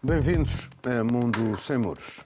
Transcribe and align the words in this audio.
Bem-vindos 0.00 0.70
a 0.86 1.02
Mundo 1.02 1.58
Sem 1.58 1.76
Muros. 1.76 2.20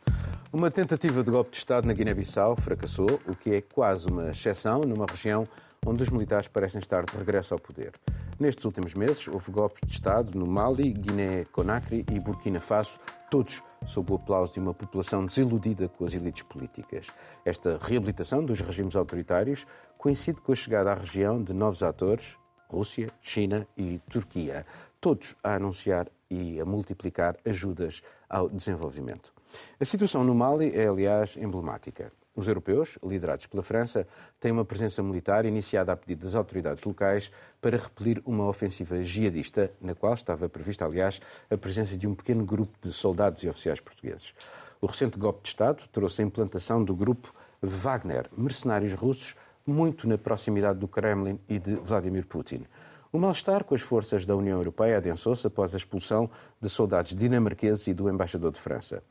Uma 0.52 0.70
tentativa 0.70 1.24
de 1.24 1.30
golpe 1.30 1.52
de 1.52 1.56
Estado 1.56 1.86
na 1.86 1.94
Guiné-Bissau 1.94 2.54
fracassou, 2.54 3.18
o 3.26 3.34
que 3.34 3.54
é 3.54 3.62
quase 3.62 4.06
uma 4.08 4.30
exceção 4.30 4.82
numa 4.82 5.06
região 5.06 5.48
onde 5.86 6.02
os 6.02 6.10
militares 6.10 6.48
parecem 6.48 6.80
estar 6.80 7.02
de 7.06 7.16
regresso 7.16 7.54
ao 7.54 7.58
poder. 7.58 7.92
Nestes 8.38 8.66
últimos 8.66 8.92
meses, 8.92 9.26
houve 9.26 9.50
golpes 9.50 9.80
de 9.88 9.94
Estado 9.94 10.38
no 10.38 10.46
Mali, 10.46 10.92
Guiné-Conakry 10.92 12.04
e 12.12 12.20
Burkina 12.20 12.60
Faso, 12.60 13.00
todos 13.30 13.62
sob 13.86 14.12
o 14.12 14.16
aplauso 14.16 14.52
de 14.52 14.60
uma 14.60 14.74
população 14.74 15.24
desiludida 15.24 15.88
com 15.88 16.04
as 16.04 16.12
elites 16.12 16.42
políticas. 16.42 17.06
Esta 17.42 17.80
reabilitação 17.80 18.44
dos 18.44 18.60
regimes 18.60 18.94
autoritários 18.94 19.66
coincide 19.96 20.42
com 20.42 20.52
a 20.52 20.54
chegada 20.54 20.92
à 20.92 20.94
região 20.94 21.42
de 21.42 21.54
novos 21.54 21.82
atores, 21.82 22.36
Rússia, 22.68 23.08
China 23.20 23.66
e 23.76 23.98
Turquia, 24.10 24.64
todos 25.02 25.34
a 25.42 25.56
anunciar 25.56 26.06
e 26.30 26.60
a 26.60 26.64
multiplicar 26.64 27.36
ajudas 27.44 28.02
ao 28.30 28.48
desenvolvimento. 28.48 29.32
A 29.78 29.84
situação 29.84 30.22
no 30.22 30.32
Mali 30.32 30.72
é, 30.74 30.86
aliás, 30.86 31.36
emblemática. 31.36 32.12
Os 32.36 32.46
europeus, 32.46 32.98
liderados 33.02 33.46
pela 33.46 33.64
França, 33.64 34.06
têm 34.38 34.52
uma 34.52 34.64
presença 34.64 35.02
militar 35.02 35.44
iniciada 35.44 35.92
a 35.92 35.96
pedido 35.96 36.24
das 36.24 36.36
autoridades 36.36 36.84
locais 36.84 37.32
para 37.60 37.76
repelir 37.76 38.22
uma 38.24 38.48
ofensiva 38.48 39.02
jihadista, 39.02 39.72
na 39.80 39.92
qual 39.94 40.14
estava 40.14 40.48
prevista, 40.48 40.84
aliás, 40.84 41.20
a 41.50 41.58
presença 41.58 41.98
de 41.98 42.06
um 42.06 42.14
pequeno 42.14 42.44
grupo 42.44 42.78
de 42.80 42.92
soldados 42.92 43.42
e 43.42 43.48
oficiais 43.48 43.80
portugueses. 43.80 44.32
O 44.80 44.86
recente 44.86 45.18
golpe 45.18 45.42
de 45.42 45.48
Estado 45.48 45.82
trouxe 45.90 46.22
a 46.22 46.24
implantação 46.24 46.82
do 46.82 46.94
grupo 46.94 47.34
Wagner, 47.60 48.30
mercenários 48.36 48.94
russos, 48.94 49.34
muito 49.66 50.08
na 50.08 50.16
proximidade 50.16 50.78
do 50.78 50.86
Kremlin 50.86 51.40
e 51.48 51.58
de 51.58 51.74
Vladimir 51.74 52.24
Putin. 52.26 52.64
O 53.12 53.18
mal-estar 53.18 53.62
com 53.64 53.74
as 53.74 53.82
forças 53.82 54.24
da 54.24 54.34
União 54.34 54.56
Europeia 54.56 54.96
adensou-se 54.96 55.46
após 55.46 55.74
a 55.74 55.76
expulsão 55.76 56.30
de 56.58 56.70
soldados 56.70 57.14
dinamarqueses 57.14 57.86
e 57.86 57.92
do 57.92 58.08
embaixador 58.08 58.50
de 58.50 58.58
França. 58.58 59.02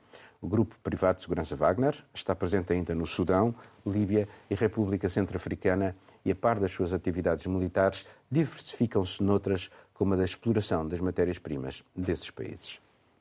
O 0.41 0.47
grupo 0.47 0.75
privado 0.81 1.17
de 1.17 1.21
segurança 1.21 1.55
Wagner 1.55 1.95
está 2.11 2.35
presente 2.35 2.73
ainda 2.73 2.95
no 2.95 3.05
Sudão, 3.05 3.53
Líbia 3.85 4.27
e 4.49 4.55
República 4.55 5.07
Centro-Africana 5.07 5.95
e, 6.25 6.31
a 6.31 6.35
par 6.35 6.59
das 6.59 6.71
suas 6.71 6.93
atividades 6.93 7.45
militares, 7.45 8.07
diversificam-se 8.29 9.21
noutras, 9.21 9.69
como 9.93 10.15
a 10.15 10.17
da 10.17 10.25
exploração 10.25 10.87
das 10.87 10.99
matérias-primas 10.99 11.83
desses 11.95 12.31
países. 12.31 12.79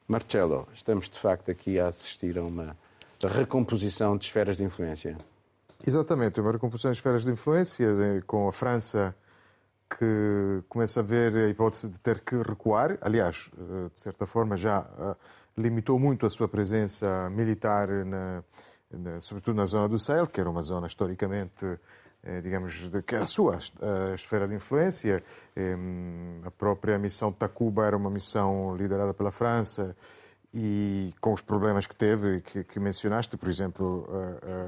Marcelo, 0.09 0.67
estamos 0.73 1.11
de 1.11 1.19
facto 1.19 1.51
aqui 1.51 1.79
a 1.79 1.89
assistir 1.89 2.39
a 2.39 2.43
uma 2.43 2.75
recomposição 3.23 4.17
de 4.17 4.25
esferas 4.25 4.57
de 4.57 4.65
influência. 4.65 5.19
Exatamente, 5.87 6.41
uma 6.41 6.53
recomposição 6.53 6.91
de 6.91 6.97
esferas 6.97 7.23
de 7.23 7.31
influência 7.31 7.87
com 8.27 8.49
a 8.49 8.53
França 8.53 9.15
que 9.91 10.63
começa 10.69 11.01
a 11.01 11.03
ver 11.03 11.35
a 11.37 11.49
hipótese 11.49 11.89
de 11.89 11.99
ter 11.99 12.21
que 12.21 12.37
recuar. 12.37 12.97
Aliás, 13.01 13.51
eh, 13.59 13.91
de 13.93 14.01
certa 14.01 14.25
forma, 14.25 14.57
já 14.57 14.87
eh, 14.99 15.17
limitou 15.57 15.99
muito 15.99 16.27
a 16.27 16.31
sua 16.31 16.49
presença 16.49 17.29
militar, 17.31 17.89
na, 17.89 18.45
na, 18.91 19.21
sobretudo 19.21 19.57
na 19.57 19.67
zona 19.67 19.89
do 19.89 19.99
Sahel, 19.99 20.29
que 20.29 20.41
era 20.41 20.49
uma 20.49 20.63
zona 20.63 20.87
historicamente, 20.87 21.67
eh, 22.23 22.41
digamos, 22.41 22.89
de, 22.89 23.03
que 23.03 23.17
era 23.17 23.25
a 23.25 23.27
sua 23.27 23.59
a 23.59 24.15
esfera 24.15 24.47
de 24.47 24.55
influência. 24.55 25.23
A 26.45 26.51
própria 26.51 26.99
missão 26.99 27.33
Takuba 27.33 27.85
era 27.85 27.97
uma 27.97 28.11
missão 28.11 28.77
liderada 28.77 29.13
pela 29.13 29.33
França 29.33 29.97
e 30.53 31.15
com 31.21 31.33
os 31.33 31.41
problemas 31.41 31.87
que 31.87 31.95
teve, 31.95 32.41
que, 32.41 32.65
que 32.65 32.81
mencionaste, 32.81 33.37
por 33.37 33.49
exemplo, 33.49 34.09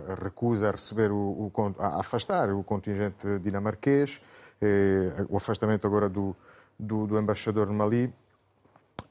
a, 0.08 0.12
a, 0.12 0.14
recusa 0.14 0.68
a 0.68 0.72
receber 0.72 1.10
o, 1.10 1.16
o, 1.16 1.52
a 1.78 2.00
afastar 2.00 2.50
o 2.50 2.62
contingente 2.62 3.38
dinamarquês, 3.40 4.20
eh, 4.62 5.26
o 5.28 5.36
afastamento 5.36 5.86
agora 5.86 6.08
do, 6.08 6.36
do, 6.78 7.06
do 7.06 7.18
embaixador 7.18 7.66
no 7.66 7.74
Mali. 7.74 8.12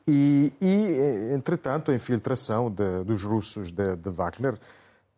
E, 0.07 0.53
e, 0.61 1.33
entretanto, 1.33 1.91
a 1.91 1.93
infiltração 1.93 2.71
de, 2.71 3.03
dos 3.03 3.23
russos 3.23 3.71
de, 3.71 3.95
de 3.97 4.09
Wagner, 4.09 4.57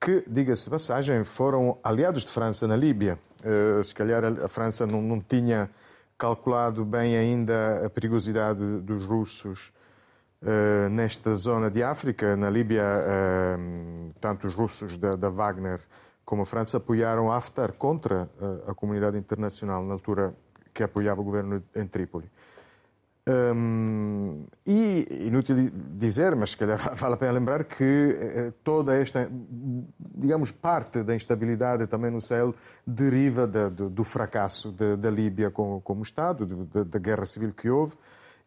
que, 0.02 0.24
diga-se 0.28 0.66
de 0.66 0.72
passagem, 0.72 1.24
foram 1.24 1.78
aliados 1.84 2.26
de 2.26 2.32
França 2.32 2.68
na 2.68 2.76
Líbia. 2.76 3.18
Uh, 3.40 3.84
se 3.84 3.94
calhar 3.94 4.24
a 4.26 4.48
França 4.48 4.86
não, 4.86 5.02
não, 5.02 5.22
tinha 5.22 5.70
calculado 6.18 6.84
bem 6.84 7.16
ainda 7.16 7.86
a 7.86 7.90
perigosidade 7.90 8.60
dos 8.82 9.06
russos 9.06 9.72
uh, 10.42 10.90
nesta 10.90 11.36
zona 11.36 11.70
de 11.70 11.84
África. 11.84 12.36
Na 12.36 12.50
Líbia, 12.50 12.84
uh, 12.84 14.14
tanto 14.20 14.48
os 14.48 14.54
russos 14.54 14.98
da 14.98 15.30
Wagner 15.30 15.80
como 16.26 16.44
a 16.44 16.46
França 16.46 16.78
apoiaram 16.78 17.32
Haftar 17.32 17.74
contra 17.74 18.30
a, 18.68 18.72
a 18.72 18.74
comunidade 18.74 19.18
internacional 19.18 19.84
na 19.84 19.94
altura 19.94 20.36
que 20.74 20.84
apoiava 20.84 21.22
o 21.22 21.24
governo 21.24 21.64
em 21.76 21.88
Trípoli. 21.88 22.30
Um, 23.26 24.46
e 24.68 25.28
inútil 25.28 25.72
dizer, 25.96 26.36
mas 26.36 26.52
se 26.52 26.58
calhar 26.58 26.78
vale 26.94 27.14
a 27.14 27.18
pena 27.18 27.32
lembrar 27.32 27.64
que 27.64 28.18
eh, 28.20 28.54
toda 28.66 28.96
esta, 28.96 29.30
digamos, 30.14 30.52
parte 30.52 31.04
da 31.04 31.16
instabilidade 31.16 31.88
também 31.88 32.12
no 32.12 32.22
Sahel 32.22 32.54
deriva 32.86 33.48
de, 33.48 33.70
de, 33.70 33.90
do 33.90 34.04
fracasso 34.04 34.74
da 34.74 35.10
Líbia 35.10 35.50
como, 35.50 35.80
como 35.80 36.04
Estado, 36.04 36.46
da 36.66 37.00
guerra 37.00 37.26
civil 37.26 37.54
que 37.54 37.70
houve 37.70 37.96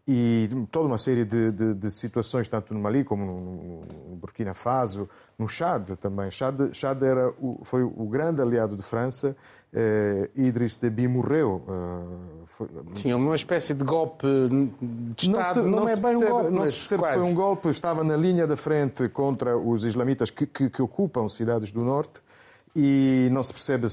e 0.09 0.49
toda 0.71 0.87
uma 0.87 0.99
série 0.99 1.25
de, 1.25 1.51
de, 1.51 1.75
de, 1.75 1.91
situações, 1.91 2.47
tanto 2.47 2.73
no 2.73 2.79
Mali 2.79 3.03
como 3.03 3.27
no, 3.27 3.81
no 4.11 4.17
Burkina 4.17 4.55
Faso, 4.55 5.09
no 5.37 5.49
Chad 5.49 5.91
também. 6.01 6.31
Chad, 6.31 6.73
Chad 6.73 7.03
era 7.03 7.29
o, 7.41 7.61
foi 7.65 7.83
o 7.83 8.07
grande 8.07 8.41
aliado 8.41 8.77
de 8.77 8.83
França. 8.85 9.37
Eh, 9.75 10.31
Idriss 10.37 10.77
Deby 10.77 11.09
morreu. 11.09 11.61
Eh, 11.69 12.45
foi... 12.47 12.69
Tinha 12.95 13.17
uma 13.17 13.35
espécie 13.35 13.75
de 13.75 13.85
golpe 13.85 14.27
de 15.17 15.27
Estado. 15.27 15.37
Não, 15.37 15.45
se, 15.45 15.59
não, 15.59 15.71
não 15.71 15.89
é 15.89 15.97
bem 15.97 16.03
percebe, 16.03 16.25
um 16.25 16.31
golpe. 16.31 16.51
Não 16.51 16.67
se 16.67 16.77
percebe 16.77 17.03
se 17.03 17.13
foi 17.13 17.23
um 17.23 17.35
golpe. 17.35 17.69
Estava 17.69 18.05
na 18.05 18.17
linha 18.17 18.47
da 18.47 18.57
frente 18.57 19.09
contra 19.09 19.59
os 19.59 19.83
islamitas 19.83 20.31
que, 20.31 20.47
que, 20.47 20.71
que 20.71 20.81
ocupam 20.81 21.29
cidades 21.29 21.73
do 21.73 21.83
norte 21.83 22.23
e 22.77 23.29
não 23.33 23.43
se 23.43 23.53
percebe 23.53 23.87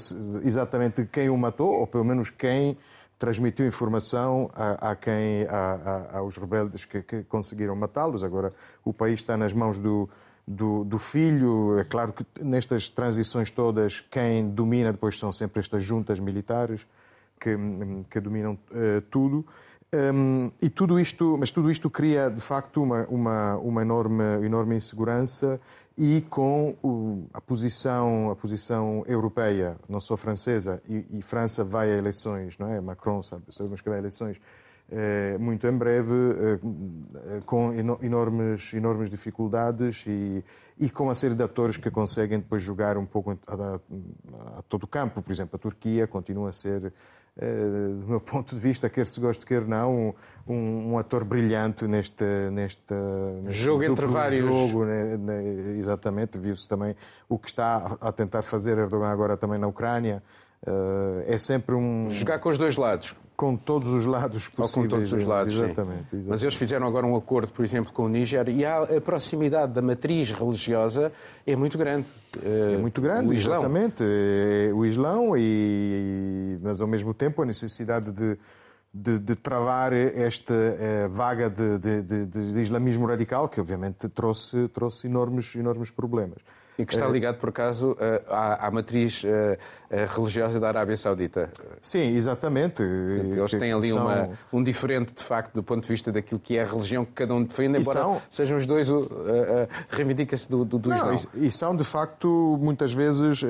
exatamente 0.44 1.04
quem 1.06 1.28
o 1.28 1.36
matou, 1.36 1.72
ou 1.72 1.86
pelo 1.86 2.04
menos 2.04 2.30
quem 2.30 2.78
transmitiu 3.18 3.66
informação 3.66 4.50
a, 4.54 4.90
a 4.90 4.96
quem, 4.96 5.46
a, 5.48 6.10
a, 6.12 6.18
aos 6.18 6.36
rebeldes 6.36 6.84
que, 6.84 7.02
que 7.02 7.22
conseguiram 7.24 7.74
matá-los. 7.76 8.24
Agora 8.24 8.52
o 8.84 8.92
país 8.92 9.20
está 9.20 9.36
nas 9.36 9.52
mãos 9.52 9.78
do, 9.78 10.08
do, 10.46 10.84
do, 10.84 10.98
filho. 10.98 11.78
É 11.78 11.84
claro 11.84 12.12
que 12.12 12.24
nestas 12.42 12.88
transições 12.88 13.50
todas, 13.50 14.00
quem 14.00 14.48
domina 14.48 14.92
depois 14.92 15.18
são 15.18 15.32
sempre 15.32 15.60
estas 15.60 15.82
juntas 15.82 16.18
militares 16.20 16.86
que, 17.40 17.56
que 18.10 18.20
dominam 18.20 18.54
uh, 18.54 19.00
tudo. 19.10 19.46
Um, 19.94 20.50
e 20.60 20.68
tudo 20.68 20.98
isto, 20.98 21.36
mas 21.38 21.52
tudo 21.52 21.70
isto 21.70 21.88
cria 21.88 22.28
de 22.28 22.40
facto 22.40 22.82
uma, 22.82 23.06
uma, 23.08 23.56
uma 23.58 23.82
enorme, 23.82 24.24
enorme 24.44 24.74
insegurança 24.74 25.60
e 25.96 26.22
com 26.22 26.76
o, 26.82 27.26
a 27.32 27.40
posição 27.40 28.30
a 28.30 28.36
posição 28.36 29.04
europeia, 29.06 29.76
não 29.88 30.00
só 30.00 30.16
francesa, 30.16 30.82
e, 30.88 31.06
e, 31.18 31.22
França 31.22 31.64
vai 31.64 31.92
a 31.92 31.96
eleições, 31.96 32.58
não 32.58 32.68
é? 32.68 32.80
Macron 32.80 33.22
sabe, 33.22 33.44
sabemos 33.50 33.80
que 33.80 33.88
vai 33.88 33.98
a 33.98 34.00
eleições 34.00 34.40
eh, 34.90 35.38
muito 35.38 35.66
em 35.66 35.72
breve, 35.72 36.12
eh, 36.12 37.40
com 37.46 37.72
enormes 37.72 38.74
enormes 38.74 39.08
dificuldades 39.08 40.04
e, 40.06 40.44
e 40.78 40.90
com 40.90 41.04
uma 41.04 41.14
série 41.14 41.34
de 41.34 41.42
atores 41.42 41.78
que 41.78 41.90
conseguem 41.90 42.38
depois 42.38 42.62
jogar 42.62 42.98
um 42.98 43.06
pouco 43.06 43.30
a, 43.30 43.34
a, 43.54 44.58
a 44.58 44.62
todo 44.62 44.82
o 44.82 44.86
campo. 44.86 45.22
Por 45.22 45.32
exemplo, 45.32 45.56
a 45.56 45.58
Turquia 45.58 46.06
continua 46.06 46.50
a 46.50 46.52
ser 46.52 46.86
eh, 46.86 46.92
do 47.36 48.06
meu 48.06 48.20
ponto 48.20 48.54
de 48.54 48.60
vista, 48.60 48.88
quer 48.88 49.06
se 49.06 49.18
goste, 49.20 49.44
quer 49.44 49.66
não, 49.66 50.14
um, 50.46 50.92
um 50.92 50.98
ator 50.98 51.24
brilhante 51.24 51.86
neste, 51.86 52.24
neste, 52.52 52.94
neste 53.42 53.62
jogo 53.62 53.82
entre 53.82 54.06
vários. 54.06 54.46
Jogo, 54.46 54.84
né, 54.84 55.16
né, 55.16 55.42
exatamente, 55.76 56.38
viu-se 56.38 56.68
também 56.68 56.94
o 57.28 57.38
que 57.38 57.48
está 57.48 57.96
a 58.00 58.12
tentar 58.12 58.42
fazer 58.42 58.78
Erdogan 58.78 59.08
agora 59.08 59.36
também 59.36 59.58
na 59.58 59.66
Ucrânia. 59.66 60.22
Uh, 60.66 61.22
é 61.26 61.36
sempre 61.36 61.74
um. 61.74 62.08
Jogar 62.10 62.38
com 62.38 62.48
os 62.48 62.56
dois 62.56 62.76
lados. 62.76 63.14
Com 63.36 63.56
todos 63.56 63.88
os 63.88 64.06
lados 64.06 64.48
possíveis. 64.48 64.76
Ou 64.76 64.82
com 64.82 64.88
todos 64.88 65.12
os 65.12 65.24
lados, 65.24 65.54
exatamente, 65.54 66.06
exatamente, 66.12 66.28
Mas 66.28 66.42
eles 66.42 66.54
fizeram 66.54 66.86
agora 66.86 67.04
um 67.04 67.16
acordo, 67.16 67.52
por 67.52 67.64
exemplo, 67.64 67.92
com 67.92 68.04
o 68.04 68.08
Níger 68.08 68.48
e 68.48 68.64
a, 68.64 68.82
a 68.82 69.00
proximidade 69.00 69.72
da 69.72 69.82
matriz 69.82 70.30
religiosa 70.30 71.12
é 71.44 71.56
muito 71.56 71.76
grande. 71.76 72.06
É 72.42 72.76
muito 72.76 73.00
grande, 73.00 73.28
o 73.28 73.34
Islão. 73.34 73.58
exatamente. 73.58 74.04
É 74.04 74.72
o 74.72 74.84
Islão, 74.84 75.36
e, 75.36 76.58
mas 76.62 76.80
ao 76.80 76.86
mesmo 76.86 77.12
tempo 77.12 77.42
a 77.42 77.44
necessidade 77.44 78.12
de, 78.12 78.38
de, 78.92 79.18
de 79.18 79.34
travar 79.34 79.92
esta 79.92 80.54
é, 80.54 81.08
vaga 81.08 81.50
de, 81.50 81.78
de, 81.78 82.26
de, 82.26 82.60
islamismo 82.60 83.06
radical, 83.06 83.48
que 83.48 83.60
obviamente 83.60 84.08
trouxe, 84.08 84.68
trouxe 84.68 85.08
enormes, 85.08 85.56
enormes 85.56 85.90
problemas. 85.90 86.38
E 86.76 86.84
que 86.84 86.92
está 86.92 87.06
ligado, 87.06 87.38
por 87.38 87.50
acaso, 87.50 87.96
à, 88.28 88.66
à 88.66 88.70
matriz 88.70 89.22
religiosa 90.14 90.58
da 90.58 90.68
Arábia 90.68 90.96
Saudita. 90.96 91.48
Sim, 91.80 92.14
exatamente. 92.14 92.82
Eles 92.82 93.52
têm 93.52 93.72
ali 93.72 93.90
são... 93.90 94.02
uma, 94.02 94.30
um 94.52 94.62
diferente, 94.62 95.14
de 95.14 95.22
facto, 95.22 95.54
do 95.54 95.62
ponto 95.62 95.82
de 95.82 95.88
vista 95.88 96.10
daquilo 96.10 96.40
que 96.40 96.56
é 96.56 96.62
a 96.62 96.66
religião 96.66 97.04
que 97.04 97.12
cada 97.12 97.32
um 97.32 97.44
defende, 97.44 97.78
embora 97.80 98.00
são... 98.00 98.22
sejam 98.30 98.56
os 98.56 98.66
dois, 98.66 98.90
uh, 98.90 98.96
uh, 98.96 99.06
reivindica-se 99.88 100.48
do, 100.48 100.64
do, 100.64 100.78
do 100.78 100.88
não, 100.88 101.16
E 101.34 101.50
são, 101.50 101.76
de 101.76 101.84
facto, 101.84 102.58
muitas 102.60 102.92
vezes 102.92 103.42
uh, 103.42 103.46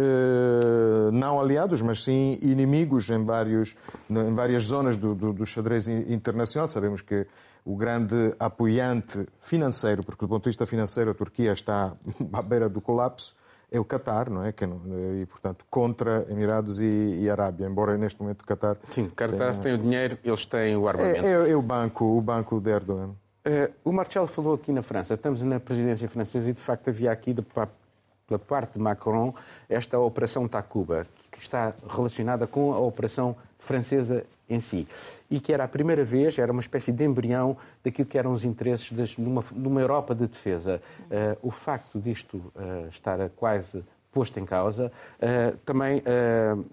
não 1.12 1.40
aliados, 1.40 1.80
mas 1.80 2.04
sim 2.04 2.38
inimigos 2.42 3.08
em, 3.08 3.24
vários, 3.24 3.74
em 4.10 4.34
várias 4.34 4.64
zonas 4.64 4.96
do, 4.96 5.14
do, 5.14 5.32
do 5.32 5.46
xadrez 5.46 5.88
internacional. 5.88 6.68
Sabemos 6.68 7.00
que 7.00 7.26
o 7.64 7.76
grande 7.76 8.34
apoiante 8.38 9.26
financeiro, 9.40 10.04
porque 10.04 10.24
do 10.24 10.28
ponto 10.28 10.44
de 10.44 10.50
vista 10.50 10.66
financeiro 10.66 11.10
a 11.10 11.14
Turquia 11.14 11.52
está 11.52 11.96
à 12.32 12.42
beira 12.42 12.68
do 12.68 12.80
colapso, 12.80 13.34
é 13.72 13.80
o 13.80 13.84
Qatar, 13.84 14.30
não 14.30 14.44
é? 14.44 14.52
Que, 14.52 14.64
e, 14.64 15.26
portanto, 15.26 15.64
contra 15.68 16.24
Emirados 16.30 16.80
e, 16.80 16.84
e 17.22 17.28
Arábia, 17.28 17.66
embora 17.66 17.96
neste 17.96 18.20
momento 18.20 18.42
o 18.42 18.46
Qatar... 18.46 18.76
Sim, 18.90 19.08
Qatar 19.08 19.52
tenha... 19.52 19.62
tem 19.62 19.74
o 19.74 19.78
dinheiro, 19.78 20.18
eles 20.22 20.46
têm 20.46 20.76
o 20.76 20.86
armamento. 20.86 21.26
É, 21.26 21.48
é, 21.48 21.50
é 21.50 21.56
o 21.56 21.62
banco, 21.62 22.04
o 22.04 22.20
banco 22.20 22.60
de 22.60 22.70
Erdogan. 22.70 23.10
Uh, 23.46 23.72
o 23.84 23.92
Marcelo 23.92 24.26
falou 24.26 24.54
aqui 24.54 24.72
na 24.72 24.82
França, 24.82 25.14
estamos 25.14 25.40
na 25.42 25.58
presidência 25.58 26.08
francesa 26.08 26.48
e, 26.48 26.52
de 26.52 26.60
facto, 26.60 26.88
havia 26.88 27.10
aqui, 27.10 27.32
de, 27.34 27.42
pela 27.42 28.38
parte 28.38 28.74
de 28.74 28.78
Macron, 28.78 29.34
esta 29.68 29.98
operação 29.98 30.46
Takuba, 30.46 31.06
que 31.30 31.40
está 31.40 31.74
relacionada 31.88 32.46
com 32.46 32.72
a 32.72 32.78
operação 32.78 33.36
francesa 33.64 34.24
em 34.48 34.60
si. 34.60 34.86
E 35.30 35.40
que 35.40 35.52
era 35.52 35.64
a 35.64 35.68
primeira 35.68 36.04
vez, 36.04 36.38
era 36.38 36.52
uma 36.52 36.60
espécie 36.60 36.92
de 36.92 37.04
embrião 37.04 37.56
daquilo 37.82 38.06
que 38.06 38.18
eram 38.18 38.32
os 38.32 38.44
interesses 38.44 39.16
de, 39.16 39.16
uma, 39.18 39.42
de 39.42 39.68
uma 39.68 39.80
Europa 39.80 40.14
de 40.14 40.26
defesa. 40.26 40.80
Uh, 41.02 41.48
o 41.48 41.50
facto 41.50 41.98
disto 41.98 42.36
uh, 42.36 42.88
estar 42.90 43.18
quase 43.30 43.82
posto 44.12 44.38
em 44.38 44.44
causa 44.44 44.92
uh, 45.18 45.56
também 45.64 46.02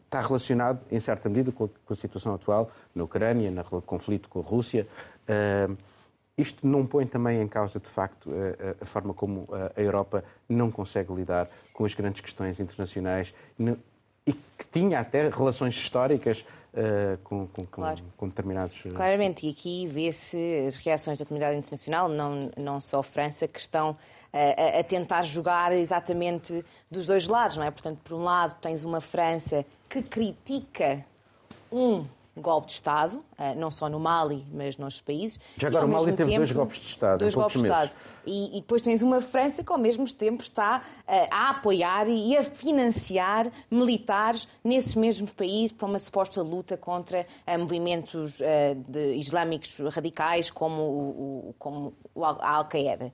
está 0.06 0.22
relacionado, 0.22 0.80
em 0.92 1.00
certa 1.00 1.28
medida, 1.28 1.52
com 1.52 1.66
a, 1.66 1.68
com 1.86 1.94
a, 1.94 1.96
situação 1.96 2.36
atual 2.36 2.70
na 2.94 3.04
Ucrânia, 3.04 3.50
no 3.50 3.82
conflito 3.82 4.30
com 4.30 4.40
a 4.40 4.44
Rússia. 4.44 4.86
isto 6.38 6.68
não 6.68 6.86
põe 6.86 7.08
também 7.08 7.42
em 7.42 7.48
causa, 7.48 7.80
de 7.80 7.88
facto, 7.88 8.30
a 8.80 8.86
forma 8.86 9.14
como 9.14 9.48
a 9.76 9.82
Europa 9.82 10.24
não 10.48 10.70
consegue 10.70 11.12
lidar 11.14 11.48
com 11.74 11.84
as 11.84 11.96
grandes 11.96 12.22
questões 12.22 12.60
internacionais 12.60 13.34
e 14.26 14.34
que 14.34 14.66
tinha 14.72 15.00
até 15.00 15.28
relações 15.30 15.74
históricas 15.74 16.46
Uh, 16.74 17.18
com, 17.26 17.46
com, 17.48 17.66
claro. 17.66 18.02
com, 18.16 18.30
determinados. 18.30 18.86
Uh... 18.86 18.94
Claramente, 18.94 19.46
e 19.46 19.50
aqui 19.50 19.86
vê-se 19.88 20.38
as 20.66 20.78
reações 20.78 21.20
da 21.20 21.26
comunidade 21.26 21.58
internacional, 21.58 22.08
não, 22.08 22.50
não 22.56 22.80
só 22.80 23.00
a 23.00 23.04
França, 23.04 23.46
que 23.46 23.60
estão 23.60 23.98
a, 24.32 24.80
a, 24.80 24.84
tentar 24.84 25.24
jogar 25.24 25.74
exatamente 25.74 26.64
dos 26.90 27.08
dois 27.08 27.28
lados, 27.28 27.58
não 27.58 27.66
é? 27.66 27.72
Portanto, 27.72 28.00
por 28.02 28.16
um 28.16 28.24
lado, 28.24 28.56
tens 28.62 28.86
uma 28.86 29.02
França 29.02 29.66
que 29.90 30.02
critica 30.02 31.06
um 31.70 32.06
golpe 32.38 32.68
de 32.68 32.74
Estado, 32.74 33.24
eh, 33.38 33.54
não 33.56 33.70
só 33.70 33.90
no 33.90 34.00
Mali, 34.00 34.46
mas 34.54 34.78
nos 34.78 35.02
países. 35.02 35.40
Já 35.58 35.68
agora 35.68 35.86
o 35.86 35.90
Mali 35.90 36.14
teve 36.14 36.30
tempo, 36.30 36.38
dois 36.38 36.52
golpes 36.52 36.80
de 36.80 36.88
Estado. 36.88 37.20
Dois 37.20 37.36
golpes 37.36 37.62
de 37.62 37.68
Estado. 37.68 37.96
E, 38.26 38.58
e, 38.58 38.62
depois 38.62 38.82
tens 38.82 39.02
uma 39.02 39.20
França 39.20 39.64
que, 39.64 39.72
ao 39.72 39.78
mesmo 39.78 40.08
tempo, 40.14 40.42
está 40.42 40.82
eh, 41.08 41.28
a 41.32 41.50
apoiar 41.50 42.08
e 42.08 42.38
a 42.38 42.44
financiar 42.44 43.52
militares 43.70 44.48
nesses 44.64 44.96
mesmos 44.96 45.32
países 45.34 45.72
para 45.72 45.88
uma 45.88 46.00
suposta 46.00 46.42
luta 46.42 46.78
contra 46.78 47.26
uh, 47.48 47.60
movimentos 47.60 48.42
islâmicos 49.16 49.78
radicais 49.94 50.50
como, 50.50 50.82
o, 50.82 51.56
como 51.58 51.94
a 52.22 52.56
Al-Qaeda. 52.58 53.14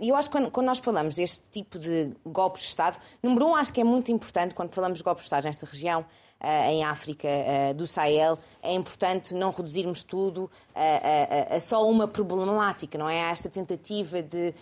E 0.00 0.08
eu 0.08 0.16
acho 0.16 0.30
que 0.30 0.50
quando, 0.50 0.66
nós 0.66 0.78
falamos 0.78 1.16
deste 1.16 1.48
tipo 1.50 1.78
de 1.78 2.12
golpes 2.24 2.62
de 2.62 2.68
Estado, 2.68 2.98
número 3.22 3.46
um, 3.46 3.54
acho 3.54 3.72
que 3.72 3.80
é 3.80 3.84
muito 3.84 4.10
importante 4.10 4.54
quando 4.54 4.70
falamos 4.70 4.98
de 4.98 5.04
golpes 5.04 5.24
de 5.24 5.26
Estado 5.26 5.44
nesta 5.44 5.66
região 5.66 6.04
em 6.40 6.84
África 6.84 7.28
uh, 7.28 7.74
do 7.74 7.86
Sahel, 7.86 8.38
é 8.62 8.72
importante 8.72 9.34
não 9.34 9.50
reduzirmos 9.50 10.04
tudo 10.04 10.48
a, 10.72 11.52
a, 11.52 11.56
a, 11.56 11.60
só 11.60 11.88
uma 11.88 12.06
problemática, 12.06 12.96
não 12.96 13.08
é? 13.08 13.30
esta 13.30 13.48
tentativa 13.48 14.22
de 14.22 14.54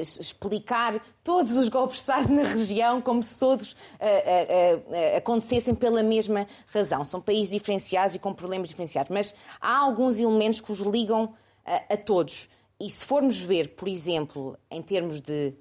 explicar 0.00 1.00
todos 1.22 1.56
os 1.56 1.68
golpes 1.68 1.96
de 1.96 2.00
Estado 2.02 2.28
na 2.32 2.42
região 2.42 3.00
como 3.00 3.22
se 3.22 3.38
todos 3.38 3.76
acontecessem 5.16 5.74
pela 5.74 6.02
mesma 6.02 6.46
razão. 6.66 7.04
São 7.04 7.20
países 7.20 7.50
diferenciados 7.50 8.16
e 8.16 8.18
com 8.18 8.34
problemas 8.34 8.68
diferenciados, 8.68 9.10
mas 9.10 9.34
há 9.60 9.78
alguns 9.78 10.18
elementos 10.18 10.60
que 10.60 10.72
os 10.72 10.80
ligam 10.80 11.32
a 11.64 11.96
todos. 11.96 12.48
E 12.80 12.90
se 12.90 13.04
formos 13.04 13.40
ver, 13.40 13.68
por 13.76 13.86
exemplo, 13.86 14.58
em 14.70 14.82
termos 14.82 15.20
de 15.20 15.54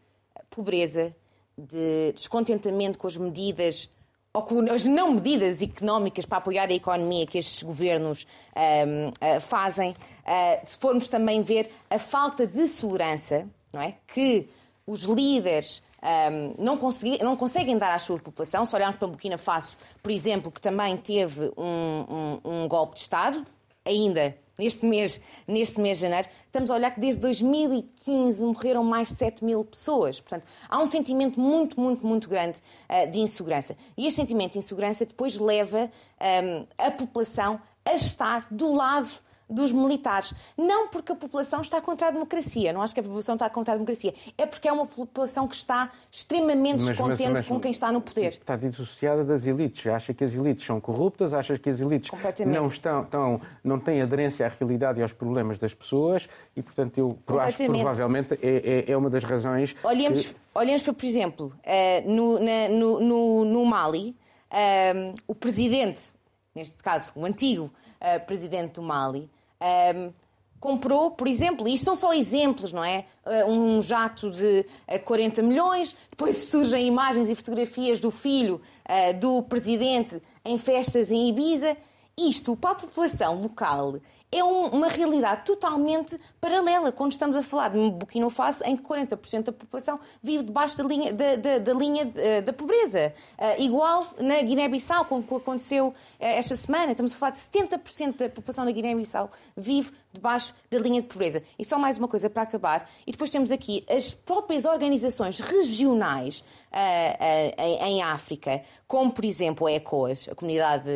pobreza, 0.49 1.15
de 1.57 2.11
descontentamento 2.13 2.97
com 2.97 3.07
as 3.07 3.15
medidas 3.15 3.89
ou 4.33 4.43
com 4.43 4.61
as 4.71 4.85
não 4.85 5.11
medidas 5.11 5.61
económicas 5.61 6.25
para 6.25 6.37
apoiar 6.37 6.69
a 6.69 6.73
economia 6.73 7.25
que 7.27 7.37
estes 7.37 7.63
governos 7.63 8.25
um, 8.55 9.09
uh, 9.09 9.13
ah, 9.19 9.39
fazem, 9.39 9.91
uh, 9.91 10.61
se 10.65 10.77
formos 10.77 11.09
também 11.09 11.41
ver 11.41 11.69
a 11.89 11.99
falta 11.99 12.47
de 12.47 12.65
segurança 12.67 13.45
não 13.73 13.81
é? 13.81 13.95
que 14.07 14.47
os 14.87 15.03
líderes 15.03 15.83
um, 16.01 16.63
não, 16.63 16.79
não, 17.21 17.37
conseguem 17.37 17.77
dar 17.77 17.93
à 17.93 17.99
sua 17.99 18.17
população, 18.17 18.65
se 18.65 18.75
olharmos 18.75 18.95
para 18.95 19.07
Burkina 19.07 19.37
Faso, 19.37 19.77
por 20.01 20.11
exemplo, 20.11 20.51
que 20.51 20.59
também 20.59 20.97
teve 20.97 21.51
um, 21.57 22.39
um 22.43 22.67
golpe 22.67 22.95
de 22.95 23.01
Estado, 23.01 23.45
ainda 23.85 24.35
neste 24.61 24.85
mês, 24.85 25.19
neste 25.47 25.81
mês 25.81 25.97
de 25.97 26.03
janeiro, 26.03 26.29
estamos 26.45 26.69
a 26.69 26.75
olhar 26.75 26.91
que 26.91 26.99
desde 26.99 27.19
2015 27.21 28.45
morreram 28.45 28.83
mais 28.83 29.07
de 29.07 29.15
7 29.15 29.43
mil 29.43 29.65
pessoas. 29.65 30.19
Portanto, 30.19 30.45
há 30.69 30.79
um 30.79 30.85
sentimento 30.85 31.39
muito, 31.39 31.79
muito, 31.79 32.05
muito 32.05 32.29
grande 32.29 32.59
uh, 32.87 33.09
de 33.09 33.19
insegurança. 33.19 33.75
E 33.97 34.05
este 34.05 34.17
sentimento 34.17 34.53
de 34.53 34.59
insegurança 34.59 35.03
depois 35.03 35.39
leva 35.39 35.89
um, 36.21 36.67
a 36.77 36.91
população 36.91 37.59
a 37.83 37.95
estar 37.95 38.45
do 38.51 38.71
lado 38.71 39.11
dos 39.51 39.71
militares. 39.71 40.33
Não 40.57 40.87
porque 40.87 41.11
a 41.11 41.15
população 41.15 41.61
está 41.61 41.81
contra 41.81 42.07
a 42.07 42.11
democracia, 42.11 42.71
não 42.73 42.81
acho 42.81 42.93
que 42.93 42.99
a 42.99 43.03
população 43.03 43.35
está 43.35 43.49
contra 43.49 43.73
a 43.73 43.75
democracia, 43.75 44.13
é 44.37 44.45
porque 44.45 44.67
é 44.67 44.71
uma 44.71 44.85
população 44.85 45.47
que 45.47 45.55
está 45.55 45.91
extremamente 46.09 46.85
descontente 46.85 47.23
mas, 47.23 47.39
mas, 47.41 47.47
com 47.47 47.59
quem 47.59 47.71
está 47.71 47.91
no 47.91 48.01
poder. 48.01 48.29
Está 48.29 48.55
dissociada 48.55 49.23
das 49.23 49.45
elites. 49.45 49.85
Acha 49.87 50.13
que 50.13 50.23
as 50.23 50.33
elites 50.33 50.65
são 50.65 50.79
corruptas, 50.79 51.33
acha 51.33 51.57
que 51.59 51.69
as 51.69 51.79
elites 51.79 52.11
não, 52.45 52.65
estão, 52.65 53.03
estão, 53.03 53.41
não 53.63 53.79
têm 53.79 54.01
aderência 54.01 54.45
à 54.45 54.49
realidade 54.49 54.99
e 54.99 55.03
aos 55.03 55.13
problemas 55.13 55.59
das 55.59 55.73
pessoas 55.73 56.27
e, 56.55 56.61
portanto, 56.61 56.97
eu 56.97 57.39
acho 57.39 57.57
que 57.57 57.67
provavelmente 57.67 58.33
é, 58.41 58.85
é, 58.87 58.91
é, 58.91 58.97
uma 58.97 59.09
das 59.09 59.23
razões. 59.23 59.75
Olhemos, 59.83 60.27
que... 60.27 60.35
olhemos 60.53 60.83
para, 60.83 60.93
por 60.93 61.05
exemplo, 61.05 61.53
uh, 61.65 62.11
no, 62.11 62.39
na, 62.39 62.69
no, 62.69 62.99
no, 62.99 63.45
no, 63.45 63.65
Mali, 63.65 64.15
uh, 64.51 65.15
o 65.27 65.35
presidente, 65.35 66.13
neste 66.53 66.81
caso, 66.83 67.11
o 67.15 67.25
antigo 67.25 67.71
uh, 68.01 68.25
presidente 68.25 68.73
do 68.73 68.81
Mali, 68.81 69.29
um, 69.61 70.11
comprou, 70.59 71.11
por 71.11 71.27
exemplo, 71.27 71.67
e 71.67 71.73
isto 71.73 71.85
são 71.85 71.95
só 71.95 72.13
exemplos, 72.13 72.71
não 72.71 72.83
é? 72.83 73.05
Um 73.47 73.81
jato 73.81 74.29
de 74.29 74.65
40 75.03 75.41
milhões, 75.41 75.97
depois 76.09 76.37
surgem 76.49 76.85
imagens 76.87 77.29
e 77.29 77.35
fotografias 77.35 77.99
do 77.99 78.11
filho 78.11 78.61
uh, 78.87 79.17
do 79.17 79.41
presidente 79.43 80.21
em 80.45 80.57
festas 80.57 81.11
em 81.11 81.29
Ibiza. 81.29 81.75
Isto, 82.17 82.55
para 82.55 82.71
a 82.71 82.75
população 82.75 83.41
local, 83.41 83.95
é 84.31 84.43
um, 84.43 84.67
uma 84.67 84.87
realidade 84.87 85.43
totalmente 85.43 86.17
paralela 86.39 86.91
quando 86.91 87.11
estamos 87.11 87.35
a 87.35 87.41
falar 87.41 87.69
de 87.69 87.91
Burkina 87.91 88.29
Faso 88.29 88.63
em 88.63 88.77
que 88.77 88.83
40% 88.83 89.43
da 89.43 89.51
população 89.51 89.99
vive 90.23 90.43
debaixo 90.43 90.77
da 90.77 90.83
linha 90.85 91.13
da, 91.13 91.35
da, 91.35 91.57
da 91.57 91.73
linha 91.73 92.11
eh, 92.15 92.41
da 92.41 92.53
pobreza. 92.53 93.13
Uh, 93.37 93.61
igual 93.61 94.07
na 94.19 94.41
Guiné-Bissau, 94.41 95.05
como 95.05 95.25
aconteceu 95.35 95.87
uh, 95.87 95.93
esta 96.19 96.55
semana, 96.55 96.91
estamos 96.91 97.13
a 97.13 97.17
falar 97.17 97.31
de 97.31 97.39
70% 97.39 98.17
da 98.17 98.29
população 98.29 98.63
da 98.65 98.71
Guiné-Bissau 98.71 99.29
vive 99.55 99.91
debaixo 100.13 100.53
da 100.69 100.79
linha 100.79 101.01
de 101.01 101.07
pobreza. 101.07 101.43
E 101.59 101.65
só 101.65 101.77
mais 101.77 101.97
uma 101.97 102.07
coisa 102.07 102.29
para 102.29 102.43
acabar, 102.43 102.89
e 103.05 103.11
depois 103.11 103.29
temos 103.29 103.51
aqui 103.51 103.85
as 103.89 104.13
próprias 104.13 104.65
organizações 104.65 105.39
regionais 105.39 106.43
uh, 106.71 107.85
em 107.85 108.01
África, 108.01 108.63
como 108.91 109.09
por 109.09 109.23
exemplo 109.23 109.67
a 109.67 109.71
ECOAS, 109.71 110.27
a 110.27 110.35
Comunidade 110.35 110.91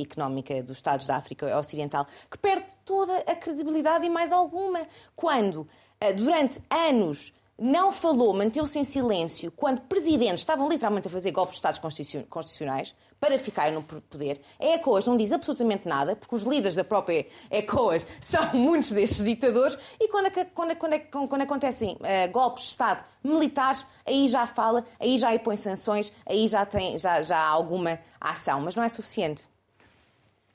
Económica 0.00 0.62
dos 0.62 0.78
Estados 0.78 1.06
da 1.06 1.16
África 1.16 1.58
Ocidental, 1.58 2.06
que 2.30 2.38
perde 2.38 2.64
toda 2.86 3.18
a 3.18 3.36
credibilidade 3.36 4.06
e 4.06 4.08
mais 4.08 4.32
alguma. 4.32 4.88
Quando, 5.14 5.68
eh, 6.00 6.14
durante 6.14 6.58
anos, 6.70 7.34
não 7.58 7.92
falou, 7.92 8.34
manteve-se 8.34 8.78
em 8.78 8.84
silêncio, 8.84 9.50
quando 9.52 9.80
presidentes 9.82 10.40
estavam 10.40 10.68
literalmente 10.68 11.06
a 11.06 11.10
fazer 11.10 11.30
golpes 11.30 11.54
de 11.54 11.58
Estados 11.58 11.78
constitucionais 11.78 12.94
para 13.20 13.38
ficarem 13.38 13.72
no 13.72 13.82
poder, 13.82 14.40
a 14.60 14.66
ECOAS 14.74 15.06
não 15.06 15.16
diz 15.16 15.32
absolutamente 15.32 15.88
nada, 15.88 16.16
porque 16.16 16.34
os 16.34 16.42
líderes 16.42 16.74
da 16.74 16.82
própria 16.82 17.26
ECOAS 17.50 18.06
são 18.20 18.52
muitos 18.52 18.92
destes 18.92 19.24
ditadores, 19.24 19.78
e 20.00 20.08
quando, 20.08 20.30
quando, 20.52 20.76
quando, 20.76 21.28
quando 21.28 21.42
acontecem 21.42 21.92
uh, 21.94 22.30
golpes 22.32 22.64
de 22.64 22.70
Estado 22.70 23.04
militares, 23.22 23.86
aí 24.04 24.26
já 24.26 24.46
fala, 24.46 24.84
aí 24.98 25.16
já 25.16 25.34
impõe 25.34 25.56
sanções, 25.56 26.12
aí 26.26 26.48
já, 26.48 26.66
tem, 26.66 26.98
já, 26.98 27.22
já 27.22 27.38
há 27.38 27.48
alguma 27.48 28.00
ação, 28.20 28.60
mas 28.60 28.74
não 28.74 28.82
é 28.82 28.88
suficiente. 28.88 29.46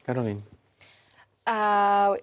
Carolina. 0.03 0.41
Ah, 1.45 2.15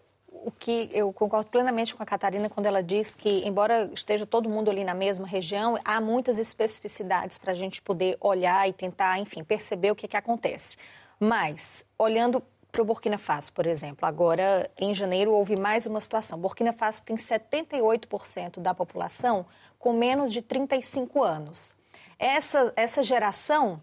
o 0.47 0.51
que 0.53 0.89
eu 0.93 1.13
concordo 1.13 1.51
plenamente 1.51 1.93
com 1.93 2.01
a 2.05 2.07
Catarina 2.07 2.49
quando 2.49 2.67
ela 2.67 2.81
diz 2.81 3.17
que, 3.17 3.45
embora 3.45 3.91
esteja 3.93 4.25
todo 4.25 4.49
mundo 4.49 4.71
ali 4.71 4.85
na 4.85 4.95
mesma 4.95 5.27
região, 5.27 5.77
há 5.85 6.01
muitas 6.01 6.39
especificidades 6.39 7.37
para 7.37 7.51
a 7.51 7.55
gente 7.55 7.83
poder 7.83 8.17
olhar 8.21 8.69
e 8.69 8.73
tentar, 8.73 9.19
enfim, 9.19 9.43
perceber 9.43 9.91
o 9.91 9.97
que, 9.97 10.07
que 10.07 10.17
acontece. 10.17 10.77
Mas, 11.19 11.85
olhando 11.99 12.41
para 12.71 12.81
o 12.81 12.85
Burkina 12.85 13.19
Faso, 13.19 13.53
por 13.53 13.67
exemplo, 13.67 14.07
agora 14.07 14.71
em 14.79 14.95
janeiro 14.95 15.33
houve 15.33 15.59
mais 15.59 15.85
uma 15.85 16.01
situação. 16.01 16.39
Burkina 16.39 16.73
Faso 16.73 17.03
tem 17.03 17.17
78% 17.17 18.61
da 18.61 18.73
população 18.73 19.47
com 19.81 19.93
menos 19.93 20.33
de 20.33 20.43
35 20.43 21.25
anos. 21.25 21.75
Essa, 22.21 22.73
essa 22.77 23.03
geração 23.03 23.83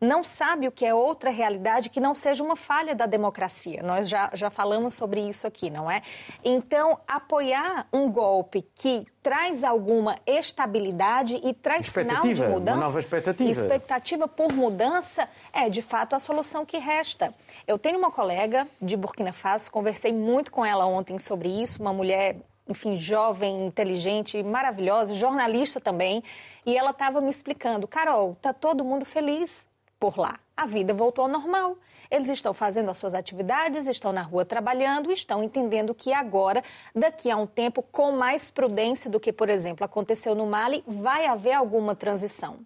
não 0.00 0.24
sabe 0.24 0.66
o 0.66 0.72
que 0.72 0.86
é 0.86 0.94
outra 0.94 1.28
realidade 1.28 1.90
que 1.90 2.00
não 2.00 2.14
seja 2.14 2.42
uma 2.42 2.56
falha 2.56 2.94
da 2.94 3.04
democracia. 3.04 3.82
Nós 3.82 4.08
já, 4.08 4.30
já 4.32 4.48
falamos 4.48 4.94
sobre 4.94 5.20
isso 5.20 5.46
aqui, 5.46 5.68
não 5.68 5.90
é? 5.90 6.00
Então, 6.42 6.98
apoiar 7.06 7.86
um 7.92 8.10
golpe 8.10 8.66
que 8.74 9.06
traz 9.22 9.62
alguma 9.62 10.16
estabilidade 10.26 11.38
e 11.44 11.52
traz 11.52 11.86
sinal 11.86 12.22
de 12.22 12.42
mudança. 12.42 12.78
Uma 12.78 12.86
nova 12.86 12.98
expectativa. 12.98 13.50
Expectativa 13.50 14.26
por 14.26 14.50
mudança 14.52 15.28
é, 15.52 15.68
de 15.68 15.82
fato, 15.82 16.16
a 16.16 16.18
solução 16.18 16.64
que 16.64 16.78
resta. 16.78 17.34
Eu 17.66 17.78
tenho 17.78 17.98
uma 17.98 18.10
colega 18.10 18.66
de 18.80 18.96
Burkina 18.96 19.34
Faso, 19.34 19.70
conversei 19.70 20.12
muito 20.12 20.50
com 20.50 20.64
ela 20.64 20.86
ontem 20.86 21.18
sobre 21.18 21.48
isso, 21.48 21.78
uma 21.78 21.92
mulher 21.92 22.36
enfim, 22.66 22.96
jovem, 22.96 23.66
inteligente, 23.66 24.40
maravilhosa, 24.44 25.12
jornalista 25.14 25.80
também, 25.80 26.22
e 26.64 26.76
ela 26.78 26.90
estava 26.90 27.20
me 27.20 27.28
explicando, 27.28 27.88
Carol, 27.88 28.36
tá 28.40 28.52
todo 28.52 28.84
mundo 28.84 29.04
feliz 29.04 29.66
por 30.00 30.18
lá. 30.18 30.40
A 30.56 30.66
vida 30.66 30.94
voltou 30.94 31.24
ao 31.24 31.30
normal. 31.30 31.76
Eles 32.10 32.30
estão 32.30 32.52
fazendo 32.52 32.90
as 32.90 32.98
suas 32.98 33.14
atividades, 33.14 33.86
estão 33.86 34.12
na 34.12 34.22
rua 34.22 34.44
trabalhando, 34.44 35.12
estão 35.12 35.44
entendendo 35.44 35.94
que 35.94 36.12
agora, 36.12 36.64
daqui 36.92 37.30
a 37.30 37.36
um 37.36 37.46
tempo, 37.46 37.82
com 37.82 38.10
mais 38.12 38.50
prudência 38.50 39.08
do 39.08 39.20
que, 39.20 39.32
por 39.32 39.48
exemplo, 39.48 39.84
aconteceu 39.84 40.34
no 40.34 40.46
Mali, 40.46 40.82
vai 40.88 41.26
haver 41.26 41.52
alguma 41.52 41.94
transição. 41.94 42.58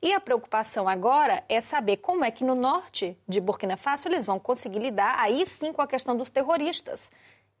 E 0.00 0.12
a 0.12 0.20
preocupação 0.20 0.88
agora 0.88 1.42
é 1.48 1.60
saber 1.60 1.96
como 1.96 2.24
é 2.24 2.30
que 2.30 2.44
no 2.44 2.54
norte 2.54 3.18
de 3.26 3.40
Burkina 3.40 3.76
Faso 3.76 4.06
eles 4.06 4.26
vão 4.26 4.38
conseguir 4.38 4.78
lidar 4.78 5.16
aí 5.18 5.44
sim 5.46 5.72
com 5.72 5.82
a 5.82 5.86
questão 5.86 6.16
dos 6.16 6.30
terroristas. 6.30 7.10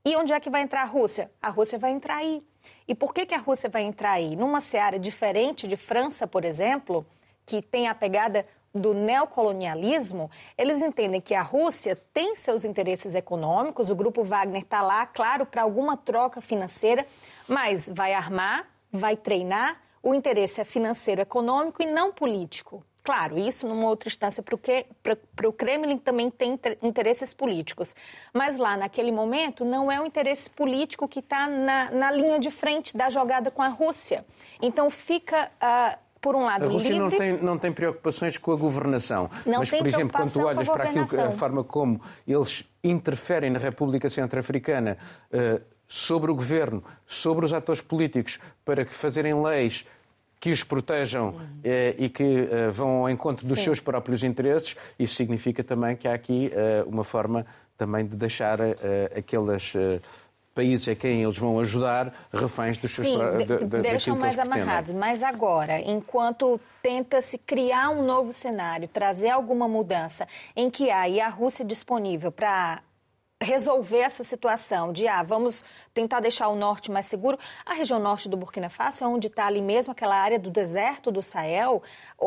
E 0.04 0.14
onde 0.16 0.32
é 0.32 0.40
que 0.40 0.50
vai 0.50 0.62
entrar 0.62 0.82
a 0.82 0.86
Rússia? 0.86 1.30
A 1.40 1.48
Rússia 1.48 1.78
vai 1.78 1.90
entrar 1.90 2.16
aí. 2.16 2.42
E 2.86 2.94
por 2.94 3.14
que, 3.14 3.26
que 3.26 3.34
a 3.34 3.38
Rússia 3.38 3.70
vai 3.70 3.82
entrar 3.82 4.12
aí? 4.12 4.36
Numa 4.36 4.60
seara 4.60 4.98
diferente 4.98 5.66
de 5.66 5.76
França, 5.76 6.26
por 6.26 6.44
exemplo, 6.44 7.06
que 7.46 7.62
tem 7.62 7.88
a 7.88 7.94
pegada 7.94 8.46
do 8.74 8.94
neocolonialismo, 8.94 10.30
eles 10.56 10.80
entendem 10.80 11.20
que 11.20 11.34
a 11.34 11.42
Rússia 11.42 11.96
tem 12.12 12.34
seus 12.34 12.64
interesses 12.64 13.14
econômicos, 13.14 13.90
o 13.90 13.96
grupo 13.96 14.24
Wagner 14.24 14.62
está 14.62 14.80
lá, 14.80 15.06
claro, 15.06 15.44
para 15.44 15.62
alguma 15.62 15.96
troca 15.96 16.40
financeira, 16.40 17.06
mas 17.48 17.88
vai 17.88 18.14
armar, 18.14 18.66
vai 18.90 19.16
treinar, 19.16 19.80
o 20.02 20.14
interesse 20.14 20.60
é 20.60 20.64
financeiro 20.64 21.20
econômico 21.20 21.82
e 21.82 21.86
não 21.86 22.12
político. 22.12 22.84
Claro, 23.04 23.36
isso 23.36 23.66
numa 23.66 23.88
outra 23.88 24.08
instância, 24.08 24.42
para 24.42 25.48
o 25.48 25.52
Kremlin 25.52 25.98
também 25.98 26.30
tem 26.30 26.58
interesses 26.80 27.34
políticos. 27.34 27.96
Mas 28.32 28.58
lá, 28.58 28.76
naquele 28.76 29.10
momento, 29.10 29.64
não 29.64 29.90
é 29.90 30.00
o 30.00 30.06
interesse 30.06 30.48
político 30.48 31.08
que 31.08 31.18
está 31.18 31.48
na, 31.48 31.90
na, 31.90 32.10
linha 32.12 32.38
de 32.38 32.50
frente 32.50 32.96
da 32.96 33.10
jogada 33.10 33.50
com 33.50 33.60
a 33.60 33.68
Rússia. 33.68 34.24
Então 34.60 34.88
fica. 34.88 35.50
Uh, 35.60 36.01
por 36.22 36.36
um 36.36 36.44
lado, 36.44 36.64
a 36.64 36.68
Rússia 36.68 36.92
livre... 36.92 37.02
não 37.02 37.10
tem, 37.10 37.32
não 37.42 37.58
tem 37.58 37.72
preocupações 37.72 38.38
com 38.38 38.52
a 38.52 38.56
governação. 38.56 39.28
Não 39.44 39.58
mas, 39.58 39.68
por 39.68 39.86
exemplo, 39.86 40.12
quando 40.12 40.32
tu 40.32 40.42
olhas 40.42 40.68
para 40.68 40.84
aquilo, 40.84 41.20
a 41.20 41.32
forma 41.32 41.64
como 41.64 42.00
eles 42.26 42.64
interferem 42.82 43.50
na 43.50 43.58
República 43.58 44.08
Centro-Africana 44.08 44.96
uh, 45.32 45.60
sobre 45.88 46.30
o 46.30 46.34
governo, 46.34 46.82
sobre 47.06 47.44
os 47.44 47.52
atores 47.52 47.82
políticos, 47.82 48.38
para 48.64 48.84
que 48.84 48.94
fazerem 48.94 49.42
leis 49.42 49.84
que 50.38 50.50
os 50.50 50.64
protejam 50.64 51.40
eh, 51.62 51.94
e 51.96 52.08
que 52.08 52.48
eh, 52.50 52.68
vão 52.72 53.02
ao 53.02 53.10
encontro 53.10 53.46
dos 53.46 53.58
Sim. 53.58 53.64
seus 53.66 53.78
próprios 53.78 54.24
interesses, 54.24 54.76
isso 54.98 55.14
significa 55.14 55.62
também 55.62 55.94
que 55.94 56.08
há 56.08 56.14
aqui 56.14 56.50
eh, 56.52 56.82
uma 56.84 57.04
forma 57.04 57.46
também 57.78 58.04
de 58.06 58.16
deixar 58.16 58.58
eh, 58.60 58.76
eh, 58.82 60.00
países 60.54 60.88
a 60.88 60.94
quem 60.94 61.22
eles 61.22 61.38
vão 61.38 61.58
ajudar 61.58 62.12
reféns 62.32 62.78
dos 62.78 62.94
seus 62.94 63.06
Sim, 63.06 63.18
de, 63.38 63.66
de, 63.66 63.82
deixam 63.82 64.16
mais 64.16 64.38
amarrados. 64.38 64.92
Mas 64.92 65.22
agora, 65.22 65.80
enquanto 65.80 66.60
tenta-se 66.82 67.38
criar 67.38 67.90
um 67.90 68.04
novo 68.04 68.32
cenário, 68.32 68.88
trazer 68.88 69.30
alguma 69.30 69.66
mudança 69.68 70.26
em 70.54 70.70
que 70.70 70.90
há 70.90 71.08
e 71.08 71.20
a 71.20 71.28
Rússia 71.28 71.64
disponível 71.64 72.30
para 72.30 72.82
resolver 73.42 73.98
essa 73.98 74.24
situação 74.24 74.92
de, 74.92 75.06
ah, 75.06 75.22
vamos 75.22 75.64
tentar 75.92 76.20
deixar 76.20 76.48
o 76.48 76.56
norte 76.56 76.90
mais 76.90 77.06
seguro. 77.06 77.38
A 77.66 77.74
região 77.74 77.98
norte 77.98 78.28
do 78.28 78.36
Burkina 78.36 78.70
Faso 78.70 79.04
é 79.04 79.06
onde 79.06 79.26
está 79.26 79.46
ali 79.46 79.60
mesmo 79.60 79.92
aquela 79.92 80.16
área 80.16 80.38
do 80.38 80.50
deserto 80.50 81.10
do 81.10 81.22
Sahel. 81.22 81.82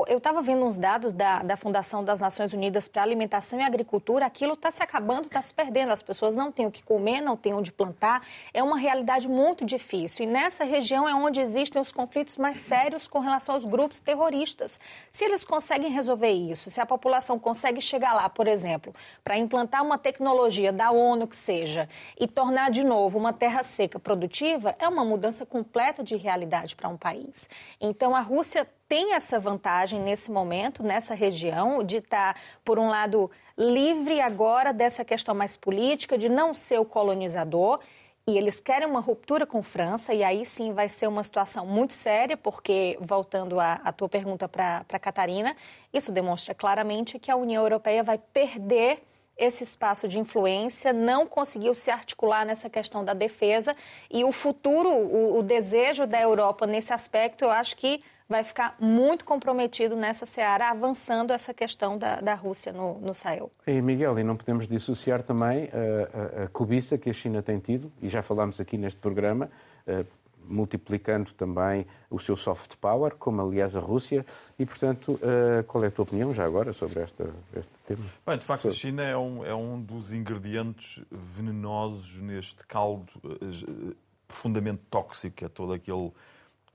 Eu 0.08 0.18
estava 0.18 0.42
vendo 0.42 0.64
uns 0.66 0.78
dados 0.78 1.14
da, 1.14 1.42
da 1.42 1.58
Fundação 1.58 2.04
das 2.04 2.20
Nações 2.20 2.54
Unidas 2.54 2.88
para 2.88 3.02
Alimentação 3.02 3.60
e 3.60 3.64
Agricultura. 3.64 4.26
Aquilo 4.26 4.54
está 4.54 4.70
se 4.70 4.84
acabando, 4.84 5.28
está 5.28 5.42
se 5.42 5.54
perdendo. 5.54 5.92
As 5.92 6.02
pessoas 6.02 6.36
não 6.36 6.52
têm 6.52 6.68
o 6.68 6.72
que 6.72 6.84
comer, 6.84 7.22
não 7.22 7.38
têm 7.38 7.54
onde 7.54 7.72
plantar. 7.72 8.22
É 8.54 8.62
uma 8.62 8.78
realidade 8.78 9.28
muito 9.28 9.66
difícil. 9.66 10.26
E 10.26 10.28
nessa 10.28 10.64
região 10.64 11.08
é 11.08 11.16
onde 11.16 11.40
existem 11.40 11.82
os 11.82 11.92
conflitos 11.92 12.38
mais 12.38 12.58
sérios 12.58 13.08
com 13.08 13.20
relação 13.20 13.56
aos 13.56 13.66
grupos 13.66 14.00
terroristas. 14.00 14.80
Se 15.12 15.24
eles 15.26 15.46
conseguem 15.46 15.90
resolver 15.90 16.32
isso, 16.32 16.70
se 16.70 16.82
a 16.82 16.86
população 16.86 17.40
consegue 17.40 17.82
chegar 17.82 18.14
lá, 18.14 18.30
por 18.30 18.48
exemplo, 18.48 18.94
para 19.24 19.38
implantar 19.38 19.82
uma 19.82 19.98
tecnologia 19.98 20.72
da 20.74 20.92
ONU 20.92 21.05
que 21.28 21.36
seja 21.36 21.90
e 22.20 22.28
tornar 22.28 22.70
de 22.70 22.84
novo 22.84 23.18
uma 23.18 23.34
terra 23.34 23.56
terra 23.56 23.64
seca 23.64 24.00
produtiva 24.00 24.76
é 24.80 24.88
uma 24.88 25.06
mudança 25.06 25.46
completa 25.46 26.04
de 26.04 26.16
realidade 26.16 26.76
para 26.76 26.90
um 26.90 26.98
país. 26.98 27.48
Então, 27.80 28.16
a 28.16 28.20
Rússia 28.20 28.68
tem 28.90 29.14
essa 29.14 29.40
vantagem 29.40 30.02
nesse 30.02 30.30
momento, 30.30 30.84
nessa 30.84 31.14
região, 31.14 31.84
de 31.84 31.98
estar, 31.98 32.34
tá, 32.34 32.40
por 32.66 32.78
um 32.78 32.90
lado, 32.90 33.32
livre 33.58 34.20
agora 34.20 34.74
dessa 34.74 35.06
questão 35.06 35.34
mais 35.34 35.56
política, 35.56 36.18
de 36.18 36.28
não 36.28 36.54
ser 36.54 36.80
o 36.80 36.86
colonizador. 36.86 37.80
E 38.28 38.36
eles 38.36 38.60
querem 38.60 38.88
uma 38.88 39.00
ruptura 39.00 39.46
com 39.46 39.62
França, 39.62 40.12
e 40.12 40.24
aí 40.24 40.44
sim 40.46 40.74
vai 40.74 40.90
ser 40.90 41.08
uma 41.08 41.24
situação 41.24 41.66
muito 41.66 41.94
séria, 41.94 42.36
porque, 42.36 42.98
voltando 43.00 43.60
à, 43.60 43.92
tua 43.92 44.10
pergunta 44.10 44.50
para 44.50 44.84
a 44.92 45.00
Catarina, 45.00 45.56
isso 45.94 46.12
demonstra 46.12 46.56
claramente 46.56 47.20
que 47.20 47.30
a 47.30 47.36
União 47.36 47.62
Europeia 47.62 48.04
vai 48.04 48.18
perder 48.18 49.04
esse 49.38 49.64
espaço 49.64 50.08
de 50.08 50.18
influência, 50.20 50.94
não 50.94 51.28
conseguiu 51.28 51.74
se 51.74 51.92
articular 51.92 52.46
nessa 52.46 52.70
questão 52.70 53.04
da 53.04 53.14
defesa 53.14 53.76
e 54.10 54.24
o 54.24 54.32
futuro, 54.32 54.90
o, 54.90 55.40
o, 55.40 55.44
desejo 55.44 56.08
da 56.08 56.22
Europa 56.22 56.66
nesse 56.66 56.94
aspecto, 56.94 57.44
eu 57.44 57.52
acho 57.52 57.76
que 57.76 58.02
vai 58.28 58.44
ficar 58.44 58.76
muito 58.80 59.24
comprometido 59.24 59.96
nessa 59.96 60.26
seara, 60.26 60.70
avançando 60.72 61.32
essa 61.32 61.54
questão 61.54 61.98
da, 61.98 62.22
da 62.22 62.34
Rússia 62.34 62.72
no, 62.72 63.00
no 63.00 63.14
Sahel. 63.14 63.52
E 63.68 63.80
Miguel, 63.82 64.18
e 64.18 64.24
não 64.24 64.36
podemos 64.36 64.68
dissociar 64.68 65.22
também 65.22 65.70
a, 65.72 66.42
a, 66.42 66.44
a 66.46 66.48
cobiça 66.48 66.98
que 66.98 67.10
a 67.10 67.14
China 67.14 67.44
tem 67.44 67.60
tido, 67.60 67.92
e 68.02 68.10
já 68.10 68.24
falámos 68.24 68.60
aqui 68.60 68.78
neste 68.78 69.00
programa, 69.00 69.50
uh, 69.88 70.06
multiplicando 70.48 71.34
também 71.34 71.86
o 72.10 72.20
seu 72.20 72.36
soft 72.36 72.76
power, 72.78 73.16
como 73.16 73.42
aliás 73.42 73.76
a 73.76 73.80
Rússia, 73.80 74.26
e 74.58 74.66
portanto, 74.66 75.20
eh, 75.22 75.64
qual 75.64 75.84
é 75.84 75.88
a 75.88 75.92
tua 75.92 76.04
opinião 76.04 76.34
já 76.34 76.46
agora 76.46 76.74
sobre 76.74 77.02
esta, 77.02 77.30
este 77.56 77.74
tema? 77.86 78.06
Bem, 78.26 78.38
de 78.38 78.46
facto, 78.46 78.64
sobre... 78.64 78.76
a 78.76 78.80
China 78.80 79.04
é 79.04 79.18
um, 79.18 79.46
é 79.46 79.54
um 79.56 79.82
dos 79.82 80.14
ingredientes 80.14 81.04
venenosos 81.12 82.22
neste 82.22 82.66
caldo 82.68 83.12
eh, 83.26 83.94
profundamente 84.28 84.82
tóxico, 84.90 85.36
que 85.36 85.46
é 85.46 85.50
todo 85.50 85.74
aquele 85.74 86.12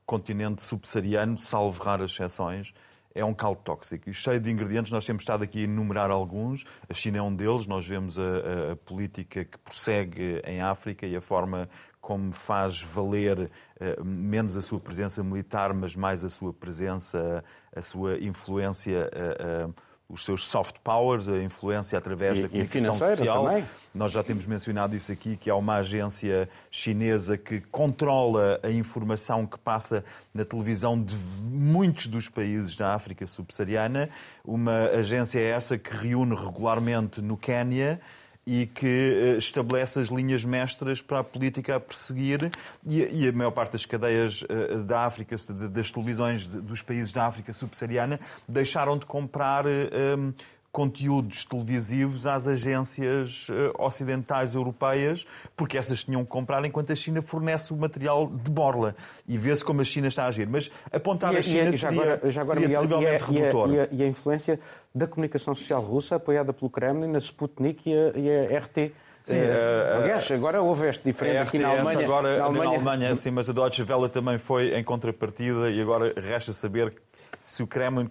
continente 0.06 0.62
subsaariano, 0.62 1.38
salvo 1.38 1.82
raras 1.82 2.10
exceções, 2.10 2.74
é 3.14 3.24
um 3.24 3.34
caldo 3.34 3.60
tóxico 3.62 4.08
e 4.08 4.14
cheio 4.14 4.40
de 4.40 4.50
ingredientes. 4.50 4.92
Nós 4.92 5.04
temos 5.04 5.22
estado 5.22 5.42
aqui 5.42 5.60
a 5.60 5.62
enumerar 5.62 6.10
alguns. 6.10 6.64
A 6.88 6.94
China 6.94 7.18
é 7.18 7.22
um 7.22 7.34
deles. 7.34 7.66
Nós 7.66 7.86
vemos 7.86 8.18
a, 8.18 8.72
a, 8.72 8.76
política 8.76 9.44
que 9.44 9.58
prossegue 9.58 10.40
em 10.44 10.60
África 10.60 11.06
e 11.06 11.16
a 11.16 11.20
forma 11.20 11.68
como 12.10 12.32
faz 12.32 12.82
valer 12.82 13.38
uh, 13.38 14.04
menos 14.04 14.56
a 14.56 14.60
sua 14.60 14.80
presença 14.80 15.22
militar, 15.22 15.72
mas 15.72 15.94
mais 15.94 16.24
a 16.24 16.28
sua 16.28 16.52
presença, 16.52 17.44
a 17.72 17.80
sua 17.80 18.18
influência, 18.18 19.08
uh, 19.14 19.68
uh, 19.68 19.74
os 20.08 20.24
seus 20.24 20.44
soft 20.44 20.74
powers, 20.82 21.28
a 21.28 21.40
influência 21.40 21.96
através 21.96 22.36
e, 22.36 22.42
da 22.42 22.48
comunicação 22.48 22.94
social. 22.94 23.44
Também. 23.44 23.64
Nós 23.94 24.10
já 24.10 24.24
temos 24.24 24.44
mencionado 24.44 24.96
isso 24.96 25.12
aqui, 25.12 25.36
que 25.36 25.48
há 25.48 25.54
uma 25.54 25.76
agência 25.76 26.48
chinesa 26.68 27.38
que 27.38 27.60
controla 27.60 28.58
a 28.60 28.70
informação 28.72 29.46
que 29.46 29.56
passa 29.56 30.04
na 30.34 30.44
televisão 30.44 31.00
de 31.00 31.14
muitos 31.44 32.08
dos 32.08 32.28
países 32.28 32.76
da 32.76 32.92
África 32.92 33.24
subsaariana. 33.24 34.08
Uma 34.44 34.86
agência 34.86 35.38
essa 35.38 35.78
que 35.78 35.96
reúne 35.96 36.34
regularmente 36.34 37.22
no 37.22 37.36
Quênia 37.36 38.00
e 38.46 38.66
que 38.66 38.86
eh, 38.86 39.36
estabelece 39.38 40.00
as 40.00 40.08
linhas 40.08 40.44
mestras 40.44 41.00
para 41.00 41.20
a 41.20 41.24
política 41.24 41.76
a 41.76 41.80
perseguir. 41.80 42.50
E, 42.86 43.28
a 43.28 43.32
maior 43.32 43.50
parte 43.50 43.72
das 43.72 43.84
cadeias 43.84 44.44
eh, 44.48 44.78
da 44.78 45.04
África, 45.04 45.36
das 45.70 45.90
televisões 45.90 46.46
dos 46.46 46.82
países 46.82 47.12
da 47.12 47.26
África 47.26 47.52
subsaariana, 47.52 48.18
deixaram 48.48 48.98
de 48.98 49.06
comprar 49.06 49.66
ehm, 49.66 50.32
conteúdos 50.72 51.44
televisivos 51.44 52.26
às 52.26 52.46
agências 52.46 53.48
eh, 53.50 53.72
ocidentais 53.76 54.54
europeias, 54.54 55.26
porque 55.56 55.76
essas 55.76 56.04
tinham 56.04 56.24
que 56.24 56.30
comprar 56.30 56.64
enquanto 56.64 56.92
a 56.92 56.96
China 56.96 57.20
fornece 57.20 57.72
o 57.72 57.76
material 57.76 58.28
de 58.28 58.50
borla. 58.50 58.94
E 59.26 59.36
vê-se 59.36 59.64
como 59.64 59.80
a 59.80 59.84
China 59.84 60.06
está 60.06 60.24
a 60.24 60.28
agir. 60.28 60.48
Mas 60.48 60.70
apontar 60.92 61.34
e, 61.34 61.38
a 61.38 61.42
China 61.42 61.70
e, 61.70 61.72
seria, 61.72 62.02
agora, 62.02 62.30
já 62.30 62.42
agora, 62.42 62.60
seria 62.60 62.78
Miguel, 62.78 62.80
terrivelmente 62.82 63.32
e 63.32 63.38
a, 63.38 63.40
redutor. 63.40 63.70
E 63.70 63.80
a, 63.80 63.88
e 63.90 64.02
a, 64.02 64.06
influência 64.06 64.60
da 64.94 65.06
comunicação 65.06 65.54
social 65.54 65.82
russa, 65.82 66.16
apoiada 66.16 66.52
pelo 66.52 66.70
Kremlin, 66.70 67.08
na 67.08 67.18
Sputnik 67.18 67.90
e 67.90 67.92
a, 67.92 68.18
e 68.18 68.54
a 68.54 68.58
RT. 68.58 68.92
Sim, 69.22 69.36
uh, 69.36 69.96
aliás, 70.02 70.30
agora 70.30 70.62
houve 70.62 70.88
este 70.88 71.04
diferente 71.04 71.36
aqui 71.36 71.58
na 71.58 71.68
Alemanha. 71.68 72.04
Agora, 72.04 72.38
na 72.38 72.44
Alemanha, 72.44 72.64
na 72.64 72.90
Alemanha 72.90 73.16
sim, 73.16 73.30
mas 73.30 73.50
a 73.50 73.52
Deutsche 73.52 73.82
Welle 73.82 74.08
também 74.08 74.38
foi 74.38 74.74
em 74.74 74.82
contrapartida 74.82 75.70
e 75.70 75.80
agora 75.80 76.14
resta 76.16 76.54
saber 76.54 76.94
se 77.40 77.62
o 77.62 77.66
Kremlin 77.66 78.08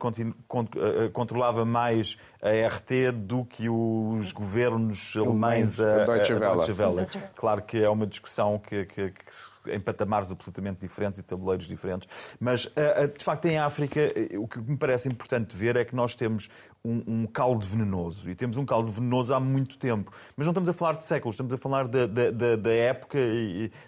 controlava 1.14 1.66
mais 1.66 2.18
a 2.42 2.50
RT 2.50 3.12
do 3.14 3.46
que 3.46 3.70
os 3.70 4.32
governos 4.32 5.14
alemães 5.16 5.80
a, 5.80 6.04
a 6.04 6.06
Deutsche 6.06 6.34
Welle. 6.34 7.08
Claro 7.36 7.62
que 7.62 7.84
é 7.84 7.90
uma 7.90 8.08
discussão 8.08 8.58
que, 8.58 8.86
que, 8.86 9.10
que, 9.12 9.72
em 9.72 9.80
patamares 9.80 10.32
absolutamente 10.32 10.80
diferentes 10.80 11.20
e 11.20 11.24
tabuleiros 11.24 11.68
diferentes. 11.68 12.08
Mas, 12.40 12.72
de 13.18 13.24
facto, 13.24 13.46
em 13.46 13.58
África, 13.58 14.00
o 14.38 14.48
que 14.48 14.60
me 14.60 14.78
parece 14.78 15.10
importante 15.10 15.56
ver 15.56 15.76
é 15.76 15.86
que 15.86 15.96
nós 15.96 16.16
temos 16.16 16.50
um, 16.84 17.04
um, 17.08 17.28
caldo 17.28 17.66
venenoso. 17.66 18.30
E 18.30 18.36
temos 18.36 18.58
um 18.58 18.66
caldo 18.66 18.92
venenoso 18.92 19.34
há 19.34 19.40
muito 19.40 19.78
tempo. 19.78 20.12
Mas 20.36 20.46
não 20.46 20.52
estamos 20.52 20.70
a 20.70 20.74
falar 20.74 20.94
de 20.94 21.06
séculos, 21.06 21.36
estamos 21.36 21.54
a 21.54 21.58
falar 21.58 21.88
da, 21.88 22.06
da, 22.06 22.56
da, 22.56 22.72
época, 22.72 23.20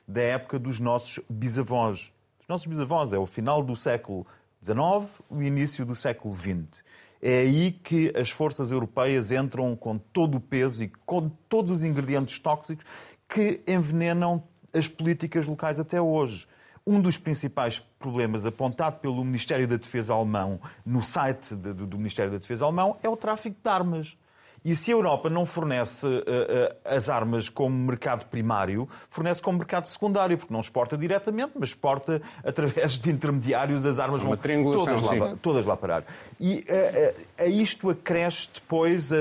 da 0.07 0.21
época 0.21 0.60
dos 0.60 0.79
nossos 0.79 1.19
bisavós. 1.29 2.12
Os 2.41 2.48
nossos 2.48 2.67
bisavós 2.67 3.13
é 3.13 3.17
o 3.17 3.25
final 3.25 3.63
do 3.63 3.75
século 3.75 4.25
XIX, 4.63 5.22
o 5.30 5.41
início 5.41 5.86
do 5.86 5.96
século 5.96 6.34
XX. 6.34 6.84
É 7.22 7.39
aí 7.39 7.72
que 7.72 8.12
as 8.15 8.32
forças 8.32 8.72
europeias 8.72 9.32
entram 9.32 9.75
com 9.75 9.98
todo 9.98 10.38
o 10.38 10.41
peso 10.41 10.84
e 10.84 10.88
com 11.06 11.30
todos 11.30 11.72
os 11.72 11.84
ingredientes 11.84 12.39
tóxicos 12.39 12.86
que 13.30 13.62
envenenam 13.68 14.44
as 14.74 14.88
políticas 14.88 15.48
locais 15.48 15.80
até 15.80 16.01
hoje. 16.01 16.48
Um 16.86 17.00
dos 17.00 17.18
principais 17.18 17.80
problemas 18.00 18.46
apontado 18.46 19.00
pelo 19.00 19.24
Ministério 19.24 19.68
da 19.68 19.77
Defesa 19.77 20.13
alemão 20.13 20.60
no 20.84 21.03
site 21.03 21.53
do 21.53 21.98
Ministério 21.98 22.32
da 22.32 22.39
Defesa 22.39 22.65
alemão 22.65 22.98
é 23.03 23.10
o 23.10 23.15
tráfico 23.15 23.56
de 23.63 23.70
armas. 23.70 24.18
E 24.63 24.75
se 24.75 24.91
a 24.91 24.94
Europa 24.94 25.30
não 25.30 25.46
fornece 25.46 26.06
uh, 26.06 26.20
uh, 26.20 26.75
as 26.86 27.10
armas 27.10 27.50
como 27.50 27.75
mercado 27.75 28.25
primário, 28.27 28.88
fornece 29.10 29.41
como 29.41 29.58
mercado 29.58 29.88
secundário, 29.88 30.38
porque 30.38 30.53
não 30.53 30.62
exporta 30.62 30.96
diretamente, 30.96 31.53
mas 31.56 31.70
exporta 31.70 32.22
através 32.46 33.00
de 33.00 33.10
intermediários, 33.10 33.86
as 33.86 33.98
armas 33.98 34.22
Uma 34.24 34.36
vão 34.36 34.72
todas 34.72 35.01
lá, 35.01 35.36
todas 35.41 35.65
lá 35.65 35.75
parar. 35.75 36.03
E 36.39 36.65
uh, 36.70 37.22
a 37.39 37.46
isto 37.48 37.89
acresce 37.89 38.50
depois, 38.53 39.12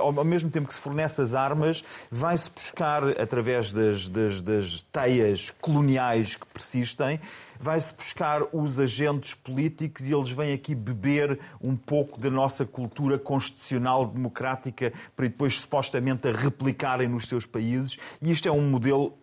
ao 0.00 0.24
mesmo 0.24 0.50
tempo 0.50 0.66
que 0.66 0.74
se 0.74 0.80
fornece 0.80 1.22
as 1.22 1.34
armas, 1.34 1.84
vai-se 2.10 2.50
buscar, 2.50 3.04
através 3.20 3.70
das, 3.70 4.08
das, 4.08 4.40
das 4.40 4.82
teias 4.82 5.50
coloniais 5.60 6.34
que 6.34 6.46
persistem, 6.46 7.20
vai-se 7.58 7.92
buscar 7.94 8.42
os 8.52 8.78
agentes 8.78 9.34
políticos 9.34 10.06
e 10.06 10.12
eles 10.12 10.30
vêm 10.30 10.52
aqui 10.52 10.74
beber 10.74 11.38
um 11.60 11.76
pouco 11.76 12.20
da 12.20 12.30
nossa 12.30 12.64
cultura 12.64 13.18
constitucional 13.18 14.06
democrática 14.06 14.92
para 15.16 15.26
depois 15.26 15.60
supostamente 15.60 16.28
a 16.28 16.32
replicarem 16.32 17.08
nos 17.08 17.26
seus 17.26 17.46
países. 17.46 17.98
E 18.22 18.30
isto 18.30 18.48
é 18.48 18.52
um 18.52 18.68
modelo 18.68 19.18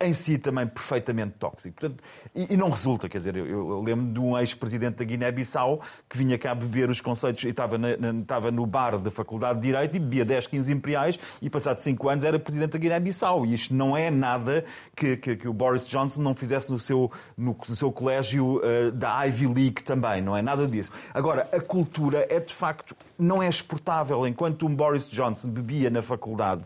em 0.00 0.12
si 0.12 0.38
também 0.38 0.66
perfeitamente 0.66 1.34
tóxico. 1.38 1.80
Portanto, 1.80 2.02
e, 2.34 2.54
e, 2.54 2.56
não 2.56 2.68
resulta, 2.68 3.08
quer 3.08 3.18
dizer, 3.18 3.36
eu, 3.36 3.46
eu 3.46 3.82
lembro 3.82 4.12
de 4.12 4.20
um 4.20 4.38
ex-presidente 4.38 4.96
da 4.96 5.04
Guiné-Bissau 5.04 5.80
que 6.08 6.16
vinha 6.16 6.36
cá 6.36 6.54
beber 6.54 6.90
os 6.90 7.00
conceitos 7.00 7.44
e 7.44 7.48
estava, 7.48 7.78
na, 7.78 7.96
na, 7.96 8.20
estava 8.20 8.50
no 8.50 8.66
bar 8.66 8.98
da 8.98 9.10
Faculdade 9.10 9.60
de 9.60 9.66
Direito 9.66 9.96
e 9.96 9.98
bebia 10.00 10.24
10, 10.24 10.46
15 10.48 10.72
imperiais 10.72 11.18
e 11.40 11.48
passado 11.48 11.78
5 11.78 12.08
anos 12.08 12.24
era 12.24 12.38
presidente 12.38 12.72
da 12.72 12.78
Guiné-Bissau. 12.78 13.46
E 13.46 13.54
isto 13.54 13.74
não 13.74 13.96
é 13.96 14.10
nada 14.10 14.64
que, 14.96 15.16
que, 15.16 15.36
que, 15.36 15.48
o 15.48 15.52
Boris 15.52 15.86
Johnson 15.86 16.22
não 16.22 16.34
fizesse 16.34 16.70
no 16.70 16.78
seu, 16.78 17.10
no, 17.36 17.56
no 17.68 17.76
seu 17.76 17.92
colégio 17.92 18.56
uh, 18.58 18.90
da 18.92 19.24
Ivy 19.24 19.46
League 19.46 19.82
também, 19.82 20.20
não 20.20 20.36
é 20.36 20.42
nada 20.42 20.66
disso. 20.66 20.90
Agora, 21.12 21.48
a 21.52 21.60
cultura 21.60 22.26
é 22.28 22.40
de 22.40 22.54
facto, 22.54 22.96
não 23.18 23.42
é 23.42 23.48
exportável. 23.48 24.26
Enquanto 24.26 24.66
um 24.66 24.74
Boris 24.74 25.08
Johnson 25.08 25.50
bebia 25.50 25.88
na 25.88 26.02
faculdade 26.02 26.62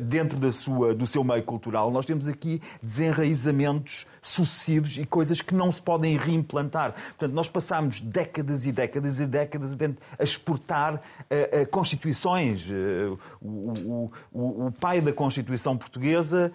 dentro 0.00 0.38
da 0.38 0.52
sua, 0.52 0.94
do 0.94 1.06
seu 1.06 1.22
meio 1.22 1.42
cultural, 1.42 1.90
nós 1.90 2.04
temos 2.04 2.28
aqui 2.28 2.60
desenraizamentos 2.82 4.06
sucessivos 4.26 4.98
e 4.98 5.06
coisas 5.06 5.40
que 5.40 5.54
não 5.54 5.70
se 5.70 5.80
podem 5.80 6.16
reimplantar. 6.16 6.94
Portanto, 7.16 7.32
nós 7.32 7.48
passamos 7.48 8.00
décadas 8.00 8.66
e 8.66 8.72
décadas 8.72 9.20
e 9.20 9.26
décadas 9.26 9.76
a 10.18 10.22
exportar 10.22 10.94
uh, 10.94 11.62
uh, 11.62 11.66
constituições. 11.70 12.68
Uh, 12.68 13.18
o, 13.40 14.10
o, 14.32 14.66
o, 14.66 14.72
pai 14.72 15.00
da 15.00 15.12
Constituição 15.12 15.76
Portuguesa 15.76 16.52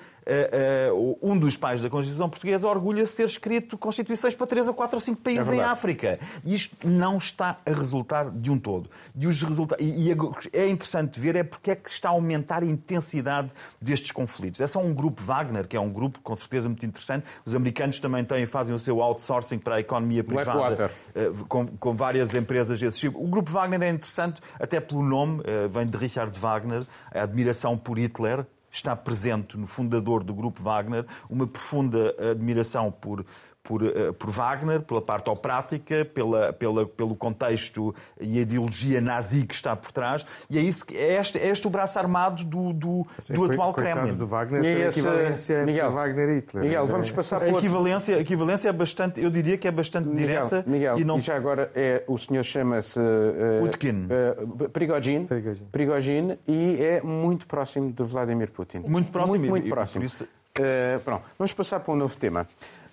um 1.22 1.38
dos 1.38 1.58
pais 1.58 1.82
da 1.82 1.90
Constituição 1.90 2.30
Portuguesa 2.30 2.68
orgulha 2.68 3.06
-se 3.06 3.14
ser 3.14 3.26
escrito 3.26 3.78
Constituições 3.78 4.36
para 4.36 4.48
três 4.48 4.68
ou 4.68 4.74
quatro 4.74 4.98
ou 4.98 5.00
cinco 5.00 5.22
países 5.22 5.50
é 5.50 5.56
em 5.56 5.62
África. 5.62 6.20
E 6.46 6.56
isto 6.56 6.76
não 6.84 7.18
está 7.18 7.58
a 7.66 7.72
resultar 7.72 8.30
de 8.30 8.52
um 8.52 8.60
todo. 8.60 8.90
E, 9.16 9.28
os 9.28 9.42
resulta... 9.42 9.76
e, 9.80 10.12
é 10.54 10.68
interessante 10.68 11.20
ver 11.20 11.36
é 11.36 11.44
porque 11.44 11.72
é 11.72 11.76
que 11.76 11.90
está 11.90 12.10
a 12.10 12.12
aumentar 12.12 12.64
a 12.64 12.66
intensidade 12.66 13.50
destes 13.82 14.12
conflitos. 14.12 14.62
É 14.62 14.68
só 14.68 14.80
um 14.80 14.94
grupo 14.94 15.22
Wagner, 15.22 15.68
que 15.68 15.76
é 15.76 15.80
um 15.80 15.92
grupo 15.92 16.20
com 16.22 16.36
certeza 16.36 16.68
muito 16.70 16.86
interessante. 16.86 17.26
Os 17.46 17.56
americanos 17.56 18.00
também 18.00 18.24
têm, 18.24 18.46
fazem 18.46 18.76
o 18.76 18.80
seu 18.80 19.02
outsourcing 19.02 19.58
para 19.58 19.76
a 19.76 19.80
economia 19.80 20.24
privada, 20.24 20.92
uh, 21.16 21.46
com, 21.46 21.68
com, 21.68 21.94
várias 21.94 22.34
empresas 22.34 22.80
desse 22.80 23.00
tipo. 23.00 23.24
O 23.24 23.28
grupo 23.28 23.52
Wagner 23.52 23.82
é 23.84 23.90
interessante 23.90 24.42
até 24.60 24.80
pelo 24.80 25.04
nome, 25.04 25.44
vem 25.70 25.86
de 25.86 25.98
Richard 25.98 26.38
Wagner, 26.40 26.84
a 27.14 27.24
admiração 27.24 27.78
por 27.78 27.98
Hitler, 27.98 28.46
está 28.72 28.96
presente 28.96 29.58
no 29.58 29.68
fundador 29.68 30.24
do 30.24 30.34
grupo 30.34 30.62
Wagner 30.62 31.06
uma 31.30 31.46
profunda 31.46 32.16
admiração 32.32 32.92
por 32.92 33.26
por, 33.64 33.84
eh, 33.86 34.12
por 34.12 34.30
Wagner, 34.30 34.82
pela 34.82 35.02
parte 35.02 35.30
operática, 35.30 36.06
pela, 36.06 36.52
pela, 36.54 36.86
pelo 36.86 37.16
contexto 37.16 37.94
e 38.20 38.40
a 38.40 38.42
ideologia 38.42 39.00
nazi 39.00 39.46
que 39.46 39.54
está 39.54 39.76
por 39.76 39.92
trás, 39.92 40.26
e 40.50 40.58
é, 40.58 40.62
isso, 40.62 40.86
é, 40.94 41.20
este, 41.20 41.38
é 41.38 41.48
este 41.48 41.68
o 41.68 41.70
braço 41.70 42.00
armado 42.00 42.44
do, 42.44 42.74
do, 42.74 43.08
Sim, 43.20 43.34
do 43.34 43.46
atual 43.46 43.74
Kremlin. 43.74 44.16
do 44.16 44.26
Wagner, 44.26 44.64
e 44.64 44.84
a 44.84 44.90
equivalência 44.90 45.64
Miguel, 45.64 45.92
Wagner 45.92 46.30
e 46.30 46.36
Hitler. 46.38 46.64
Miguel, 46.64 46.88
vamos 46.88 47.12
passar 47.12 47.40
por 47.40 47.56
a 47.56 47.58
equivalência, 47.58 48.16
a 48.16 48.20
equivalência 48.20 48.70
é 48.70 48.74
bastante, 48.74 49.22
eu 49.22 49.30
diria 49.30 49.58
que 49.58 49.68
é 49.68 49.72
bastante 49.72 50.08
Miguel, 50.08 50.48
direta. 50.48 50.64
Miguel, 50.68 51.00
e, 51.00 51.04
não... 51.04 51.18
e 51.18 51.22
já 51.22 51.36
agora 51.36 51.72
é, 51.76 52.04
o 52.08 52.18
senhor 52.18 52.44
chama-se 52.44 53.00
uh, 53.00 53.64
Utkin. 53.64 54.08
Uh, 54.08 54.70
Prigogine, 54.70 55.26
Prigogine. 55.26 55.68
Prigogine, 55.72 56.40
e 56.48 56.84
é 56.84 57.02
muito 57.02 57.46
próximo 57.46 57.92
de 57.92 58.04
Vladimir 58.04 58.52
Putin. 58.52 58.80
Muito 58.80 59.12
próximo. 59.12 59.38
Muito, 59.38 59.50
muito 59.50 59.70
próximo. 59.70 60.04
Isso... 60.04 60.24
Uh, 60.24 61.00
pronto, 61.06 61.24
vamos 61.38 61.54
passar 61.54 61.80
para 61.80 61.94
um 61.94 61.96
novo 61.96 62.18
tema. 62.18 62.46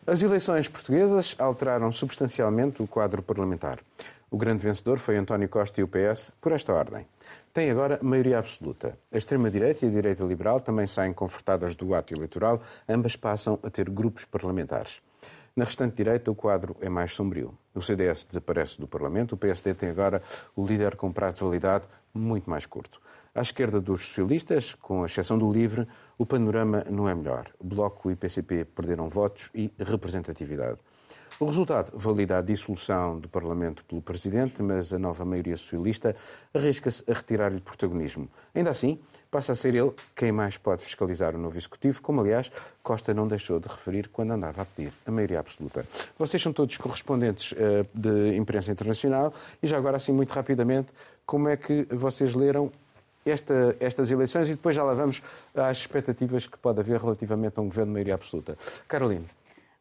As 0.08 0.22
eleições 0.22 0.66
portuguesas 0.66 1.36
alteraram 1.38 1.92
substancialmente 1.92 2.82
o 2.82 2.86
quadro 2.86 3.22
parlamentar. 3.22 3.78
O 4.30 4.38
grande 4.38 4.62
vencedor 4.62 4.98
foi 4.98 5.18
António 5.18 5.50
Costa 5.50 5.82
e 5.82 5.84
o 5.84 5.86
PS, 5.86 6.32
por 6.40 6.50
esta 6.52 6.72
ordem. 6.72 7.06
Tem 7.52 7.70
agora 7.70 7.98
maioria 8.00 8.38
absoluta. 8.38 8.98
A 9.12 9.18
extrema-direita 9.18 9.84
e 9.84 9.88
a 9.90 9.92
direita 9.92 10.24
liberal 10.24 10.60
também 10.60 10.86
saem 10.86 11.12
confortadas 11.12 11.74
do 11.74 11.94
ato 11.94 12.14
eleitoral, 12.14 12.58
ambas 12.88 13.16
passam 13.16 13.58
a 13.62 13.68
ter 13.68 13.90
grupos 13.90 14.24
parlamentares. 14.24 15.02
Na 15.54 15.66
restante 15.66 15.96
direita, 15.96 16.30
o 16.30 16.34
quadro 16.34 16.74
é 16.80 16.88
mais 16.88 17.12
sombrio. 17.12 17.52
O 17.74 17.82
CDS 17.82 18.24
desaparece 18.24 18.80
do 18.80 18.88
Parlamento, 18.88 19.34
o 19.34 19.36
PSD 19.36 19.74
tem 19.74 19.90
agora 19.90 20.22
o 20.56 20.66
líder 20.66 20.96
com 20.96 21.12
prazo 21.12 21.34
de 21.34 21.42
validade 21.42 21.84
muito 22.14 22.48
mais 22.48 22.64
curto. 22.64 22.98
À 23.38 23.40
esquerda 23.40 23.80
dos 23.80 24.02
socialistas, 24.02 24.74
com 24.74 25.06
exceção 25.06 25.38
do 25.38 25.48
LIVRE, 25.48 25.86
o 26.18 26.26
panorama 26.26 26.84
não 26.90 27.08
é 27.08 27.14
melhor. 27.14 27.48
Bloco 27.62 28.10
e 28.10 28.16
PCP 28.16 28.64
perderam 28.64 29.08
votos 29.08 29.48
e 29.54 29.70
representatividade. 29.78 30.80
O 31.38 31.44
resultado 31.44 31.92
valida 31.94 32.36
a 32.36 32.42
dissolução 32.42 33.16
do 33.16 33.28
Parlamento 33.28 33.84
pelo 33.84 34.02
Presidente, 34.02 34.60
mas 34.60 34.92
a 34.92 34.98
nova 34.98 35.24
maioria 35.24 35.56
socialista 35.56 36.16
arrisca-se 36.52 37.04
a 37.08 37.14
retirar-lhe 37.14 37.60
protagonismo. 37.60 38.28
Ainda 38.52 38.70
assim, 38.70 38.98
passa 39.30 39.52
a 39.52 39.54
ser 39.54 39.72
ele 39.72 39.92
quem 40.16 40.32
mais 40.32 40.56
pode 40.56 40.82
fiscalizar 40.82 41.36
o 41.36 41.38
novo 41.38 41.56
Executivo, 41.56 42.02
como, 42.02 42.20
aliás, 42.20 42.50
Costa 42.82 43.14
não 43.14 43.28
deixou 43.28 43.60
de 43.60 43.68
referir 43.68 44.08
quando 44.08 44.32
andava 44.32 44.62
a 44.62 44.64
pedir 44.64 44.92
a 45.06 45.12
maioria 45.12 45.38
absoluta. 45.38 45.86
Vocês 46.18 46.42
são 46.42 46.52
todos 46.52 46.76
correspondentes 46.76 47.52
uh, 47.52 47.86
de 47.94 48.36
imprensa 48.36 48.72
internacional 48.72 49.32
e 49.62 49.66
já 49.68 49.76
agora, 49.76 49.96
assim, 49.96 50.10
muito 50.10 50.32
rapidamente, 50.32 50.92
como 51.24 51.48
é 51.48 51.56
que 51.56 51.86
vocês 51.92 52.34
leram 52.34 52.72
esta, 53.30 53.76
estas 53.80 54.10
eleições 54.10 54.48
e 54.48 54.52
depois 54.52 54.74
já 54.74 54.82
lá 54.82 54.94
vamos 54.94 55.22
às 55.54 55.78
expectativas 55.78 56.46
que 56.46 56.58
pode 56.58 56.80
haver 56.80 57.00
relativamente 57.00 57.58
a 57.58 57.62
um 57.62 57.66
governo 57.66 57.90
de 57.90 57.94
maioria 57.94 58.14
absoluta. 58.14 58.56
Carolina. 58.86 59.24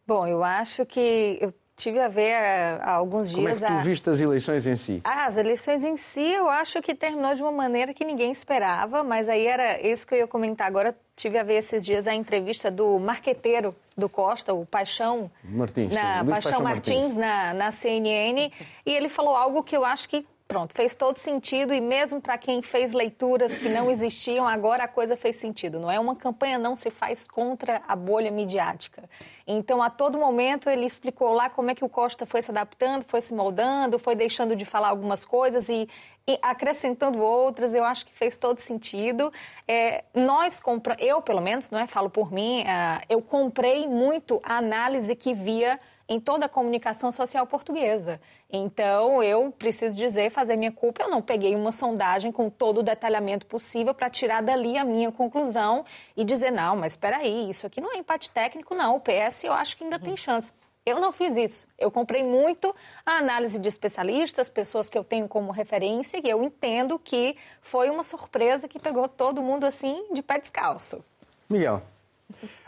Bom, 0.06 0.26
eu 0.26 0.44
acho 0.44 0.86
que 0.86 1.38
eu 1.42 1.54
tive 1.78 2.00
a 2.00 2.08
ver 2.08 2.32
eh, 2.32 2.80
há 2.82 2.94
alguns 2.94 3.30
dias. 3.30 3.36
Como 3.36 3.50
é 3.50 3.54
que 3.54 3.60
tu 3.60 3.80
a... 3.80 3.84
viste 3.84 4.10
as 4.10 4.20
eleições 4.20 4.66
em 4.66 4.76
si? 4.76 5.02
Ah, 5.04 5.28
as 5.28 5.38
eleições 5.38 5.84
em 5.84 5.96
si 5.96 6.24
eu 6.24 6.50
acho 6.50 6.82
que 6.82 6.96
terminou 6.96 7.36
de 7.36 7.42
uma 7.42 7.52
maneira 7.52 7.94
que 7.94 8.04
ninguém 8.04 8.32
esperava, 8.32 9.04
mas 9.04 9.30
aí 9.30 9.46
era 9.46 9.80
isso 9.86 10.06
que 10.08 10.16
eu 10.16 10.20
ia 10.20 10.28
comentar 10.28 10.68
agora. 10.68 10.96
Tive 11.16 11.38
a 11.38 11.44
ver 11.44 11.56
esses 11.56 11.86
dias 11.86 12.08
a 12.08 12.14
entrevista 12.14 12.70
do 12.72 13.00
marqueteiro 13.00 13.76
do 13.96 14.08
Costa, 14.08 14.54
o 14.54 14.66
Paixão 14.66 15.32
Martins, 15.44 15.94
na 15.94 16.02
Paixão, 16.02 16.28
Paixão 16.28 16.62
Martins, 16.62 16.98
Martins, 16.98 17.18
Na, 17.18 17.54
na 17.54 17.72
CNN, 17.72 18.52
e 18.86 18.92
ele 18.92 19.10
falou 19.10 19.36
algo 19.36 19.64
que 19.64 19.76
eu 19.76 19.84
acho 19.84 20.08
que 20.10 20.26
Pronto, 20.48 20.74
fez 20.74 20.96
todo 20.96 21.18
sentido 21.18 21.74
e 21.74 21.82
mesmo 21.82 22.22
para 22.22 22.38
quem 22.38 22.62
fez 22.62 22.94
leituras 22.94 23.58
que 23.58 23.68
não 23.68 23.92
existiam, 23.92 24.48
agora 24.48 24.86
a 24.86 24.88
coisa 24.88 25.18
fez 25.18 25.36
sentido. 25.36 25.78
Não 25.78 25.92
é 25.92 26.00
uma 26.00 26.16
campanha 26.16 26.58
não 26.58 26.74
se 26.74 26.90
faz 26.90 27.28
contra 27.28 27.82
a 27.86 27.98
bolha 27.98 28.32
midiática. 28.32 29.10
Então, 29.46 29.84
a 29.84 29.90
todo 29.90 30.18
momento 30.18 30.70
ele 30.70 30.86
explicou 30.86 31.34
lá 31.34 31.50
como 31.50 31.70
é 31.70 31.76
que 31.76 31.84
o 31.84 31.90
Costa 31.90 32.26
foi 32.26 32.42
se 32.42 32.50
adaptando, 32.50 33.04
foi 33.04 33.20
se 33.20 33.34
moldando, 33.34 34.00
foi 34.00 34.16
deixando 34.16 34.56
de 34.56 34.64
falar 34.64 34.88
algumas 34.88 35.26
coisas 35.26 35.68
e, 35.68 35.90
e 36.26 36.40
acrescentando 36.42 37.20
outras. 37.20 37.74
Eu 37.74 37.84
acho 37.84 38.06
que 38.06 38.14
fez 38.14 38.38
todo 38.38 38.60
sentido. 38.60 39.34
É, 39.68 40.06
nós 40.14 40.62
compramos, 40.62 41.04
eu 41.04 41.22
pelo 41.22 41.42
menos, 41.42 41.70
não 41.72 41.80
é? 41.80 41.88
Falo 41.88 42.10
por 42.10 42.32
mim, 42.32 42.62
uh, 42.62 43.04
eu 43.10 43.22
comprei 43.22 43.86
muito 43.86 44.40
a 44.46 44.60
análise 44.60 45.14
que 45.14 45.34
via 45.34 45.78
em 46.08 46.20
toda 46.20 46.46
a 46.46 46.50
comunicação 46.50 47.12
social 47.12 47.46
portuguesa. 47.46 48.20
Então, 48.50 49.22
eu 49.22 49.52
preciso 49.52 49.96
dizer, 49.96 50.30
fazer 50.30 50.56
minha 50.56 50.72
culpa, 50.72 51.04
eu 51.04 51.10
não 51.10 51.22
peguei 51.22 51.56
uma 51.56 51.72
sondagem 51.72 52.32
com 52.32 52.50
todo 52.50 52.80
o 52.80 52.84
detalhamento 52.84 53.46
possível 53.46 53.94
para 53.94 54.10
tirar 54.10 54.42
dali 54.42 54.78
a 54.78 54.86
minha 54.86 55.12
conclusão 55.12 55.84
e 56.16 56.24
dizer, 56.24 56.52
não, 56.52 56.76
mas 56.78 56.94
espera 56.94 57.18
aí, 57.18 57.50
isso 57.50 57.68
aqui 57.68 57.82
não 57.82 57.94
é 57.94 57.98
empate 57.98 58.32
técnico, 58.32 58.74
não. 58.74 58.96
O 58.96 59.02
PS 59.02 59.44
eu 59.44 59.54
acho 59.54 59.76
que 59.76 59.84
ainda 59.84 60.00
tem 60.00 60.16
chance. 60.16 60.52
Eu 60.86 61.02
não 61.02 61.12
fiz 61.12 61.36
isso. 61.36 61.68
Eu 61.78 61.92
comprei 61.92 62.24
muito 62.24 62.74
a 63.06 63.18
análise 63.18 63.60
de 63.60 63.68
especialistas, 63.68 64.50
pessoas 64.50 64.90
que 64.90 64.98
eu 64.98 65.04
tenho 65.04 65.28
como 65.28 65.52
referência, 65.52 66.22
e 66.24 66.30
eu 66.30 66.42
entendo 66.42 66.98
que 66.98 67.36
foi 67.62 67.90
uma 67.90 68.04
surpresa 68.04 68.70
que 68.70 68.80
pegou 68.80 69.10
todo 69.10 69.44
mundo 69.44 69.66
assim 69.66 70.06
de 70.14 70.24
pé 70.24 70.40
descalço. 70.40 71.04
Miguel. 71.50 71.82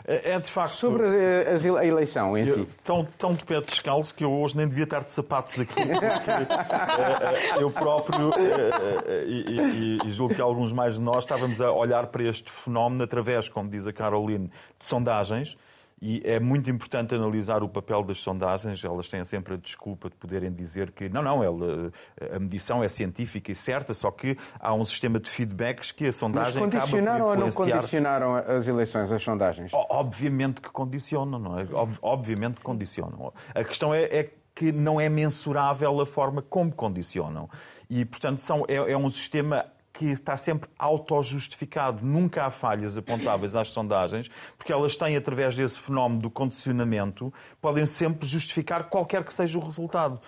É, 0.06 0.32
é 0.32 0.40
de 0.40 0.50
facto. 0.50 0.74
Sobre 0.74 1.04
a 1.04 1.84
eleição 1.84 2.36
em 2.36 2.46
si. 2.46 2.68
Tão, 2.82 3.06
tão 3.18 3.34
de 3.34 3.44
pé 3.44 3.60
descalço 3.60 4.14
que 4.14 4.24
eu 4.24 4.32
hoje 4.32 4.56
nem 4.56 4.66
devia 4.66 4.84
estar 4.84 5.04
de 5.04 5.12
sapatos 5.12 5.58
aqui. 5.58 5.74
Porque, 5.80 6.30
eh, 6.30 7.54
eh, 7.54 7.62
eu 7.62 7.70
próprio, 7.70 8.30
eh, 8.34 9.24
e, 9.26 9.60
e, 9.60 9.98
e 10.06 10.10
julgo 10.10 10.34
que 10.34 10.40
alguns 10.40 10.72
mais 10.72 10.94
de 10.94 11.00
nós, 11.00 11.24
estávamos 11.24 11.60
a 11.60 11.70
olhar 11.70 12.06
para 12.06 12.22
este 12.22 12.50
fenómeno 12.50 13.04
através, 13.04 13.48
como 13.48 13.68
diz 13.68 13.86
a 13.86 13.92
Caroline, 13.92 14.50
de 14.78 14.84
sondagens. 14.84 15.56
E 16.02 16.22
é 16.24 16.40
muito 16.40 16.70
importante 16.70 17.14
analisar 17.14 17.62
o 17.62 17.68
papel 17.68 18.02
das 18.02 18.18
sondagens. 18.20 18.82
Elas 18.82 19.08
têm 19.08 19.24
sempre 19.24 19.54
a 19.54 19.56
desculpa 19.56 20.08
de 20.08 20.16
poderem 20.16 20.50
dizer 20.50 20.92
que 20.92 21.08
não, 21.08 21.22
não, 21.22 21.44
ela, 21.44 21.92
a 22.34 22.38
medição 22.38 22.82
é 22.82 22.88
científica 22.88 23.52
e 23.52 23.54
certa, 23.54 23.92
só 23.92 24.10
que 24.10 24.36
há 24.58 24.72
um 24.72 24.84
sistema 24.86 25.20
de 25.20 25.28
feedbacks 25.28 25.92
que 25.92 26.06
a 26.06 26.12
sondagem 26.12 26.54
Mas 26.54 26.72
condicionaram 26.72 27.26
ou 27.26 27.36
não 27.36 27.50
condicionaram 27.50 28.36
as 28.36 28.66
eleições, 28.66 29.12
as 29.12 29.22
sondagens? 29.22 29.72
Obviamente 29.74 30.60
que 30.60 30.70
condicionam, 30.70 31.38
não 31.38 31.58
é? 31.58 31.66
Obviamente 32.00 32.56
que 32.56 32.62
condicionam. 32.62 33.32
A 33.54 33.62
questão 33.62 33.92
é, 33.92 34.04
é 34.04 34.30
que 34.54 34.72
não 34.72 35.00
é 35.00 35.08
mensurável 35.08 36.00
a 36.00 36.06
forma 36.06 36.42
como 36.42 36.72
condicionam. 36.72 37.48
E, 37.88 38.04
portanto, 38.04 38.40
são, 38.40 38.64
é, 38.68 38.74
é 38.74 38.96
um 38.96 39.10
sistema 39.10 39.66
que 40.00 40.06
está 40.06 40.34
sempre 40.34 40.70
auto-justificado. 40.78 42.02
Nunca 42.02 42.46
há 42.46 42.50
falhas 42.50 42.96
apontáveis 42.96 43.54
às 43.54 43.68
sondagens, 43.68 44.30
porque 44.56 44.72
elas 44.72 44.96
têm, 44.96 45.14
através 45.14 45.54
desse 45.54 45.78
fenómeno 45.78 46.22
do 46.22 46.30
condicionamento, 46.30 47.30
podem 47.60 47.84
sempre 47.84 48.26
justificar 48.26 48.88
qualquer 48.88 49.22
que 49.22 49.34
seja 49.34 49.58
o 49.58 49.62
resultado. 49.62 50.18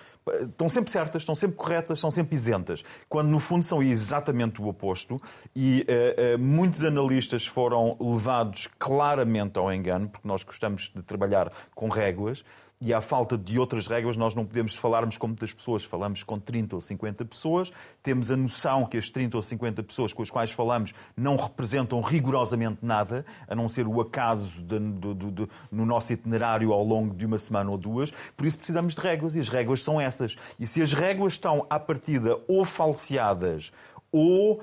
Estão 0.43 0.69
sempre 0.69 0.91
certas, 0.91 1.23
estão 1.23 1.33
sempre 1.33 1.57
corretas, 1.57 1.99
são 1.99 2.11
sempre 2.11 2.35
isentas. 2.35 2.83
Quando, 3.09 3.29
no 3.29 3.39
fundo, 3.39 3.65
são 3.65 3.81
exatamente 3.81 4.61
o 4.61 4.67
oposto. 4.67 5.19
E 5.55 5.83
uh, 5.89 6.35
uh, 6.35 6.39
muitos 6.39 6.83
analistas 6.83 7.47
foram 7.47 7.97
levados 7.99 8.69
claramente 8.77 9.57
ao 9.57 9.73
engano, 9.73 10.07
porque 10.07 10.27
nós 10.27 10.43
gostamos 10.43 10.91
de 10.95 11.01
trabalhar 11.01 11.51
com 11.73 11.89
réguas 11.89 12.45
e 12.85 12.93
à 12.93 12.99
falta 12.99 13.37
de 13.37 13.57
outras 13.57 13.87
regras, 13.87 14.17
nós 14.17 14.35
não 14.35 14.45
podemos 14.45 14.75
falarmos 14.75 15.17
com 15.17 15.27
muitas 15.27 15.53
pessoas, 15.53 15.85
falamos 15.85 16.21
com 16.21 16.37
30 16.37 16.75
ou 16.75 16.81
50 16.81 17.23
pessoas, 17.23 17.71
temos 18.03 18.29
a 18.29 18.35
noção 18.35 18.85
que 18.85 18.97
as 18.97 19.09
30 19.09 19.37
ou 19.37 19.41
50 19.41 19.81
pessoas 19.83 20.11
com 20.11 20.21
as 20.21 20.29
quais 20.29 20.51
falamos 20.51 20.93
não 21.15 21.37
representam 21.37 22.01
rigorosamente 22.01 22.79
nada, 22.81 23.25
a 23.47 23.55
não 23.55 23.69
ser 23.69 23.87
o 23.87 24.01
acaso 24.01 24.61
de, 24.61 24.77
de, 24.77 25.31
de, 25.31 25.47
no 25.71 25.85
nosso 25.85 26.11
itinerário 26.11 26.73
ao 26.73 26.83
longo 26.83 27.15
de 27.15 27.25
uma 27.25 27.37
semana 27.37 27.71
ou 27.71 27.77
duas, 27.77 28.11
por 28.35 28.45
isso 28.45 28.57
precisamos 28.57 28.93
de 28.93 28.99
regras, 28.99 29.33
e 29.37 29.39
as 29.39 29.47
regras 29.47 29.81
são 29.81 30.01
essas. 30.01 30.35
E 30.59 30.67
se 30.67 30.81
as 30.81 30.91
regras 30.91 31.33
estão, 31.33 31.65
à 31.69 31.79
partida, 31.79 32.37
ou 32.49 32.65
falseadas, 32.65 33.71
ou 34.11 34.61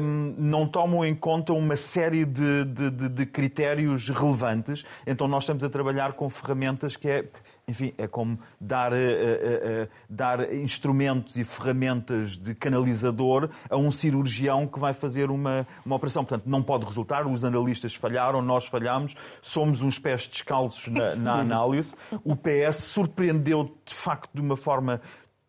um, 0.00 0.34
não 0.36 0.66
tomam 0.66 1.04
em 1.04 1.14
conta 1.14 1.52
uma 1.52 1.76
série 1.76 2.24
de, 2.24 2.64
de, 2.64 2.90
de, 2.90 3.08
de, 3.08 3.26
critérios 3.26 4.08
relevantes. 4.08 4.84
Então, 5.06 5.28
nós 5.28 5.44
estamos 5.44 5.62
a 5.64 5.70
trabalhar 5.70 6.12
com 6.14 6.28
ferramentas 6.28 6.96
que 6.96 7.08
é 7.08 7.24
enfim, 7.66 7.92
é 7.96 8.06
como 8.06 8.38
dar, 8.60 8.92
uh, 8.92 8.96
uh, 8.96 9.84
uh, 9.84 9.88
dar 10.08 10.52
instrumentos 10.52 11.36
e 11.36 11.44
ferramentas 11.44 12.36
de 12.36 12.54
canalizador 12.54 13.48
a 13.70 13.76
um 13.76 13.90
cirurgião 13.90 14.66
que 14.66 14.78
vai 14.78 14.92
fazer 14.92 15.30
uma, 15.30 15.66
uma 15.86 15.96
operação. 15.96 16.24
Portanto, 16.24 16.48
não 16.48 16.62
pode 16.62 16.84
resultar. 16.84 17.26
Os 17.26 17.44
analistas 17.44 17.94
falharam, 17.94 18.42
nós 18.42 18.66
falhamos, 18.66 19.14
somos 19.40 19.80
uns 19.80 19.98
pés 19.98 20.26
descalços 20.26 20.88
na, 20.88 21.14
na 21.14 21.34
análise. 21.40 21.94
O 22.24 22.34
PS 22.36 22.76
surpreendeu, 22.76 23.76
de 23.84 23.94
facto, 23.94 24.30
de 24.34 24.40
uma 24.40 24.56
forma 24.56 25.00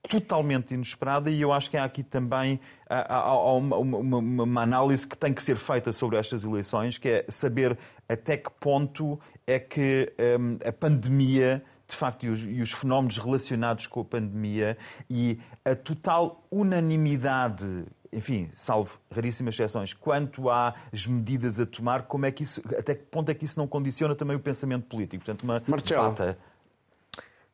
totalmente 0.08 0.74
inesperada 0.74 1.32
e 1.32 1.42
eu 1.42 1.54
acho 1.54 1.70
que 1.70 1.78
há 1.78 1.86
aqui 1.86 2.04
também 2.04 2.60
há, 2.90 3.16
há 3.16 3.54
uma, 3.54 3.78
uma, 3.78 4.18
uma, 4.18 4.62
análise 4.62 5.08
que 5.08 5.18
tem 5.18 5.34
que 5.34 5.42
ser 5.42 5.56
feita 5.56 5.94
sobre 5.94 6.18
estas 6.18 6.44
eleições, 6.44 6.98
que 6.98 7.08
é 7.08 7.26
saber 7.30 7.78
até 8.08 8.36
que 8.36 8.52
ponto 8.52 9.18
é 9.48 9.60
que 9.60 10.12
um, 10.40 10.58
a 10.68 10.74
pandemia 10.74 11.64
de 11.94 11.98
facto, 11.98 12.26
e 12.26 12.30
os, 12.30 12.44
e 12.44 12.62
os, 12.62 12.72
fenómenos 12.72 13.18
relacionados 13.18 13.88
com 13.88 14.02
a 14.02 14.06
pandemia 14.06 14.78
e 15.10 15.40
a 15.64 15.76
total 15.76 16.46
unanimidade, 16.52 17.86
enfim, 18.12 18.50
salvo 18.56 19.00
raríssimas 19.12 19.56
exceções, 19.56 19.94
quanto 19.94 20.50
às 20.50 21.08
medidas 21.08 21.60
a 21.60 21.66
tomar, 21.66 22.04
como 22.04 22.26
é 22.26 22.32
que 22.32 22.44
isso, 22.44 22.62
até 22.78 22.96
que 22.96 23.04
ponto 23.04 23.30
é 23.30 23.34
que 23.34 23.46
isso 23.46 23.58
não 23.58 23.68
condiciona 23.68 24.16
também 24.16 24.36
o 24.36 24.40
pensamento 24.40 24.86
político? 24.86 25.24
Portanto, 25.24 25.44
uma 25.44 25.62
Marcelo. 25.68 26.10
debata 26.14 26.38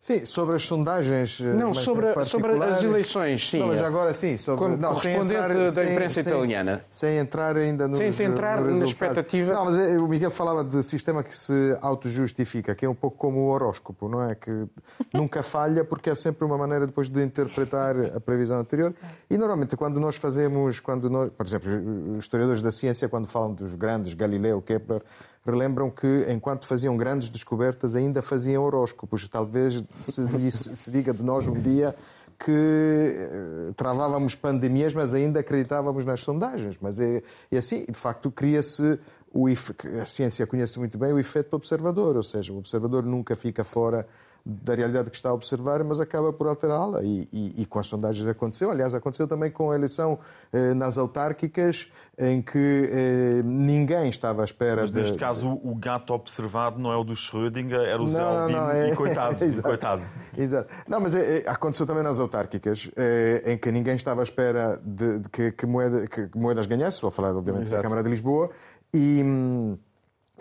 Sim, 0.02 0.24
sobre 0.24 0.56
as 0.56 0.64
sondagens. 0.64 1.42
Eh, 1.42 1.54
não, 1.54 1.74
sobre, 1.74 2.24
sobre 2.24 2.54
as 2.64 2.82
eleições, 2.82 3.50
sim. 3.50 3.60
Não, 3.60 3.68
mas 3.68 3.82
agora 3.82 4.14
sim, 4.14 4.38
sobre 4.38 4.64
Como 4.64 4.78
não, 4.78 4.94
correspondente 4.94 5.34
entrar, 5.34 5.72
da 5.72 5.92
imprensa 5.92 6.24
sem, 6.24 6.34
italiana. 6.34 6.82
Sem 6.90 7.18
entrar 7.18 7.58
ainda 7.58 7.86
no. 7.86 7.98
Sem 7.98 8.08
entrar 8.08 8.62
no 8.62 8.80
na 8.80 8.86
expectativa. 8.86 9.54
Não, 9.54 9.66
mas 9.66 9.78
eh, 9.78 9.98
o 9.98 10.08
Miguel 10.08 10.32
falava 10.32 10.64
de 10.64 10.82
sistema 10.84 11.22
que 11.22 11.36
se 11.36 11.78
auto-justifica, 11.82 12.74
que 12.76 12.86
é 12.86 12.90
um 12.90 12.96
pouco 12.96 13.18
como 13.18 13.40
o 13.40 13.50
horóscopo, 13.50 14.08
não 14.08 14.24
é? 14.24 14.36
Que 14.36 14.68
nunca 15.14 15.44
falha 15.44 15.84
porque 15.84 16.10
é 16.10 16.16
sempre 16.16 16.46
uma 16.46 16.58
maneira 16.58 16.88
depois 16.88 17.10
de 17.10 17.22
interpretar 17.22 17.94
a 18.16 18.22
previsão 18.22 18.58
anterior. 18.58 18.96
E 19.30 19.38
normalmente 19.38 19.76
quando 19.76 20.00
nós 20.00 20.16
fazemos, 20.16 20.80
quando 20.80 21.10
nós, 21.10 21.30
por 21.30 21.46
exemplo, 21.46 21.70
os 22.14 22.24
historiadores 22.24 22.62
da 22.62 22.72
ciência, 22.72 23.10
quando 23.10 23.28
falam 23.28 23.54
dos 23.54 23.76
grandes, 23.76 24.14
Galileu, 24.14 24.62
Kepler, 24.62 25.02
relembram 25.50 25.90
que, 25.90 26.26
enquanto 26.30 26.68
faziam 26.68 26.96
grandes 26.96 27.30
descobertas, 27.30 27.96
ainda 27.96 28.22
faziam 28.22 28.64
horóscopos. 28.64 29.28
Talvez 29.28 29.84
se, 30.02 30.76
se 30.76 30.92
diga 30.92 31.14
de 31.14 31.24
nós 31.24 31.48
um 31.48 31.60
dia 31.60 31.96
que 32.38 32.52
eh, 32.52 33.74
travávamos 33.76 34.34
pandemias, 34.34 34.94
mas 34.94 35.14
ainda 35.14 35.42
acreditávamos 35.42 36.06
nas 36.06 36.22
sondagens. 36.22 36.78
Mas 36.82 37.00
é, 37.00 37.22
é 37.52 37.58
assim, 37.58 37.86
de 37.86 37.98
facto, 37.98 38.32
cria-se 38.32 38.98
o 39.34 39.48
a 39.48 40.06
ciência 40.06 40.48
conhece 40.48 40.80
muito 40.80 40.98
bem 40.98 41.14
o 41.14 41.20
efeito 41.20 41.54
observador, 41.56 42.16
ou 42.16 42.24
seja, 42.24 42.52
o 42.52 42.58
observador 42.58 43.04
nunca 43.04 43.36
fica 43.36 43.64
fora 43.64 44.08
da 44.50 44.74
realidade 44.74 45.10
que 45.10 45.16
está 45.16 45.30
a 45.30 45.34
observar, 45.34 45.84
mas 45.84 46.00
acaba 46.00 46.34
por 46.34 46.48
alterá-la. 46.48 47.04
E, 47.04 47.28
e, 47.32 47.62
e, 47.62 47.66
com 47.66 47.80
as 47.80 47.88
sondagens 47.88 48.28
aconteceu. 48.28 48.72
Aliás, 48.72 48.94
aconteceu 48.94 49.28
também 49.28 49.52
com 49.52 49.72
a 49.72 49.76
eleição 49.76 50.20
eh, 50.52 50.74
nas 50.74 50.98
autárquicas, 50.98 51.92
em 52.18 52.42
que 52.42 52.90
eh, 52.92 53.42
ninguém 53.44 54.10
estava 54.10 54.42
à 54.42 54.46
espera. 54.46 54.82
Mas 54.82 54.92
neste 54.92 55.14
de... 55.14 55.20
caso, 55.20 55.50
o 55.64 55.76
gato 55.76 56.14
observado 56.14 56.80
não 56.80 56.92
é 56.92 56.98
o 56.98 57.04
do 57.04 57.14
Schrödinger, 57.14 57.82
era 57.82 58.02
o 58.02 58.06
não, 58.06 58.10
Zé 58.10 58.22
Albino. 58.22 58.60
Não, 58.60 58.72
é... 58.72 58.90
E 58.90 58.96
coitado, 58.96 59.44
Exato. 59.46 59.68
coitado. 59.68 60.02
Exato. 60.38 60.74
Não, 60.88 61.00
mas 61.00 61.14
é, 61.14 61.44
aconteceu 61.48 61.86
também 61.86 62.04
nas 62.04 62.20
autárquicas, 62.20 62.90
eh, 62.96 63.44
em 63.46 63.58
que 63.58 63.72
ninguém 63.72 63.96
estava 63.96 64.22
à 64.22 64.24
espera 64.24 64.82
de, 64.84 65.20
de 65.20 65.30
que, 65.30 65.52
que, 65.52 65.66
moeda, 65.66 66.08
que, 66.08 66.30
Moedas 66.36 66.66
ganhasse. 66.66 67.02
Vou 67.02 67.12
falar, 67.12 67.36
obviamente, 67.36 67.64
Exato. 67.64 67.78
da 67.78 67.84
Câmara 67.84 68.04
de 68.04 68.10
Lisboa. 68.10 68.50
E. 68.94 69.22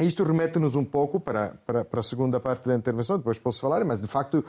Isto 0.01 0.23
remete-nos 0.23 0.77
um 0.77 0.85
pouco 0.85 1.19
para, 1.19 1.55
para, 1.67 1.85
para, 1.85 2.01
a 2.01 2.03
segunda 2.03 2.39
parte 2.39 2.69
da 2.69 2.75
intervenção, 2.75 3.19
depois 3.19 3.39
posso 3.39 3.61
falar, 3.61 3.85
mas 3.85 4.01
de 4.01 4.09
facto 4.09 4.45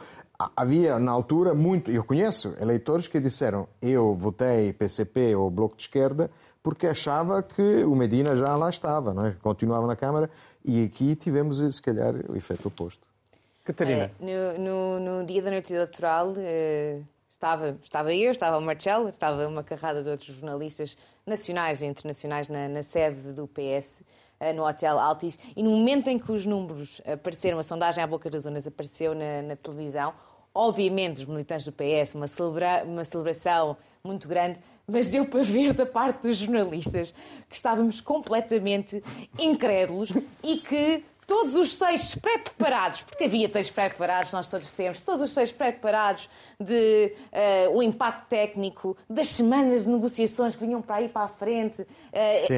havia 0.55 0.99
na 0.99 1.12
altura 1.12 1.53
muito, 1.53 1.89
eu 1.89 2.03
conheço 2.03 2.55
eleitores 2.59 3.07
que 3.07 3.19
disseram 3.19 3.67
eu 3.81 4.15
votei 4.15 4.73
PCP 4.73 5.35
ou 5.35 5.49
Bloco 5.49 5.75
de 5.75 5.83
Esquerda 5.83 6.29
porque 6.62 6.88
achava 6.88 7.41
que 7.41 7.83
o 7.83 7.95
Medina 7.95 8.35
já 8.35 8.55
lá 8.55 8.69
estava, 8.69 9.13
não 9.13 9.25
é? 9.25 9.35
continuava 9.41 9.88
na 9.88 9.95
Câmara 9.95 10.29
e 10.63 10.83
aqui 10.83 11.15
tivemos 11.15 11.57
se 11.57 11.81
calhar 11.81 12.13
o 12.29 12.35
efeito 12.35 12.67
oposto. 12.67 13.07
Catarina. 13.63 14.12
É, 14.19 14.57
no, 14.57 14.99
no, 14.99 15.19
no, 15.19 15.25
dia 15.25 15.41
da 15.41 15.51
noite 15.51 15.71
eleitoral 15.71 16.33
eh, 16.38 17.01
estava, 17.29 17.77
estava 17.83 18.13
eu, 18.13 18.31
estava 18.31 18.57
o 18.57 18.62
Marcelo, 18.62 19.09
estava 19.09 19.47
uma 19.47 19.63
carrada 19.63 20.03
de 20.03 20.09
outros 20.09 20.35
jornalistas 20.35 20.97
nacionais 21.25 21.81
e 21.81 21.85
internacionais 21.85 22.49
na, 22.49 22.67
na 22.67 22.83
sede 22.83 23.31
do 23.31 23.47
PS 23.47 24.01
eh, 24.01 24.29
no 24.56 24.65
Hotel 24.65 24.97
Altis, 24.97 25.38
e 25.56 25.62
no 25.62 25.71
momento 25.71 26.08
em 26.08 26.17
que 26.17 26.32
os 26.32 26.45
números 26.45 27.02
apareceram, 27.06 27.60
a 27.60 27.63
sondagem 27.63 28.04
à 28.04 28.08
boca 28.08 28.30
das 28.30 28.43
zonas 28.43 28.65
apareceu 28.65 29.13
na, 29.13 29.41
na 29.41 29.56
televisão, 29.56 30.13
obviamente 30.54 31.19
os 31.19 31.25
militantes 31.25 31.65
do 31.65 31.71
PS, 31.71 32.15
uma, 32.15 32.28
celebra, 32.28 32.84
uma 32.86 33.04
celebração 33.04 33.78
muito 34.04 34.28
grande, 34.28 34.60
mas 34.88 35.10
deu 35.10 35.25
para 35.25 35.43
ver 35.43 35.73
da 35.73 35.86
parte 35.86 36.23
dos 36.23 36.38
jornalistas 36.38 37.13
que 37.47 37.56
estávamos 37.56 38.02
completamente 38.02 39.04
incrédulos 39.38 40.12
e 40.43 40.58
que 40.58 41.04
todos 41.30 41.56
os 41.56 41.78
textos 41.78 42.15
pré-preparados, 42.15 43.04
porque 43.04 43.26
havia 43.26 43.48
textos 43.48 43.76
pré-preparados, 43.76 44.34
nós 44.34 44.50
todos 44.50 44.74
temos, 44.74 45.00
todos 45.00 45.22
os 45.22 45.32
textos 45.32 45.56
pré-preparados 45.56 46.28
de 46.60 47.13
uh, 47.70 47.78
o 47.78 47.84
impacto 47.84 48.28
técnico, 48.28 48.98
das 49.08 49.28
semanas 49.28 49.84
de 49.84 49.89
negociações 49.89 50.56
que 50.56 50.65
vinham 50.65 50.82
para 50.82 50.96
aí 50.96 51.08
para 51.08 51.26
a 51.26 51.28
frente, 51.28 51.84
uh, 51.84 51.88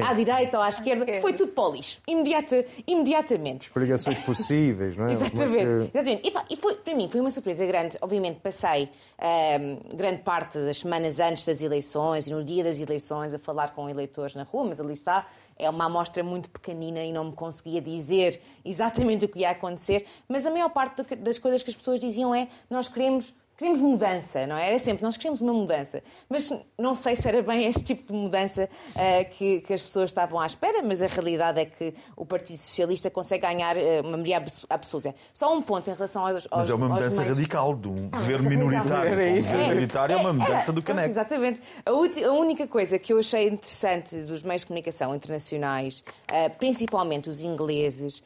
à 0.08 0.14
direita 0.14 0.56
ou 0.56 0.62
à 0.62 0.70
esquerda, 0.70 1.04
foi 1.20 1.34
tudo 1.34 1.52
para 1.52 1.64
o 1.64 1.72
lixo, 1.72 2.00
imediata, 2.08 2.64
imediatamente. 2.86 3.64
Explicações 3.64 4.18
possíveis, 4.24 4.96
não 4.96 5.06
é? 5.06 5.12
Exatamente. 5.12 5.90
Que... 5.90 5.98
Exatamente. 5.98 6.28
E, 6.30 6.54
e, 6.54 6.56
foi, 6.56 6.74
para 6.76 6.94
mim 6.94 7.10
foi 7.10 7.20
uma 7.20 7.30
surpresa 7.30 7.66
grande. 7.66 7.98
Obviamente 8.00 8.40
passei 8.40 8.84
uh, 8.84 9.94
grande 9.94 10.22
parte 10.22 10.56
das 10.56 10.78
semanas 10.78 11.20
antes 11.20 11.44
das 11.44 11.62
eleições 11.62 12.26
e 12.26 12.32
no 12.32 12.42
dia 12.42 12.64
das 12.64 12.80
eleições 12.80 13.34
a 13.34 13.38
falar 13.38 13.74
com 13.74 13.86
eleitores 13.90 14.34
na 14.34 14.44
rua, 14.44 14.64
mas 14.64 14.80
ali 14.80 14.94
está 14.94 15.26
é 15.56 15.68
uma 15.68 15.86
amostra 15.86 16.22
muito 16.22 16.50
pequenina 16.50 17.04
e 17.04 17.12
não 17.12 17.24
me 17.24 17.32
conseguia 17.32 17.80
dizer 17.80 18.40
exatamente 18.64 19.24
o 19.24 19.28
que 19.28 19.40
ia 19.40 19.50
acontecer, 19.50 20.06
mas 20.28 20.46
a 20.46 20.50
maior 20.50 20.70
parte 20.70 21.02
das 21.16 21.38
coisas 21.38 21.62
que 21.62 21.70
as 21.70 21.76
pessoas 21.76 21.98
diziam 21.98 22.34
é 22.34 22.48
nós 22.68 22.88
queremos 22.88 23.34
queremos 23.56 23.80
mudança, 23.80 24.46
não 24.46 24.56
é? 24.56 24.68
Era 24.68 24.78
sempre, 24.78 25.02
nós 25.02 25.16
queremos 25.16 25.40
uma 25.40 25.52
mudança. 25.52 26.02
Mas 26.28 26.52
não 26.78 26.94
sei 26.94 27.14
se 27.16 27.28
era 27.28 27.42
bem 27.42 27.66
este 27.66 27.84
tipo 27.84 28.12
de 28.12 28.18
mudança 28.18 28.68
uh, 28.90 29.30
que, 29.30 29.60
que, 29.60 29.72
as 29.72 29.80
pessoas 29.80 30.10
estavam 30.10 30.40
à 30.40 30.46
espera, 30.46 30.82
mas 30.82 31.02
a 31.02 31.06
realidade 31.06 31.60
é 31.60 31.64
que 31.64 31.94
o 32.16 32.24
Partido 32.24 32.56
Socialista 32.56 33.10
consegue 33.10 33.46
ganhar 33.46 33.76
uh, 33.76 34.00
uma 34.02 34.16
maioria 34.16 34.42
absoluta. 34.68 35.14
Só 35.32 35.54
um 35.54 35.62
ponto 35.62 35.88
em 35.90 35.94
relação 35.94 36.26
aos. 36.26 36.48
Mas 36.50 36.70
é 36.70 36.74
uma 36.74 36.88
mudança 36.88 37.20
meios... 37.20 37.36
radical 37.36 37.74
de 37.74 37.88
um 37.88 38.08
ah, 38.12 38.18
governo 38.18 38.50
minoritário. 38.50 39.12
Era 39.12 39.28
isso. 39.30 39.48
Um 39.48 39.52
governo 39.52 39.74
minoritário 39.74 40.14
é, 40.14 40.18
é, 40.18 40.20
uma 40.20 40.32
mudança 40.32 40.70
é, 40.70 40.74
do 40.74 40.82
caneco. 40.82 41.08
Exatamente. 41.08 41.60
A, 41.84 41.90
a, 41.90 42.32
única 42.32 42.66
coisa 42.66 42.98
que 42.98 43.12
eu 43.12 43.18
achei 43.18 43.48
interessante 43.48 44.16
dos 44.22 44.42
meios 44.42 44.62
de 44.62 44.66
comunicação 44.66 45.14
internacionais, 45.14 46.04
uh, 46.30 46.50
principalmente 46.58 47.28
os 47.28 47.40
ingleses, 47.40 48.22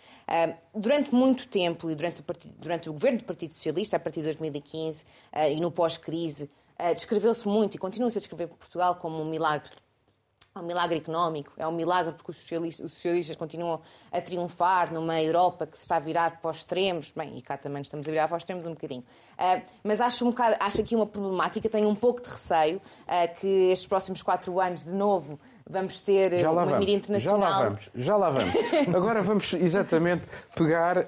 durante 0.75 1.15
muito 1.15 1.47
tempo 1.47 1.89
e 1.91 1.95
durante 1.95 2.21
o, 2.21 2.25
partido, 2.25 2.55
durante 2.59 2.91
o 2.91 2.93
governo 2.93 3.19
do 3.19 3.25
Partido 3.25 3.55
Socialista, 3.55 3.97
a 3.97 4.01
partir 4.01 4.21
de 4.21 4.25
2015 4.25 5.05
uh, 5.05 5.39
e 5.51 5.61
no 5.61 5.71
pós-crise, 5.71 6.51
uh, 6.79 6.93
descreveu-se 6.93 7.47
muito 7.47 7.77
e 7.77 7.79
continua-se 7.79 8.19
a 8.19 8.21
descrever 8.21 8.49
Portugal 8.49 8.97
como 8.97 9.21
um 9.21 9.25
milagre. 9.25 9.71
É 10.55 10.59
um 10.59 10.63
milagre 10.63 10.97
económico, 10.97 11.53
é 11.59 11.69
um 11.69 11.73
milagre 11.73 12.15
porque 12.15 12.31
os 12.31 12.39
socialistas, 12.39 12.87
os 12.87 12.93
socialistas, 12.93 13.37
continuam 13.37 13.79
a 14.11 14.21
triunfar 14.23 14.91
numa 14.91 15.21
Europa 15.21 15.67
que 15.67 15.77
se 15.77 15.83
está 15.83 15.97
a 15.97 16.01
virar 16.01 16.41
para 16.41 16.51
os 16.51 16.57
extremos. 16.57 17.13
Bem, 17.15 17.37
e 17.37 17.43
cá 17.43 17.59
também 17.59 17.83
estamos 17.83 18.09
a 18.09 18.11
virar 18.11 18.27
para 18.27 18.39
os 18.39 18.41
extremos 18.41 18.65
um 18.65 18.71
bocadinho. 18.71 19.03
Uh, 19.03 19.63
mas 19.85 20.01
acho, 20.01 20.25
um 20.25 20.31
bocado, 20.31 20.57
acho 20.59 20.81
aqui 20.81 20.97
uma 20.97 21.07
problemática, 21.07 21.69
tenho 21.69 21.89
um 21.89 21.95
pouco 21.95 22.23
de 22.23 22.29
receio 22.29 22.81
que 23.39 23.47
estes 23.47 23.87
próximos 23.87 24.23
quatro 24.23 24.59
anos, 24.59 24.83
de 24.83 24.95
novo, 24.95 25.39
vamos 25.69 26.01
ter 26.03 26.39
já 26.39 26.51
uma 26.51 26.65
vamos, 26.65 26.79
mídia 26.81 26.95
internacional. 26.95 27.51
Já 27.51 27.59
lá 27.59 27.65
vamos, 27.65 27.91
já 27.95 28.17
lá 28.17 28.31
vamos. 28.31 28.55
Agora 28.95 29.23
vamos 29.23 29.53
exatamente 29.55 30.23
pegar 30.55 30.99
uh, 30.99 31.05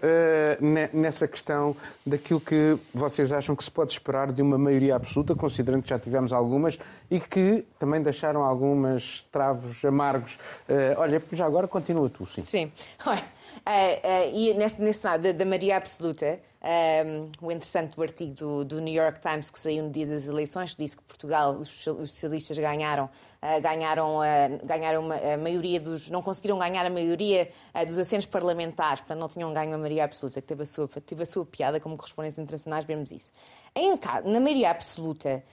nessa 0.92 1.28
questão 1.28 1.76
daquilo 2.04 2.40
que 2.40 2.78
vocês 2.92 3.32
acham 3.32 3.54
que 3.54 3.62
se 3.62 3.70
pode 3.70 3.92
esperar 3.92 4.32
de 4.32 4.42
uma 4.42 4.58
maioria 4.58 4.96
absoluta, 4.96 5.34
considerando 5.34 5.82
que 5.82 5.88
já 5.88 5.98
tivemos 5.98 6.32
algumas 6.32 6.78
e 7.10 7.20
que 7.20 7.64
também 7.78 8.02
deixaram 8.02 8.42
algumas 8.42 9.26
travos 9.30 9.84
amargos. 9.84 10.34
Uh, 10.68 10.98
olha, 10.98 11.22
já 11.32 11.46
agora 11.46 11.68
continua 11.68 12.10
tu, 12.10 12.26
sim. 12.26 12.42
Sim. 12.42 12.72
Olha, 13.06 13.22
uh, 13.68 14.34
e 14.34 14.54
nesse, 14.54 14.80
nesse 14.80 15.02
da, 15.02 15.16
da 15.16 15.44
maioria 15.44 15.76
absoluta, 15.76 16.40
um, 16.60 17.46
o 17.46 17.52
interessante 17.52 17.94
do 17.94 18.02
artigo 18.02 18.34
do, 18.34 18.64
do, 18.64 18.80
New 18.80 18.94
York 18.94 19.20
Times 19.20 19.50
que 19.50 19.58
saiu 19.58 19.84
no 19.84 19.90
dia 19.90 20.06
das 20.06 20.26
eleições, 20.26 20.72
que 20.72 20.82
disse 20.82 20.96
que 20.96 21.02
Portugal, 21.02 21.52
os 21.52 21.68
socialistas 21.68 22.56
ganharam, 22.58 23.04
uh, 23.06 23.60
ganharam, 23.60 24.20
ganharam 24.64 25.08
a 25.12 25.36
maioria 25.36 25.78
dos. 25.78 26.10
não 26.10 26.22
conseguiram 26.22 26.58
ganhar 26.58 26.86
a 26.86 26.90
maioria 26.90 27.50
dos 27.86 27.98
assentos 27.98 28.26
parlamentares, 28.26 29.00
portanto 29.00 29.20
não 29.20 29.28
tinham 29.28 29.52
ganho 29.52 29.74
a 29.74 29.78
maioria 29.78 30.04
absoluta, 30.04 30.40
que 30.40 30.48
teve 30.48 30.62
a 30.62 30.66
sua, 30.66 30.88
teve 30.88 31.22
a 31.22 31.26
sua 31.26 31.44
piada, 31.44 31.78
como 31.78 31.96
correspondentes 31.96 32.38
internacionais 32.38 32.86
vemos 32.86 33.12
isso. 33.12 33.32
Em, 33.74 33.98
na 34.24 34.40
maioria 34.40 34.70
absoluta, 34.70 35.44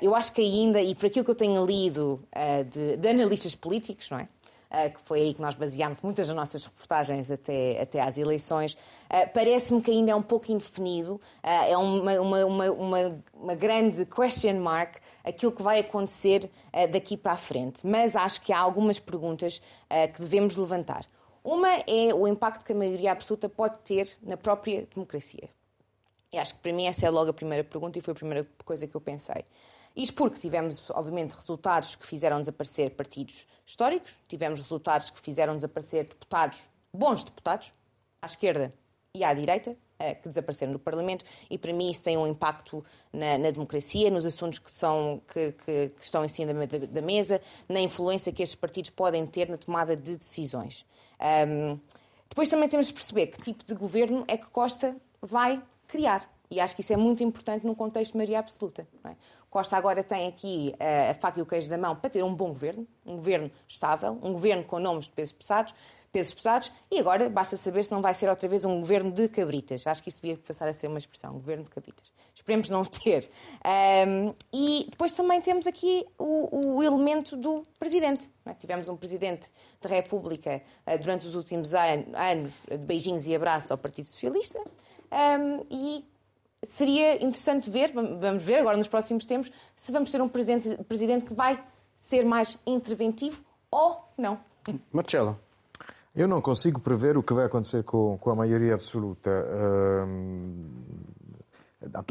eu 0.00 0.14
acho 0.14 0.32
que 0.32 0.42
ainda, 0.42 0.80
e 0.80 0.94
por 0.94 1.06
aquilo 1.06 1.24
que 1.24 1.30
eu 1.30 1.34
tenho 1.34 1.64
lido 1.64 2.22
de, 2.70 2.96
de 2.98 3.08
analistas 3.08 3.54
políticos, 3.54 4.10
não 4.10 4.18
é? 4.18 4.28
Eh, 4.74 4.88
que 4.88 5.00
foi 5.02 5.20
aí 5.20 5.34
que 5.34 5.42
nós 5.42 5.54
baseámos 5.54 5.98
muitas 6.02 6.28
das 6.28 6.34
nossas 6.34 6.64
reportagens 6.64 7.30
até, 7.30 7.78
até 7.78 8.00
às 8.00 8.16
eleições, 8.16 8.74
eh, 9.10 9.26
parece-me 9.26 9.82
que 9.82 9.90
ainda 9.90 10.12
é 10.12 10.14
um 10.14 10.22
pouco 10.22 10.50
indefinido, 10.50 11.20
eh, 11.42 11.72
é 11.72 11.76
uma, 11.76 12.18
uma, 12.18 12.44
uma, 12.46 13.22
uma, 13.34 13.54
grande 13.54 14.06
question 14.06 14.58
mark 14.60 14.96
aquilo 15.22 15.52
que 15.52 15.62
vai 15.62 15.78
acontecer 15.80 16.50
daqui 16.90 17.18
para 17.18 17.32
a 17.32 17.36
frente. 17.36 17.86
Mas 17.86 18.16
acho 18.16 18.40
que 18.40 18.50
há 18.52 18.58
algumas 18.58 18.98
perguntas 18.98 19.60
que 20.14 20.20
devemos 20.20 20.56
levantar. 20.56 21.06
Uma 21.44 21.68
é 21.86 22.12
o 22.12 22.26
impacto 22.26 22.64
que 22.64 22.72
a 22.72 22.74
maioria 22.74 23.12
absoluta 23.12 23.48
pode 23.48 23.78
ter 23.80 24.16
na 24.20 24.36
própria 24.36 24.86
democracia. 24.92 25.48
E 26.32 26.38
acho 26.38 26.54
que 26.54 26.60
para 26.60 26.72
mim 26.72 26.86
essa 26.86 27.06
é 27.06 27.10
logo 27.10 27.30
a 27.30 27.34
primeira 27.34 27.62
pergunta 27.62 27.98
e 27.98 28.02
foi 28.02 28.12
a 28.12 28.14
primeira 28.14 28.48
coisa 28.64 28.86
que 28.86 28.96
eu 28.96 29.00
pensei. 29.00 29.44
Isto 29.96 30.14
porque 30.14 30.38
tivemos, 30.38 30.90
obviamente, 30.90 31.34
resultados 31.34 31.96
que 31.96 32.06
fizeram 32.06 32.38
desaparecer 32.40 32.90
partidos 32.92 33.46
históricos, 33.66 34.16
tivemos 34.26 34.58
resultados 34.58 35.10
que 35.10 35.20
fizeram 35.20 35.54
desaparecer 35.54 36.04
deputados, 36.04 36.62
bons 36.92 37.22
deputados, 37.24 37.72
à 38.20 38.26
esquerda 38.26 38.72
e 39.14 39.22
à 39.22 39.34
direita, 39.34 39.76
eh, 39.98 40.14
que 40.14 40.28
desapareceram 40.28 40.72
do 40.72 40.78
Parlamento, 40.78 41.24
e 41.50 41.58
para 41.58 41.72
mim 41.72 41.90
isso 41.90 42.02
tem 42.02 42.16
um 42.16 42.26
impacto 42.26 42.84
na, 43.12 43.36
na 43.36 43.50
democracia, 43.50 44.10
nos 44.10 44.24
assuntos 44.24 44.58
que, 44.58 44.70
são, 44.70 45.20
que, 45.32 45.52
que, 45.52 45.88
que 45.88 46.02
estão 46.04 46.24
em 46.24 46.28
cima 46.28 46.54
da, 46.66 46.78
da, 46.78 47.02
mesa, 47.02 47.40
na 47.68 47.80
influência 47.80 48.32
que 48.32 48.42
estes 48.42 48.56
partidos 48.56 48.90
podem 48.90 49.26
ter 49.26 49.48
na 49.48 49.58
tomada 49.58 49.94
de 49.94 50.16
decisões. 50.16 50.86
Um, 51.46 51.78
depois 52.28 52.48
também 52.48 52.68
temos 52.68 52.86
de 52.86 52.94
perceber 52.94 53.26
que 53.26 53.40
tipo 53.40 53.62
de 53.62 53.74
governo 53.74 54.24
é 54.26 54.38
que 54.38 54.46
Costa 54.46 54.96
vai 55.20 55.62
criar. 55.86 56.31
E 56.52 56.60
acho 56.60 56.74
que 56.74 56.82
isso 56.82 56.92
é 56.92 56.98
muito 56.98 57.24
importante 57.24 57.64
num 57.64 57.74
contexto 57.74 58.12
de 58.12 58.18
maioria 58.18 58.38
absoluta. 58.38 58.86
É? 59.06 59.16
Costa 59.48 59.74
agora 59.74 60.04
tem 60.04 60.28
aqui 60.28 60.74
uh, 60.74 61.10
a 61.10 61.14
faca 61.14 61.38
e 61.38 61.42
o 61.42 61.46
queijo 61.46 61.70
da 61.70 61.78
mão 61.78 61.96
para 61.96 62.10
ter 62.10 62.22
um 62.22 62.34
bom 62.34 62.48
governo, 62.48 62.86
um 63.06 63.16
governo 63.16 63.50
estável, 63.66 64.18
um 64.22 64.34
governo 64.34 64.62
com 64.62 64.78
nomes 64.78 65.06
de 65.06 65.12
pesos 65.12 65.32
pesados, 65.32 65.74
pesos 66.12 66.34
pesados, 66.34 66.70
e 66.90 66.98
agora 66.98 67.30
basta 67.30 67.56
saber 67.56 67.82
se 67.84 67.90
não 67.90 68.02
vai 68.02 68.12
ser 68.12 68.28
outra 68.28 68.46
vez 68.46 68.66
um 68.66 68.80
governo 68.80 69.10
de 69.10 69.28
cabritas. 69.28 69.86
Acho 69.86 70.02
que 70.02 70.10
isso 70.10 70.20
devia 70.20 70.36
passar 70.36 70.68
a 70.68 70.74
ser 70.74 70.88
uma 70.88 70.98
expressão, 70.98 71.30
um 71.30 71.38
governo 71.38 71.64
de 71.64 71.70
cabritas. 71.70 72.12
Esperemos 72.34 72.68
não 72.68 72.84
ter. 72.84 73.30
Um, 74.06 74.34
e 74.52 74.86
depois 74.90 75.14
também 75.14 75.40
temos 75.40 75.66
aqui 75.66 76.06
o, 76.18 76.76
o 76.76 76.82
elemento 76.82 77.34
do 77.34 77.66
presidente. 77.78 78.30
É? 78.44 78.52
Tivemos 78.52 78.90
um 78.90 78.96
presidente 78.96 79.48
da 79.80 79.88
República 79.88 80.62
uh, 80.86 80.98
durante 80.98 81.26
os 81.26 81.34
últimos 81.34 81.74
anos 81.74 82.52
de 82.70 82.76
beijinhos 82.76 83.26
e 83.26 83.34
abraços 83.34 83.70
ao 83.70 83.78
Partido 83.78 84.04
Socialista 84.04 84.60
um, 85.12 85.66
e 85.70 86.04
seria 86.64 87.16
interessante 87.16 87.68
ver, 87.68 87.92
vamos 87.92 88.42
ver 88.42 88.60
agora 88.60 88.76
nos 88.76 88.88
próximos 88.88 89.26
tempos, 89.26 89.50
se 89.74 89.92
vamos 89.92 90.10
ter 90.10 90.20
um 90.20 90.28
presidente 90.28 91.24
que 91.24 91.34
vai 91.34 91.62
ser 91.96 92.24
mais 92.24 92.58
interventivo 92.66 93.42
ou 93.70 94.08
não. 94.16 94.38
Marcelo. 94.92 95.38
Eu 96.14 96.28
não 96.28 96.42
consigo 96.42 96.78
prever 96.78 97.16
o 97.16 97.22
que 97.22 97.32
vai 97.32 97.46
acontecer 97.46 97.82
com, 97.84 98.18
com 98.18 98.30
a 98.30 98.34
maioria 98.34 98.74
absoluta. 98.74 99.30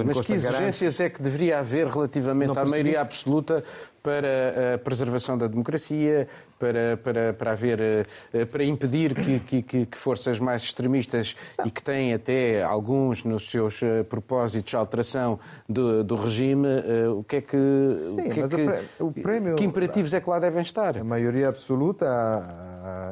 Mas 0.06 0.18
Costa 0.18 0.24
que 0.24 0.34
exigências 0.34 1.00
é 1.00 1.10
que 1.10 1.22
deveria 1.22 1.60
haver 1.60 1.88
relativamente 1.88 2.58
à 2.58 2.66
maioria 2.66 3.02
absoluta 3.02 3.64
para 4.04 4.76
a 4.76 4.78
preservação 4.80 5.38
da 5.38 5.48
democracia, 5.48 6.28
para, 6.58 6.98
para, 6.98 7.34
para, 7.34 7.52
haver, 7.52 8.08
eh, 8.34 8.46
para 8.46 8.64
impedir 8.64 9.14
que, 9.14 9.40
que, 9.62 9.86
que, 9.86 9.98
forças 9.98 10.40
mais 10.40 10.64
extremistas 10.64 11.36
e 11.66 11.72
que 11.72 11.82
têm 11.82 12.14
até 12.14 12.64
alguns 12.64 13.24
nos 13.24 13.50
seus 13.50 13.82
eh, 13.82 14.04
propósitos 14.04 14.72
de 14.72 14.76
alteração 14.76 15.40
do, 15.70 16.04
do 16.04 16.16
regime, 16.16 16.68
o 17.16 17.24
que 17.24 17.38
é 17.38 17.42
que, 17.42 17.58
Sim, 17.58 18.28
o 18.28 18.30
que, 18.32 18.40
é 18.40 18.48
que, 18.48 19.04
o 19.04 19.12
prémio, 19.12 19.56
que 19.56 19.64
imperativos 19.64 20.14
é 20.14 20.20
que 20.20 20.30
lá 20.30 20.40
devem 20.40 20.62
estar? 20.62 20.98
A 20.98 21.04
maioria 21.04 21.48
absoluta 21.48 22.06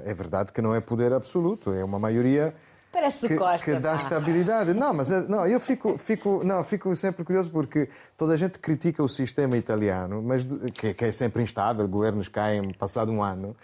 é 0.06 0.14
verdade 0.14 0.52
que 0.52 0.62
não 0.62 0.74
é 0.76 0.82
poder 0.82 1.14
absoluto, 1.14 1.72
é 1.72 1.84
uma 1.84 2.00
maioria 2.00 2.54
Parece 2.92 3.28
que, 3.28 3.36
Costa. 3.36 3.64
Que 3.64 3.80
dá 3.80 3.96
estabilidade. 3.96 4.74
Não, 4.74 4.94
mas 4.94 5.10
não, 5.10 5.46
eu 5.46 5.60
fico, 5.60 5.98
fico, 5.98 6.42
não, 6.44 6.64
fico 6.64 6.96
sempre 6.96 7.24
curioso 7.24 7.52
porque 7.52 7.90
toda 8.18 8.34
a 8.34 8.38
gente 8.38 8.58
critica 8.58 9.04
o 9.04 9.08
sistema 9.08 9.56
italiano, 9.58 10.22
mas 10.24 10.46
que, 10.74 10.94
que 10.94 11.06
é 11.06 11.12
sempre 11.12 11.44
instável, 11.44 11.88
governos 11.88 12.28
caem 12.28 12.74
passado 12.74 13.12
um 13.12 13.22
ano. 13.22 13.56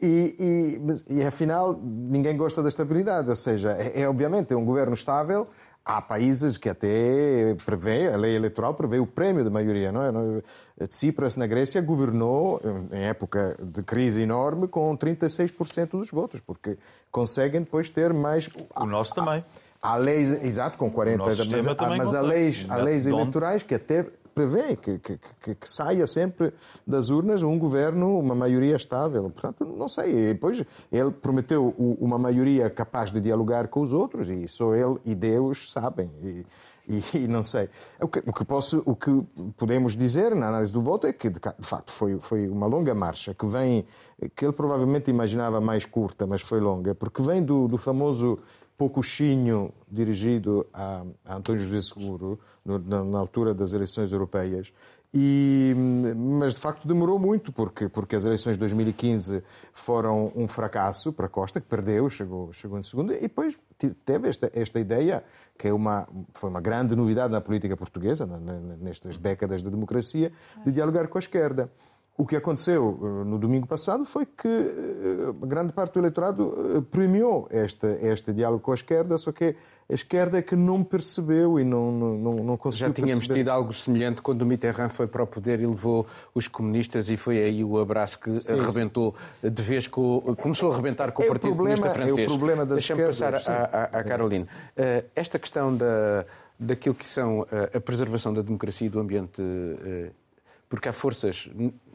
E, 0.00 0.36
e, 0.38 0.78
mas, 0.80 1.04
e 1.08 1.24
afinal 1.24 1.78
ninguém 1.82 2.36
gosta 2.36 2.62
da 2.62 2.68
estabilidade, 2.68 3.30
ou 3.30 3.36
seja, 3.36 3.72
é, 3.72 4.02
é 4.02 4.08
obviamente 4.08 4.52
é 4.52 4.56
um 4.56 4.64
governo 4.64 4.94
estável, 4.94 5.48
há 5.88 6.02
países 6.02 6.58
que 6.58 6.68
até 6.68 7.56
prevê, 7.64 8.08
a 8.08 8.16
lei 8.16 8.36
eleitoral 8.36 8.74
prevê 8.74 8.98
o 8.98 9.06
prémio 9.06 9.42
de 9.42 9.48
maioria, 9.48 9.90
não 9.90 10.02
é? 10.02 10.86
Tsipras 10.86 11.34
na 11.34 11.46
Grécia 11.46 11.80
governou 11.80 12.60
em 12.92 13.04
época 13.04 13.56
de 13.58 13.82
crise 13.82 14.20
enorme 14.20 14.68
com 14.68 14.94
36% 14.96 15.92
dos 15.92 16.10
votos, 16.10 16.40
porque 16.40 16.76
conseguem 17.10 17.62
depois 17.62 17.88
ter 17.88 18.12
mais 18.12 18.50
o 18.76 18.84
nosso 18.84 19.14
também. 19.14 19.42
Há 19.80 19.96
leis, 19.96 20.44
exato, 20.44 20.76
com 20.76 20.90
40, 20.90 21.24
mas, 21.24 21.38
mas 21.96 22.14
há 22.14 22.20
leis, 22.20 22.66
há 22.68 22.76
leis 22.76 23.06
eleitorais 23.06 23.62
que 23.62 23.74
até 23.74 24.04
prevê 24.38 24.76
que, 24.76 24.98
que, 25.00 25.18
que, 25.42 25.54
que, 25.56 25.68
saia 25.68 26.06
sempre 26.06 26.52
das 26.86 27.08
urnas 27.08 27.42
um 27.42 27.58
governo, 27.58 28.20
uma 28.20 28.36
maioria 28.36 28.76
estável. 28.76 29.28
Portanto, 29.30 29.64
não 29.64 29.88
sei. 29.88 30.12
E 30.12 30.34
depois 30.34 30.64
ele 30.92 31.10
prometeu 31.10 31.74
uma 31.76 32.16
maioria 32.16 32.70
capaz 32.70 33.10
de 33.10 33.20
dialogar 33.20 33.66
com 33.66 33.80
os 33.80 33.92
outros 33.92 34.30
e 34.30 34.46
só 34.46 34.76
ele 34.76 34.96
e 35.04 35.12
Deus 35.12 35.72
sabem. 35.72 36.08
E, 36.22 36.46
e, 36.88 37.02
e, 37.24 37.28
não 37.28 37.42
sei. 37.42 37.68
O 38.00 38.06
que, 38.06 38.20
o 38.20 38.32
que, 38.32 38.44
posso, 38.44 38.80
o 38.86 38.94
que 38.94 39.10
podemos 39.56 39.96
dizer 39.96 40.36
na 40.36 40.48
análise 40.50 40.72
do 40.72 40.80
voto 40.80 41.08
é 41.08 41.12
que, 41.12 41.28
de, 41.28 41.40
facto, 41.60 41.90
foi, 41.90 42.16
foi 42.20 42.48
uma 42.48 42.66
longa 42.66 42.94
marcha 42.94 43.34
que 43.34 43.44
vem, 43.44 43.84
que 44.36 44.44
ele 44.44 44.52
provavelmente 44.52 45.10
imaginava 45.10 45.60
mais 45.60 45.84
curta, 45.84 46.28
mas 46.28 46.42
foi 46.42 46.60
longa, 46.60 46.94
porque 46.94 47.20
vem 47.20 47.42
do, 47.42 47.66
do 47.66 47.76
famoso 47.76 48.38
poucuchinho 48.78 49.72
dirigido 49.90 50.64
a, 50.72 51.04
a 51.26 51.34
António 51.34 51.60
José 51.60 51.82
Seguro, 51.82 52.38
no, 52.64 52.78
na, 52.78 53.02
na, 53.02 53.18
altura 53.18 53.52
das 53.52 53.72
eleições 53.72 54.12
europeias, 54.12 54.72
e, 55.12 55.74
mas 56.16 56.54
de 56.54 56.60
facto 56.60 56.86
demorou 56.86 57.18
muito, 57.18 57.50
porque, 57.50 57.88
porque 57.88 58.14
as 58.14 58.24
eleições 58.24 58.52
de 58.52 58.60
2015 58.60 59.42
foram 59.72 60.30
um 60.36 60.46
fracasso 60.46 61.12
para 61.12 61.28
Costa, 61.28 61.60
que 61.60 61.66
perdeu, 61.66 62.08
chegou, 62.08 62.52
chegou 62.52 62.78
em 62.78 62.84
segundo, 62.84 63.12
e 63.12 63.22
depois 63.22 63.58
teve 64.04 64.28
esta, 64.28 64.48
esta 64.54 64.78
ideia, 64.78 65.24
que 65.58 65.66
é 65.66 65.72
uma, 65.72 66.06
foi 66.34 66.48
uma 66.48 66.60
grande 66.60 66.94
novidade 66.94 67.32
na 67.32 67.40
política 67.40 67.76
portuguesa, 67.76 68.26
nestas 68.80 69.18
décadas 69.18 69.60
de 69.60 69.70
democracia, 69.70 70.30
de 70.64 70.70
dialogar 70.70 71.08
com 71.08 71.18
a 71.18 71.20
esquerda. 71.20 71.68
O 72.20 72.26
que 72.26 72.34
aconteceu 72.34 72.98
eh, 73.00 73.24
no 73.24 73.38
domingo 73.38 73.64
passado 73.64 74.04
foi 74.04 74.26
que 74.26 74.48
eh, 74.48 75.46
grande 75.46 75.72
parte 75.72 75.92
do 75.94 76.00
eleitorado 76.00 76.52
eh, 76.76 76.80
premiou 76.90 77.46
este, 77.48 77.86
este 78.02 78.32
diálogo 78.32 78.60
com 78.60 78.72
a 78.72 78.74
esquerda, 78.74 79.16
só 79.16 79.30
que 79.30 79.54
a 79.88 79.94
esquerda 79.94 80.36
é 80.36 80.42
que 80.42 80.56
não 80.56 80.82
percebeu 80.82 81.60
e 81.60 81.64
não, 81.64 81.92
não, 81.92 82.32
não 82.32 82.56
conseguiu 82.56 82.88
Já 82.88 82.92
tínhamos 82.92 83.18
perceber. 83.18 83.38
tido 83.38 83.50
algo 83.50 83.72
semelhante 83.72 84.20
quando 84.20 84.42
o 84.42 84.46
Mitterrand 84.46 84.88
foi 84.88 85.06
para 85.06 85.22
o 85.22 85.28
poder 85.28 85.60
e 85.60 85.66
levou 85.66 86.08
os 86.34 86.48
comunistas 86.48 87.08
e 87.08 87.16
foi 87.16 87.40
aí 87.40 87.62
o 87.62 87.78
abraço 87.78 88.18
que 88.18 88.40
sim, 88.40 88.58
arrebentou 88.58 89.14
de 89.40 89.62
vez 89.62 89.86
com... 89.86 90.20
Começou 90.42 90.72
a 90.72 90.74
arrebentar 90.74 91.12
com 91.12 91.22
é 91.22 91.26
o 91.26 91.28
Partido 91.28 91.54
problema, 91.54 91.76
Comunista 91.76 92.04
Francês. 92.04 92.18
É 92.18 92.34
o 92.34 92.36
problema 92.36 92.66
das 92.66 92.78
Deixa-me 92.78 93.06
passar 93.06 93.34
à, 93.36 94.02
Caroline. 94.02 94.48
Esta 95.14 95.38
questão 95.38 95.74
da, 95.74 96.26
daquilo 96.58 96.96
que 96.96 97.06
são 97.06 97.46
a 97.72 97.80
preservação 97.80 98.34
da 98.34 98.42
democracia 98.42 98.88
e 98.88 98.90
do 98.90 98.98
ambiente 98.98 99.40
porque 100.68 100.88
há 100.88 100.92
forças, 100.92 101.48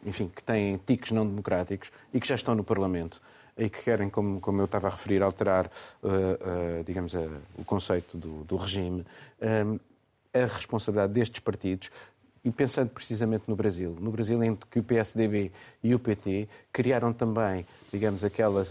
enfim, 0.05 0.27
que 0.27 0.43
têm 0.43 0.77
tiques 0.77 1.12
não 1.12 1.25
democráticos 1.27 1.91
e 2.13 2.19
que 2.19 2.27
já 2.27 2.36
estão 2.36 2.55
no 2.55 2.63
Parlamento 2.63 3.21
e 3.57 3.69
que 3.69 3.83
querem, 3.83 4.09
como, 4.09 4.39
como 4.39 4.62
eu 4.62 4.65
estava 4.65 4.88
a 4.88 4.91
referir, 4.91 5.21
alterar, 5.21 5.67
uh, 6.01 6.07
uh, 6.07 6.83
digamos, 6.83 7.13
uh, 7.13 7.29
o 7.57 7.63
conceito 7.63 8.17
do, 8.17 8.43
do 8.45 8.55
regime, 8.55 9.05
a 10.33 10.45
responsabilidade 10.45 11.13
destes 11.13 11.39
partidos 11.39 11.91
e 12.43 12.51
pensando 12.51 12.89
precisamente 12.89 13.43
no 13.47 13.55
Brasil, 13.55 13.95
no 13.99 14.12
Brasil 14.12 14.43
em 14.43 14.55
que 14.55 14.79
o 14.79 14.83
PSDB 14.83 15.51
e 15.83 15.93
o 15.93 15.99
PT 15.99 16.49
criaram 16.71 17.13
também, 17.13 17.65
digamos, 17.91 18.23
aquela, 18.23 18.65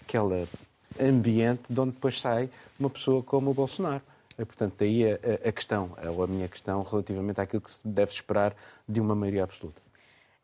aquela 0.00 0.48
ambiente 0.98 1.62
de 1.68 1.78
onde 1.78 1.92
depois 1.92 2.20
sai 2.20 2.48
uma 2.78 2.88
pessoa 2.88 3.22
como 3.22 3.50
o 3.50 3.54
Bolsonaro. 3.54 4.02
E, 4.38 4.44
portanto, 4.44 4.74
daí 4.78 5.12
a, 5.12 5.48
a 5.48 5.52
questão, 5.52 5.90
ou 6.14 6.22
a 6.22 6.26
minha 6.26 6.48
questão, 6.48 6.82
relativamente 6.82 7.40
àquilo 7.40 7.62
que 7.62 7.70
se 7.70 7.86
deve 7.86 8.12
esperar 8.12 8.54
de 8.88 9.00
uma 9.00 9.14
maioria 9.14 9.44
absoluta. 9.44 9.80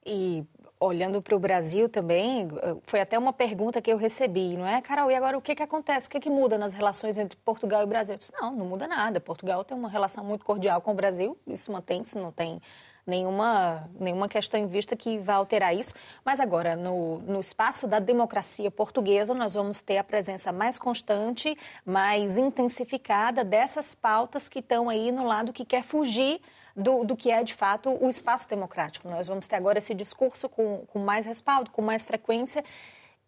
E 0.04 0.44
olhando 0.80 1.22
para 1.22 1.36
o 1.36 1.38
Brasil 1.38 1.88
também, 1.88 2.48
foi 2.82 3.00
até 3.00 3.16
uma 3.16 3.32
pergunta 3.32 3.80
que 3.80 3.92
eu 3.92 3.96
recebi, 3.96 4.56
não 4.56 4.66
é, 4.66 4.80
Carol? 4.80 5.10
E 5.10 5.14
agora 5.14 5.38
o 5.38 5.40
que, 5.40 5.54
que 5.54 5.62
acontece? 5.62 6.08
O 6.08 6.10
que, 6.10 6.18
que 6.18 6.30
muda 6.30 6.58
nas 6.58 6.72
relações 6.72 7.16
entre 7.16 7.38
Portugal 7.44 7.82
e 7.82 7.86
Brasil? 7.86 8.14
Eu 8.14 8.18
disse, 8.18 8.32
não, 8.32 8.50
não 8.50 8.66
muda 8.66 8.88
nada. 8.88 9.20
Portugal 9.20 9.62
tem 9.62 9.76
uma 9.76 9.88
relação 9.88 10.24
muito 10.24 10.44
cordial 10.44 10.80
com 10.80 10.90
o 10.90 10.94
Brasil, 10.94 11.38
isso 11.46 11.70
mantém-se, 11.70 12.18
não 12.18 12.32
tem 12.32 12.60
nenhuma, 13.06 13.88
nenhuma 13.98 14.28
questão 14.28 14.58
em 14.58 14.66
vista 14.66 14.96
que 14.96 15.18
vá 15.18 15.34
alterar 15.34 15.74
isso. 15.74 15.94
Mas 16.24 16.40
agora, 16.40 16.76
no, 16.76 17.18
no 17.20 17.40
espaço 17.40 17.86
da 17.86 17.98
democracia 17.98 18.70
portuguesa, 18.70 19.34
nós 19.34 19.54
vamos 19.54 19.82
ter 19.82 19.98
a 19.98 20.04
presença 20.04 20.52
mais 20.52 20.78
constante, 20.78 21.56
mais 21.84 22.38
intensificada 22.38 23.44
dessas 23.44 23.94
pautas 23.94 24.48
que 24.48 24.60
estão 24.60 24.88
aí 24.88 25.10
no 25.10 25.24
lado 25.24 25.52
que 25.52 25.64
quer 25.64 25.82
fugir 25.82 26.40
do, 26.76 27.04
do, 27.04 27.16
que 27.16 27.30
é, 27.30 27.42
de 27.42 27.54
fato, 27.54 27.90
o 28.02 28.08
espaço 28.08 28.48
democrático. 28.48 29.08
Nós 29.08 29.26
vamos 29.26 29.46
ter 29.46 29.56
agora 29.56 29.78
esse 29.78 29.94
discurso 29.94 30.48
com, 30.48 30.84
com 30.86 30.98
mais 30.98 31.26
respaldo, 31.26 31.70
com 31.70 31.82
mais 31.82 32.04
frequência. 32.04 32.64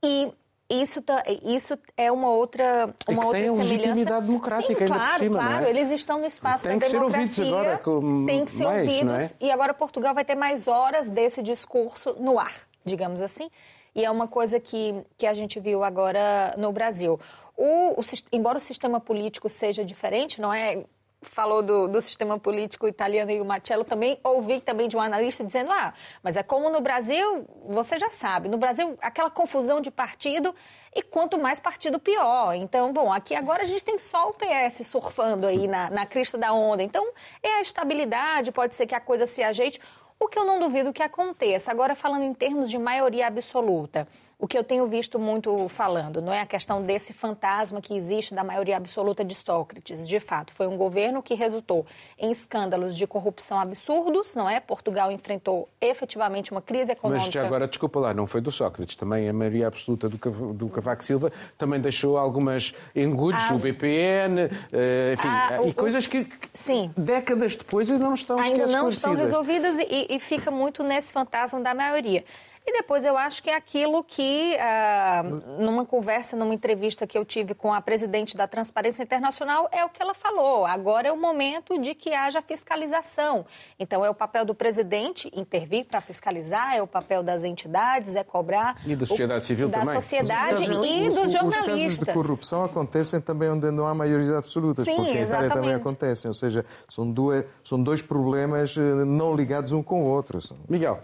E 0.03 0.33
isso, 0.69 1.03
tá, 1.03 1.23
isso 1.43 1.79
é 1.97 2.11
uma 2.11 2.31
outra, 2.31 2.95
uma 3.07 3.23
e 3.23 3.27
outra 3.27 3.41
tem 3.41 3.49
semelhança. 3.49 3.73
legitimidade 3.75 4.27
democrática 4.27 4.75
Sim, 4.75 4.83
ainda 4.83 4.95
claro, 4.95 5.13
por 5.13 5.19
cima, 5.19 5.39
claro. 5.39 5.65
É? 5.67 5.71
Eles 5.71 5.91
estão 5.91 6.19
no 6.19 6.27
espaço 6.27 6.67
tem 6.67 6.79
da 6.79 6.89
democracia. 6.89 7.47
Agora 7.47 7.79
com 7.79 8.27
tem 8.27 8.45
que 8.45 8.53
ser 8.53 8.65
mais, 8.65 8.89
ouvidos. 8.89 9.33
É? 9.33 9.37
E 9.41 9.51
agora 9.51 9.75
Portugal 9.75 10.15
vai 10.15 10.25
ter 10.25 10.35
mais 10.35 10.67
horas 10.67 11.11
desse 11.11 11.43
discurso 11.43 12.17
no 12.19 12.39
ar, 12.39 12.55
digamos 12.85 13.21
assim. 13.21 13.51
E 13.95 14.05
é 14.05 14.11
uma 14.11 14.27
coisa 14.27 14.59
que, 14.59 14.95
que 15.19 15.27
a 15.27 15.35
gente 15.35 15.61
viu 15.61 15.85
agora 15.85 16.55
no 16.57 16.73
Brasil. 16.73 17.21
O, 17.57 18.01
o, 18.01 18.05
embora 18.33 18.59
o 18.59 18.61
sistema 18.61 18.99
político 18.99 19.49
seja 19.49 19.85
diferente, 19.85 20.41
não 20.41 20.53
é 20.53 20.83
falou 21.25 21.63
do, 21.63 21.89
do, 21.89 22.01
sistema 22.01 22.39
político 22.39 22.87
italiano 22.87 23.31
e 23.31 23.41
o 23.41 23.45
Marcello 23.45 23.85
também 23.85 24.19
ouvi 24.23 24.61
também 24.61 24.89
de 24.89 24.97
um 24.97 25.01
analista 25.01 25.45
dizendo 25.45 25.71
ah, 25.73 25.93
mas 26.23 26.37
é 26.37 26.43
como 26.43 26.71
no 26.71 26.81
Brasil, 26.81 27.47
você 27.67 27.99
já 27.99 28.11
sabe, 28.11 28.49
no 28.49 28.59
Brasil 28.59 28.97
aquela 29.01 29.31
confusão 29.31 29.81
de 29.81 29.91
partido 29.91 30.55
e 30.95 31.03
quanto 31.03 31.39
mais 31.39 31.59
partido 31.59 31.99
pior. 31.99 32.55
Então, 32.55 32.93
bom, 32.93 33.13
aqui 33.13 33.35
agora 33.35 33.63
a 33.63 33.67
gente 33.67 33.83
tem 33.83 33.99
só 33.99 34.31
o 34.31 34.35
PS 34.35 34.87
surfando 34.87 35.47
aí 35.47 35.67
na, 35.67 35.91
na 35.91 36.07
crista 36.07 36.39
da 36.39 36.53
onda. 36.53 36.83
Então, 36.83 37.13
é 37.43 37.55
a 37.55 37.61
estabilidade, 37.61 38.53
pode 38.53 38.75
ser 38.75 38.87
que 38.87 38.95
a 38.95 39.01
coisa 39.01 39.27
se 39.27 39.43
ajeite, 39.43 39.81
o 40.19 40.29
que 40.29 40.39
eu 40.39 40.45
não 40.45 40.59
duvido 40.61 40.93
que 40.93 41.03
aconteça. 41.03 41.71
Agora, 41.71 41.95
falando 41.95 42.23
em 42.23 42.33
termos 42.33 42.71
de 42.71 42.79
maioria 42.79 43.27
absoluta, 43.27 44.07
o 44.45 44.47
que 44.47 44.59
eu 44.59 44.63
tenho 44.63 44.87
visto 44.87 45.19
muito 45.19 45.71
falando, 45.71 46.21
não 46.21 46.31
é 46.31 46.43
a 46.43 46.45
questão 46.45 46.83
desse 46.83 47.15
fantasma 47.15 47.81
que 47.81 47.97
existe 47.97 48.35
da 48.35 48.45
maioria 48.45 48.77
absoluta 48.77 49.25
de 49.25 49.35
Sócrates. 49.35 50.07
De 50.07 50.21
fato, 50.21 50.53
foi 50.53 50.67
um 50.67 50.77
governo 50.77 51.23
que 51.23 51.33
resultou 51.33 51.87
em 52.19 52.31
escândalos 52.31 52.95
de 52.95 53.07
corrupção 53.07 53.59
absurdos, 53.59 54.35
não 54.35 54.47
é? 54.47 54.61
Portugal 54.61 55.11
enfrentou 55.11 55.67
efetivamente 55.81 56.53
uma 56.53 56.61
crise 56.61 56.93
econômica. 56.93 57.25
Mas 57.25 57.33
já 57.33 57.47
agora, 57.47 57.67
desculpa 57.67 57.99
lá, 57.99 58.13
não 58.13 58.27
foi 58.27 58.43
do 58.43 58.51
Sócrates, 58.51 58.97
também 58.97 59.27
a 59.27 59.33
maioria 59.33 59.67
absoluta 59.67 60.11
do, 60.11 60.53
do 60.53 60.69
Cavaco 60.69 61.03
Silva 61.03 61.33
também 61.57 61.81
deixou 61.81 62.19
algumas 62.19 62.75
engulhos, 62.95 63.43
As... 63.45 63.51
o 63.51 63.59
BPN, 63.59 64.51
eh, 64.71 65.15
enfim, 65.15 65.29
ah, 65.29 65.61
e 65.65 65.73
coisas 65.73 66.07
que, 66.07 66.29
Sim. 66.53 66.93
décadas 66.95 67.57
depois 67.57 67.91
ainda 67.91 68.05
não 68.05 68.13
estão 68.13 68.39
Ainda 68.39 68.67
não 68.67 68.91
estão 68.91 69.15
resolvidas 69.15 69.79
e, 69.79 70.07
e 70.11 70.21
fica 70.21 70.51
muito 70.51 70.83
nesse 70.83 71.15
fantasma 71.15 71.63
da 71.63 71.75
maioria. 71.75 72.23
E 72.67 72.73
depois 72.73 73.05
eu 73.05 73.17
acho 73.17 73.43
que 73.43 73.51
é 73.51 73.55
aquilo 73.55 74.03
que, 74.03 74.57
ah, 74.59 75.23
numa 75.59 75.85
conversa, 75.85 76.35
numa 76.35 76.55
entrevista 76.55 77.07
que 77.07 77.17
eu 77.17 77.23
tive 77.23 77.55
com 77.55 77.75
a 77.75 77.81
presidente 77.81 78.35
da 78.35 78.49
Transparência 78.49 79.03
Internacional, 79.03 79.69
é 79.71 79.85
o 79.85 79.91
que 79.91 80.01
ela 80.01 80.15
falou. 80.15 80.65
Agora 80.65 81.09
é 81.09 81.13
o 81.13 81.17
momento 81.17 81.79
de 81.79 81.95
que 81.95 82.15
haja 82.15 82.41
fiscalização. 82.41 83.45
Então 83.79 84.03
é 84.03 84.09
o 84.09 84.15
papel 84.15 84.47
do 84.47 84.55
presidente 84.55 85.31
intervir 85.35 85.85
para 85.85 86.01
fiscalizar, 86.01 86.75
é 86.75 86.81
o 86.81 86.87
papel 86.87 87.23
das 87.23 87.45
entidades, 87.45 88.17
é 88.17 88.25
cobrar. 88.25 88.81
E 88.87 88.97
da 88.97 89.05
sociedade 89.05 89.45
civil 89.45 89.69
da 89.69 89.81
também. 89.81 89.95
Da 89.95 90.01
sociedade 90.01 90.63
e 90.65 91.09
dos 91.11 91.33
jornalistas. 91.33 91.59
Os 91.59 91.67
casos 91.67 91.99
de 91.99 92.13
corrupção 92.15 92.65
acontecem 92.65 93.21
também 93.21 93.51
onde 93.51 93.71
não 93.71 93.87
há 93.87 93.95
maiorias 93.95 94.33
absolutas, 94.33 94.87
Sim, 94.87 94.97
porque 94.97 95.11
em 95.11 95.23
Itália 95.23 95.51
também 95.51 95.75
acontecem. 95.75 96.31
Ou 96.31 96.35
seja, 96.35 96.65
são, 96.89 97.11
duas, 97.11 97.45
são 97.63 97.83
dois 97.83 98.01
problemas 98.01 98.75
eh, 98.79 98.81
não 98.81 99.37
ligados 99.37 99.71
um 99.71 99.83
com 99.83 100.03
o 100.05 100.07
outro. 100.07 100.39
Miguel. 100.67 101.03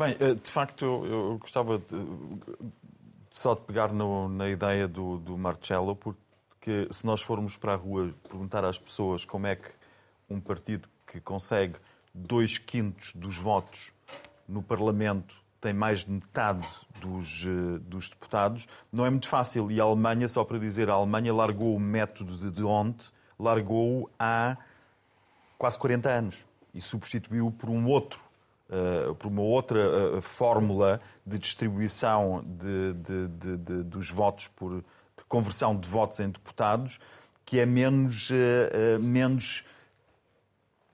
Bem, 0.00 0.16
eh, 0.18 0.32
de 0.32 0.50
facto, 0.50 0.82
eu, 0.82 1.36
gostava 1.38 1.76
de, 1.76 1.84
só 3.30 3.54
de 3.54 3.60
pegar 3.60 3.92
no, 3.92 4.30
na 4.30 4.48
ideia 4.48 4.88
do, 4.88 5.18
do 5.18 5.36
Marcello, 5.36 5.94
porque 5.94 6.88
se 6.90 7.04
nós 7.04 7.20
formos 7.20 7.54
para 7.54 7.74
a 7.74 7.76
rua 7.76 8.14
perguntar 8.26 8.64
às 8.64 8.78
pessoas 8.78 9.26
como 9.26 9.46
é 9.46 9.56
que 9.56 9.68
um 10.30 10.40
partido 10.40 10.88
que 11.06 11.20
consegue 11.20 11.74
dois 12.14 12.56
quintos 12.56 13.12
dos 13.12 13.36
votos 13.36 13.92
no 14.48 14.62
Parlamento 14.62 15.34
tem 15.60 15.74
mais 15.74 16.02
de 16.02 16.12
metade 16.12 16.66
dos, 16.98 17.44
eh, 17.44 17.78
dos 17.82 18.08
deputados, 18.08 18.66
não 18.90 19.04
é 19.04 19.10
muito 19.10 19.28
fácil. 19.28 19.70
E 19.70 19.82
a 19.82 19.84
Alemanha, 19.84 20.30
só 20.30 20.44
para 20.44 20.58
dizer, 20.58 20.88
a 20.88 20.94
Alemanha 20.94 21.34
largou 21.34 21.76
o 21.76 21.78
método 21.78 22.38
de 22.38 22.50
D'Hondt, 22.50 23.12
largou-o 23.38 24.08
há 24.18 24.56
quase 25.58 25.78
40 25.78 26.08
anos 26.08 26.46
e 26.72 26.80
substituiu 26.80 27.50
por 27.50 27.68
um 27.68 27.84
outro 27.84 28.29
uh, 28.70 29.14
por 29.16 29.28
uma 29.28 29.42
outra 29.42 30.16
uh, 30.16 30.22
fórmula 30.22 31.00
de 31.26 31.38
distribuição 31.38 32.44
de, 32.46 32.94
de, 32.94 33.56
de, 33.56 33.82
dos 33.82 34.10
votos 34.10 34.48
por 34.48 34.82
conversão 35.28 35.76
de 35.76 35.88
votos 35.88 36.18
em 36.18 36.28
deputados 36.28 36.98
que 37.44 37.58
é 37.58 37.66
menos, 37.66 38.30
uh, 38.30 39.00
menos 39.00 39.64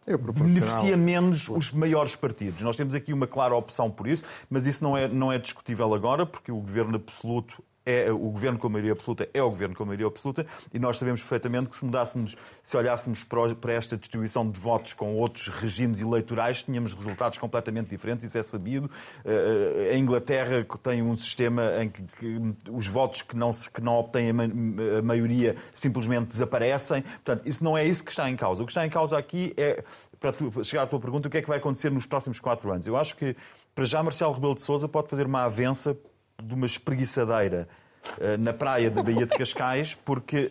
beneficia 0.07 0.97
menos 0.97 1.49
os 1.49 1.73
maiores 1.73 2.15
partidos. 2.15 2.61
Nós 2.61 2.77
temos 2.77 2.95
aqui 2.95 3.13
uma 3.13 3.27
clara 3.27 3.55
opção 3.55 3.91
por 3.91 4.07
isso, 4.07 4.23
mas 4.49 4.65
isso 4.67 4.83
não 4.85 4.97
é, 4.97 5.09
não 5.09 5.33
é 5.33 5.39
discutível 5.39 5.93
agora, 5.93 6.25
porque 6.25 6.53
o 6.53 6.61
governo 6.61 6.97
absoluto 6.97 7.63
é 7.87 8.11
o 8.11 8.19
governo 8.19 8.59
com 8.59 8.67
a 8.67 8.71
maioria 8.71 8.93
absoluta 8.93 9.29
é 9.33 9.41
o 9.41 9.49
governo 9.49 9.75
com 9.77 9.85
a 9.85 9.87
maioria 9.87 10.09
absoluta 10.09 10.45
e 10.75 10.79
nós 10.79 10.99
sabemos 10.99 11.21
perfeitamente 11.21 11.71
que 11.71 11.77
se 11.77 11.85
mudássemos, 11.85 12.37
se 12.63 12.77
olhássemos 12.77 13.23
para 13.25 13.73
esta 13.73 13.97
distribuição 13.97 14.51
de 14.51 14.59
votos 14.59 14.93
com 14.93 15.17
outros 15.17 15.47
regimes 15.47 16.01
eleitorais, 16.01 16.65
tínhamos 16.65 16.93
resultados 16.93 17.39
completamente 17.39 17.89
diferentes, 17.89 18.25
isso 18.27 18.37
é 18.37 18.43
sabido. 18.43 18.91
Eh, 19.25 19.93
a 19.95 19.97
Inglaterra 19.97 20.67
tem 20.83 21.01
um 21.01 21.17
sistema 21.17 21.73
em 21.81 21.89
que, 21.89 22.41
os 22.71 22.89
votos 22.89 23.23
que 23.23 23.37
não, 23.37 23.53
se, 23.53 23.71
que 23.71 23.81
não 23.81 23.95
obtêm 23.95 24.31
a 24.31 25.03
maioria 25.03 25.57
simplesmente 25.73 26.29
desaparecem. 26.29 27.03
Portanto, 27.03 27.47
isso 27.47 27.63
não 27.63 27.79
é 27.79 27.85
isso 27.85 28.03
que 28.03 28.11
está 28.11 28.29
em 28.29 28.37
causa. 28.37 28.63
O 28.63 28.67
que 28.67 28.73
está 28.73 28.85
em 28.85 28.91
causa 28.91 29.17
aqui 29.17 29.55
é, 29.57 29.85
para 30.19 30.33
chegar 30.65 30.83
à 30.83 30.87
tua 30.87 30.99
pergunta, 30.99 31.29
o 31.29 31.31
que 31.31 31.39
é 31.39 31.43
que 31.43 31.49
vai 31.49 31.59
acontecer 31.59 31.91
nos 31.91 32.07
próximos 32.07 32.41
quatro 32.41 32.73
anos. 32.73 32.87
Eu 32.87 32.97
acho 32.97 33.17
que, 33.17 33.37
para 33.75 33.85
já, 33.85 34.03
Marcelo 34.03 34.33
Rebelo 34.33 34.55
de 34.55 34.63
Sousa 34.63 34.89
pode 34.89 35.09
fazer 35.09 35.27
uma 35.27 35.45
avença 35.45 35.97
de 36.43 36.55
uma 36.55 36.67
espreguiçadeira 36.67 37.69
eh, 38.21 38.37
na 38.37 38.53
praia 38.53 38.91
da 38.91 39.03
Baía 39.03 39.27
de 39.27 39.35
Cascais, 39.37 39.95
porque 40.05 40.51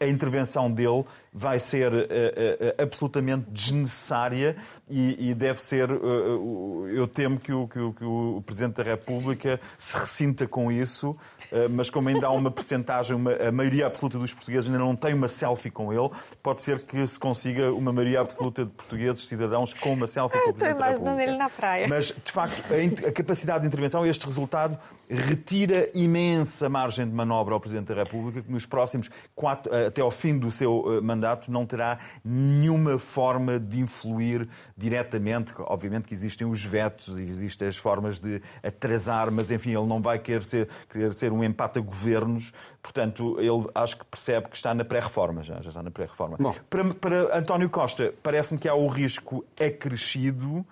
a 0.00 0.06
intervenção 0.06 0.72
dele 0.72 1.04
vai 1.32 1.60
ser 1.60 1.92
uh, 1.92 1.96
uh, 1.96 2.82
absolutamente 2.82 3.50
desnecessária 3.50 4.56
e, 4.88 5.28
e, 5.30 5.34
deve 5.34 5.60
ser. 5.62 5.90
Uh, 5.90 6.88
eu 6.88 7.06
temo 7.06 7.38
que 7.38 7.52
o, 7.52 7.68
que, 7.68 7.78
o, 7.78 7.92
que 7.92 8.04
o, 8.04 8.42
Presidente 8.44 8.76
da 8.76 8.82
República 8.82 9.60
se 9.78 9.98
ressinta 9.98 10.46
com 10.46 10.72
isso, 10.72 11.14
mas 11.70 11.88
como 11.88 12.08
ainda 12.08 12.26
há 12.26 12.30
uma 12.30 12.50
percentagem, 12.50 13.16
uma, 13.16 13.32
a 13.32 13.52
maioria 13.52 13.86
absoluta 13.86 14.18
dos 14.18 14.34
portugueses 14.34 14.66
ainda 14.68 14.78
não 14.78 14.96
tem 14.96 15.14
uma 15.14 15.28
selfie 15.28 15.70
com 15.70 15.92
ele, 15.92 16.10
pode 16.42 16.62
ser 16.62 16.80
que 16.80 17.06
se 17.06 17.18
consiga 17.18 17.72
uma 17.72 17.92
maioria 17.92 18.20
absoluta 18.20 18.64
de 18.64 18.70
portugueses, 18.70 19.26
cidadãos, 19.26 19.72
com 19.72 19.92
uma 19.92 20.06
selfie 20.06 20.38
com 20.38 20.50
o 20.50 20.52
Presidente 20.52 20.78
da 20.78 20.86
República. 20.86 20.92
Estou 20.92 21.06
imaginando 21.06 21.30
ele 21.30 21.38
na 21.38 21.50
praia. 21.50 21.86
Mas, 21.88 22.06
de 22.06 22.32
facto, 22.32 22.62
a, 22.72 23.08
a 23.08 23.12
capacidade 23.12 23.60
de 23.60 23.66
intervenção, 23.66 24.04
este 24.04 24.26
resultado 24.26 24.78
retira 25.08 25.90
imensa 25.94 26.68
margem 26.68 27.06
de 27.06 27.14
manobra 27.14 27.54
ao 27.54 27.60
Presidente 27.60 27.88
da 27.88 27.94
República, 27.94 28.42
que 28.42 28.50
nos 28.50 28.66
próximos 28.66 29.10
quatro, 29.34 29.74
até 29.74 30.02
ao 30.02 30.10
fim 30.10 30.38
do 30.38 30.50
seu 30.50 31.00
mandato, 31.02 31.20
mandato 31.20 31.50
não 31.52 31.66
terá 31.66 31.98
nenhuma 32.24 32.98
forma 32.98 33.58
de 33.58 33.80
influir 33.80 34.48
diretamente. 34.76 35.52
Obviamente 35.58 36.08
que 36.08 36.14
existem 36.14 36.46
os 36.46 36.64
vetos, 36.64 37.18
existem 37.18 37.68
as 37.68 37.76
formas 37.76 38.18
de 38.18 38.42
atrasar, 38.62 39.30
mas 39.30 39.50
enfim, 39.50 39.70
ele 39.70 39.86
não 39.86 40.00
vai 40.00 40.18
querer 40.18 40.42
ser, 40.42 40.68
querer 40.90 41.12
ser 41.12 41.32
um 41.32 41.39
empata-governos. 41.44 42.52
Portanto, 42.82 43.36
ele 43.38 43.68
acho 43.74 43.98
que 43.98 44.04
percebe 44.04 44.48
que 44.48 44.56
está 44.56 44.74
na 44.74 44.84
pré-reforma, 44.84 45.42
já, 45.42 45.60
já 45.60 45.68
está 45.68 45.82
na 45.82 45.90
pré-reforma. 45.90 46.36
Para, 46.68 46.94
para 46.94 47.38
António 47.38 47.68
Costa, 47.68 48.12
parece-me 48.22 48.58
que 48.58 48.68
há 48.68 48.74
o 48.74 48.88
risco 48.88 49.44
acrescido 49.58 50.64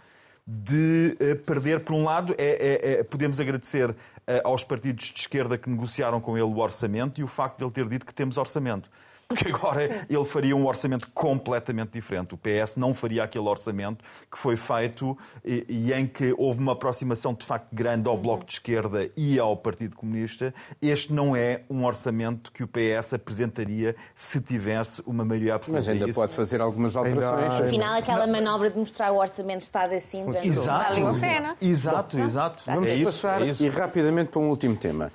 de 0.46 1.16
uh, 1.20 1.36
perder, 1.44 1.80
por 1.80 1.94
um 1.94 2.04
lado, 2.04 2.34
é, 2.38 2.46
é, 2.46 2.92
é, 2.92 3.02
podemos 3.02 3.38
agradecer 3.38 3.90
uh, 3.90 3.96
aos 4.44 4.64
partidos 4.64 5.06
de 5.06 5.20
esquerda 5.20 5.58
que 5.58 5.68
negociaram 5.68 6.20
com 6.20 6.38
ele 6.38 6.46
o 6.46 6.58
orçamento 6.58 7.20
e 7.20 7.24
o 7.24 7.26
facto 7.26 7.58
de 7.58 7.64
ele 7.64 7.70
ter 7.70 7.86
dito 7.86 8.06
que 8.06 8.14
temos 8.14 8.38
orçamento 8.38 8.88
porque 9.28 9.48
agora 9.48 10.06
ele 10.08 10.24
faria 10.24 10.56
um 10.56 10.66
orçamento 10.66 11.06
completamente 11.12 11.90
diferente. 11.90 12.34
O 12.34 12.38
PS 12.38 12.76
não 12.76 12.94
faria 12.94 13.24
aquele 13.24 13.46
orçamento 13.46 14.02
que 14.30 14.38
foi 14.38 14.56
feito 14.56 15.16
e, 15.44 15.66
e, 15.68 15.92
em 15.92 16.06
que 16.06 16.34
houve 16.38 16.60
uma 16.60 16.72
aproximação 16.72 17.34
de 17.34 17.44
facto 17.44 17.68
grande 17.70 18.08
ao 18.08 18.16
Bloco 18.16 18.46
de 18.46 18.54
Esquerda 18.54 19.10
e 19.14 19.38
ao 19.38 19.54
Partido 19.54 19.94
Comunista. 19.94 20.54
Este 20.80 21.12
não 21.12 21.36
é 21.36 21.60
um 21.68 21.84
orçamento 21.84 22.50
que 22.50 22.64
o 22.64 22.68
PS 22.68 23.12
apresentaria 23.12 23.94
se 24.14 24.40
tivesse 24.40 25.02
uma 25.06 25.26
maioria 25.26 25.56
absoluta. 25.56 25.80
Mas 25.80 25.88
ainda 25.90 26.10
pode 26.14 26.32
fazer 26.32 26.62
algumas 26.62 26.96
alterações. 26.96 27.66
Afinal, 27.66 27.98
aquela 27.98 28.26
manobra 28.26 28.70
de 28.70 28.78
mostrar 28.78 29.12
o 29.12 29.18
orçamento 29.18 29.60
Estado 29.60 29.92
assim, 29.92 30.26
exato, 30.42 30.94
valeu 30.94 31.08
a 31.08 31.20
pena. 31.20 31.56
Exato, 31.60 32.18
exato. 32.18 32.62
Vamos 32.64 32.88
é 32.88 33.04
passar 33.04 33.46
isso, 33.46 33.62
é 33.62 33.66
e 33.66 33.68
rapidamente 33.68 34.30
para 34.30 34.40
um 34.40 34.48
último 34.48 34.74
tema. 34.74 35.12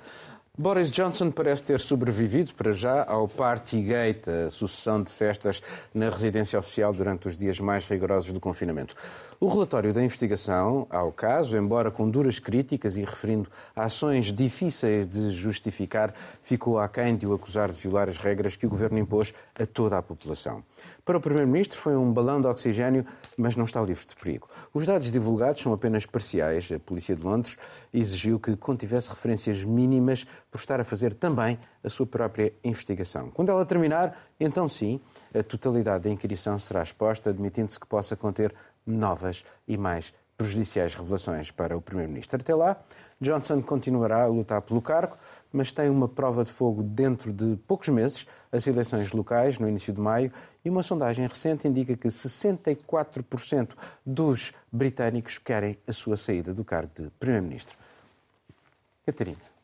Boris 0.56 0.88
Johnson 0.92 1.32
parece 1.32 1.64
ter 1.64 1.80
sobrevivido 1.80 2.54
para 2.54 2.72
já 2.72 3.04
ao 3.08 3.26
Partygate, 3.26 4.30
a 4.30 4.50
sucessão 4.50 5.02
de 5.02 5.10
festas 5.10 5.60
na 5.92 6.08
residência 6.08 6.56
oficial 6.56 6.92
durante 6.92 7.26
os 7.26 7.36
dias 7.36 7.58
mais 7.58 7.84
rigorosos 7.88 8.32
do 8.32 8.38
confinamento. 8.38 8.94
O 9.44 9.48
relatório 9.48 9.92
da 9.92 10.02
investigação 10.02 10.86
ao 10.88 11.12
caso, 11.12 11.54
embora 11.54 11.90
com 11.90 12.08
duras 12.08 12.38
críticas 12.38 12.96
e 12.96 13.04
referindo 13.04 13.50
ações 13.76 14.32
difíceis 14.32 15.06
de 15.06 15.28
justificar, 15.34 16.14
ficou 16.42 16.78
aquém 16.78 17.14
de 17.14 17.26
o 17.26 17.34
acusar 17.34 17.70
de 17.70 17.78
violar 17.78 18.08
as 18.08 18.16
regras 18.16 18.56
que 18.56 18.64
o 18.64 18.70
governo 18.70 18.98
impôs 18.98 19.34
a 19.54 19.66
toda 19.66 19.98
a 19.98 20.02
população. 20.02 20.64
Para 21.04 21.18
o 21.18 21.20
Primeiro-Ministro 21.20 21.78
foi 21.78 21.94
um 21.94 22.10
balão 22.10 22.40
de 22.40 22.46
oxigênio, 22.46 23.04
mas 23.36 23.54
não 23.54 23.66
está 23.66 23.82
livre 23.82 24.06
de 24.06 24.16
perigo. 24.16 24.48
Os 24.72 24.86
dados 24.86 25.10
divulgados 25.10 25.60
são 25.60 25.74
apenas 25.74 26.06
parciais. 26.06 26.72
A 26.72 26.78
Polícia 26.78 27.14
de 27.14 27.22
Londres 27.22 27.58
exigiu 27.92 28.40
que 28.40 28.56
contivesse 28.56 29.10
referências 29.10 29.62
mínimas 29.62 30.24
por 30.50 30.58
estar 30.58 30.80
a 30.80 30.84
fazer 30.84 31.12
também 31.12 31.58
a 31.82 31.90
sua 31.90 32.06
própria 32.06 32.54
investigação. 32.64 33.28
Quando 33.28 33.50
ela 33.50 33.66
terminar, 33.66 34.16
então 34.40 34.66
sim, 34.70 34.98
a 35.34 35.42
totalidade 35.42 36.04
da 36.04 36.10
inquirição 36.10 36.58
será 36.58 36.82
exposta, 36.82 37.28
admitindo-se 37.28 37.78
que 37.78 37.86
possa 37.86 38.16
conter 38.16 38.54
novas 38.86 39.44
e 39.66 39.76
mais 39.76 40.12
prejudiciais 40.36 40.94
revelações 40.94 41.50
para 41.50 41.76
o 41.76 41.80
Primeiro-Ministro. 41.80 42.40
Até 42.40 42.54
lá, 42.54 42.76
Johnson 43.20 43.62
continuará 43.62 44.24
a 44.24 44.26
lutar 44.26 44.60
pelo 44.62 44.82
cargo, 44.82 45.16
mas 45.52 45.72
tem 45.72 45.88
uma 45.88 46.08
prova 46.08 46.44
de 46.44 46.50
fogo 46.50 46.82
dentro 46.82 47.32
de 47.32 47.56
poucos 47.68 47.88
meses, 47.88 48.26
as 48.50 48.66
eleições 48.66 49.12
locais, 49.12 49.58
no 49.58 49.68
início 49.68 49.92
de 49.92 50.00
maio, 50.00 50.32
e 50.64 50.70
uma 50.70 50.82
sondagem 50.82 51.26
recente 51.26 51.68
indica 51.68 51.96
que 51.96 52.08
64% 52.08 53.70
dos 54.04 54.52
britânicos 54.72 55.38
querem 55.38 55.78
a 55.86 55.92
sua 55.92 56.16
saída 56.16 56.52
do 56.52 56.64
cargo 56.64 56.90
de 56.94 57.10
Primeiro-Ministro. 57.18 57.78
Catarina. 59.06 59.54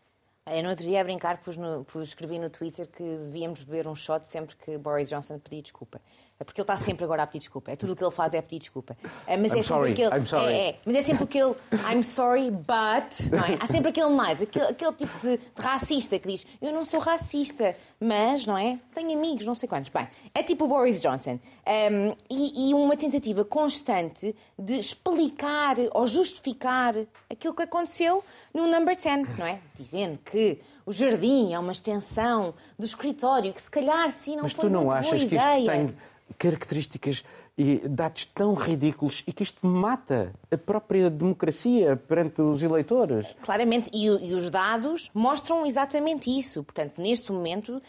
Eu 0.47 0.62
no 0.62 0.71
outro 0.71 0.85
dia 0.85 1.01
a 1.01 1.05
brincar 1.05 1.39
pus, 1.39 1.57
no, 1.57 1.85
pus, 1.85 2.09
escrevi 2.09 2.39
no 2.39 2.51
Twitter 2.51 2.87
que 2.89 3.03
devíamos 3.03 3.62
beber 3.62 3.87
um 3.87 3.95
shot 3.95 4.27
sempre 4.27 4.57
que 4.57 4.77
Boris 4.79 5.09
Johnson 5.09 5.39
pedir 5.39 5.62
desculpa. 5.62 6.01
É 6.41 6.45
porque 6.45 6.59
ele 6.59 6.64
está 6.64 6.76
sempre 6.78 7.05
agora 7.05 7.22
a 7.22 7.26
pedir 7.26 7.41
desculpa. 7.41 7.70
É 7.70 7.76
tudo 7.76 7.93
o 7.93 7.97
que 7.97 8.03
ele 8.03 8.11
faz 8.11 8.32
é 8.32 8.41
pedir 8.41 8.61
desculpa. 8.61 8.97
É, 9.26 9.36
mas 9.36 9.53
I'm 9.53 9.59
é 9.59 9.62
sorry. 9.62 9.88
sempre 9.88 10.05
aquele. 10.07 10.22
I'm 10.22 10.26
sorry. 10.26 10.55
É, 10.55 10.68
é, 10.68 10.78
mas 10.86 10.97
é 10.97 11.03
sempre 11.03 11.24
aquele 11.24 11.55
I'm 11.72 12.03
sorry, 12.03 12.51
but. 12.51 13.30
Não 13.30 13.45
é? 13.45 13.59
Há 13.61 13.66
sempre 13.66 13.91
aquele 13.91 14.09
mais, 14.09 14.41
aquele, 14.41 14.64
aquele 14.64 14.93
tipo 14.95 15.18
de, 15.20 15.36
de, 15.36 15.62
racista 15.62 16.18
que 16.18 16.26
diz 16.26 16.47
eu 16.62 16.72
não 16.72 16.82
sou 16.82 16.99
racista, 16.99 17.76
mas, 18.01 18.47
não 18.47 18.57
é? 18.57 18.78
Tenho 18.95 19.12
amigos, 19.12 19.45
não 19.45 19.55
sei 19.55 19.68
quantos. 19.68 19.91
Bem, 19.91 20.09
é 20.34 20.43
tipo 20.43 20.64
o 20.64 20.68
Boris 20.68 20.99
Johnson. 20.99 21.38
Um, 21.66 22.16
e, 22.30 22.70
e 22.70 22.74
uma 22.74 22.97
tentativa 22.97 23.45
constante 23.45 24.34
de 24.59 24.78
explicar 24.78 25.76
ou 25.93 26.07
justificar 26.07 26.95
aquilo 27.28 27.53
que 27.53 27.62
aconteceu 27.62 28.24
no 28.55 28.66
Number 28.66 28.97
10, 28.97 29.36
não 29.36 29.47
é? 29.47 29.59
Dizendo 29.74 30.18
que 30.24 30.59
o 30.86 30.93
jardim 30.93 31.53
é 31.53 31.59
uma 31.59 31.72
extensão 31.72 32.55
do 32.78 32.86
escritório, 32.86 33.53
que 33.53 33.61
se 33.61 33.70
calhar 33.70 34.11
sim 34.11 34.36
não 34.36 34.45
Mas 34.45 34.53
foi 34.53 34.64
tu 34.64 34.70
não 34.70 34.91
achas 34.91 35.22
que 35.22 35.36
isto 35.36 35.66
tem 35.66 35.95
características 36.39 37.24
e 37.57 37.87
dados 37.87 38.24
tão 38.24 38.55
ridículos 38.55 39.22
e 39.26 39.33
que 39.33 39.43
isto 39.43 39.66
mata 39.66 40.33
a 40.51 40.57
própria 40.57 41.11
democracia 41.11 41.95
perante 41.95 42.41
os 42.41 42.62
eleitores. 42.62 43.37
Claramente, 43.43 43.91
e, 43.93 44.07
e 44.07 44.35
os 44.35 44.49
dados 44.49 45.11
mostram 45.12 45.66
exatamente 45.66 46.31
isso. 46.31 46.64
Portanto, 46.64 47.01
neste 47.01 47.31
momento, 47.31 47.76
uh, 47.76 47.83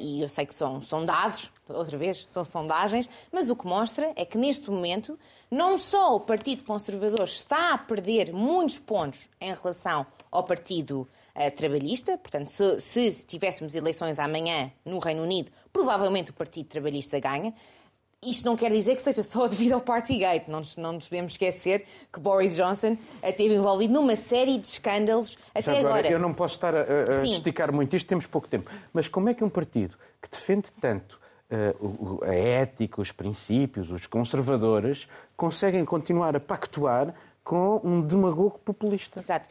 e 0.00 0.20
eu 0.20 0.28
sei 0.28 0.44
que 0.44 0.54
são, 0.54 0.80
são 0.80 1.04
dados, 1.04 1.48
outra 1.68 1.96
vez, 1.96 2.24
são 2.26 2.44
sondagens, 2.44 3.08
mas 3.30 3.50
o 3.50 3.56
que 3.56 3.66
mostra 3.66 4.12
é 4.16 4.24
que 4.24 4.36
neste 4.36 4.68
momento, 4.68 5.16
não 5.48 5.78
só 5.78 6.16
o 6.16 6.20
Partido 6.20 6.64
Conservador 6.64 7.24
está 7.24 7.72
a 7.74 7.78
perder 7.78 8.32
muitos 8.32 8.80
pontos 8.80 9.28
em 9.40 9.54
relação 9.54 10.04
ao 10.30 10.42
Partido 10.42 11.06
uh, 11.36 11.50
Trabalhista, 11.56 12.16
portanto, 12.18 12.48
se, 12.48 12.80
se 12.80 13.26
tivéssemos 13.26 13.74
eleições 13.74 14.18
amanhã 14.18 14.70
no 14.84 14.98
Reino 14.98 15.22
Unido, 15.22 15.50
provavelmente 15.72 16.30
o 16.30 16.34
Partido 16.34 16.66
Trabalhista 16.66 17.18
ganha. 17.18 17.54
Isto 18.22 18.46
não 18.46 18.56
quer 18.56 18.72
dizer 18.72 18.96
que 18.96 19.02
seja 19.02 19.22
só 19.22 19.46
devido 19.48 19.72
ao 19.72 19.80
Partygate. 19.80 20.50
Não 20.50 20.62
não 20.78 20.94
nos 20.94 21.08
podemos 21.08 21.32
esquecer 21.34 21.84
que 22.12 22.18
Boris 22.18 22.56
Johnson 22.56 22.96
esteve 23.22 23.54
envolvido 23.54 23.92
numa 23.92 24.16
série 24.16 24.58
de 24.58 24.66
escândalos 24.66 25.36
até 25.54 25.78
agora, 25.78 25.88
agora. 25.88 26.08
Eu 26.08 26.18
não 26.18 26.32
posso 26.32 26.54
estar 26.54 26.74
a, 26.74 27.10
a 27.10 27.24
esticar 27.24 27.72
muito 27.72 27.94
isto, 27.94 28.06
temos 28.06 28.26
pouco 28.26 28.48
tempo. 28.48 28.70
Mas 28.92 29.08
como 29.08 29.28
é 29.28 29.34
que 29.34 29.44
um 29.44 29.50
partido 29.50 29.96
que 30.22 30.30
defende 30.30 30.72
tanto 30.80 31.20
uh, 31.50 32.24
a 32.24 32.34
ética, 32.34 33.00
os 33.00 33.12
princípios, 33.12 33.90
os 33.90 34.06
conservadores, 34.06 35.06
conseguem 35.36 35.84
continuar 35.84 36.34
a 36.34 36.40
pactuar 36.40 37.14
com 37.42 37.80
um 37.84 38.00
demagogo 38.00 38.58
populista? 38.64 39.20
Exato. 39.20 39.48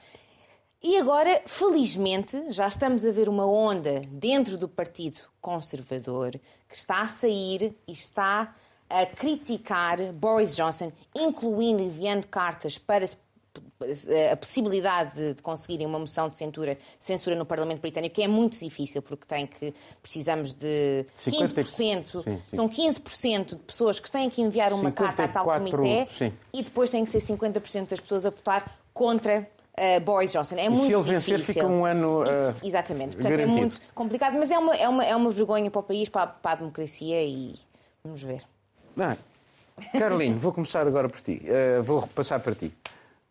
E 0.84 0.98
agora, 0.98 1.42
felizmente, 1.46 2.52
já 2.52 2.68
estamos 2.68 3.06
a 3.06 3.12
ver 3.12 3.30
uma 3.30 3.48
onda 3.48 4.02
dentro 4.10 4.58
do 4.58 4.68
Partido 4.68 5.22
Conservador 5.40 6.32
que 6.68 6.76
está 6.76 7.04
a 7.04 7.08
sair 7.08 7.74
e 7.88 7.94
está 7.94 8.54
a 8.90 9.06
criticar 9.06 10.12
Boris 10.12 10.54
Johnson, 10.58 10.92
incluindo 11.16 11.82
enviando 11.82 12.28
cartas 12.28 12.78
para 12.78 13.06
a 14.32 14.36
possibilidade 14.36 15.36
de 15.36 15.42
conseguirem 15.42 15.88
uma 15.88 16.00
moção 16.00 16.28
de 16.28 16.36
censura, 16.36 16.78
censura 17.00 17.36
no 17.36 17.46
Parlamento 17.46 17.80
Britânico, 17.80 18.16
que 18.16 18.22
é 18.22 18.28
muito 18.28 18.60
difícil, 18.60 19.02
porque 19.02 19.26
tem 19.26 19.48
que 19.48 19.74
precisamos 20.02 20.54
de 20.54 21.06
15%, 21.16 22.24
sim, 22.24 22.42
são 22.54 22.68
15% 22.68 23.46
de 23.46 23.56
pessoas 23.58 24.02
que 24.02 24.12
têm 24.12 24.30
que 24.30 24.42
enviar 24.42 24.74
uma 24.74 24.90
54, 24.90 25.16
carta 25.16 25.24
a 25.24 25.44
tal 25.44 25.46
comitê 25.46 26.08
sim. 26.12 26.34
e 26.52 26.62
depois 26.62 26.90
tem 26.92 27.06
que 27.06 27.10
ser 27.10 27.20
50% 27.20 27.88
das 27.88 28.02
pessoas 28.02 28.26
a 28.26 28.30
votar 28.30 28.80
contra 28.94 29.48
uh, 29.78 30.00
Boris 30.02 30.32
Johnson. 30.32 30.56
É 30.56 30.66
e 30.66 30.70
muito 30.70 30.86
se 30.86 30.94
ele 30.94 31.04
vencer, 31.04 31.38
difícil. 31.38 31.64
fica 31.64 31.68
um 31.68 31.86
ano. 31.86 32.22
Uh, 32.22 32.24
Isso, 32.24 32.56
exatamente. 32.64 33.16
Portanto, 33.16 33.32
garantido. 33.32 33.58
é 33.58 33.62
muito 33.62 33.82
complicado, 33.94 34.36
mas 34.38 34.52
é 34.52 34.58
uma, 34.58 34.76
é, 34.76 34.90
uma, 34.90 35.06
é 35.06 35.16
uma 35.16 35.32
vergonha 35.32 35.70
para 35.70 35.80
o 35.80 35.84
país, 35.84 36.10
para 36.10 36.24
a, 36.24 36.28
para 36.28 36.52
a 36.52 36.56
democracia 36.56 37.24
e 37.24 37.56
vamos 38.04 38.22
ver. 38.22 38.44
Caroline, 39.98 40.36
vou 40.36 40.54
começar 40.54 40.86
agora 40.88 41.10
por 41.10 41.20
ti. 41.22 41.42
Uh, 41.44 41.84
vou 41.84 42.06
passar 42.08 42.40
para 42.40 42.54
ti. 42.54 42.72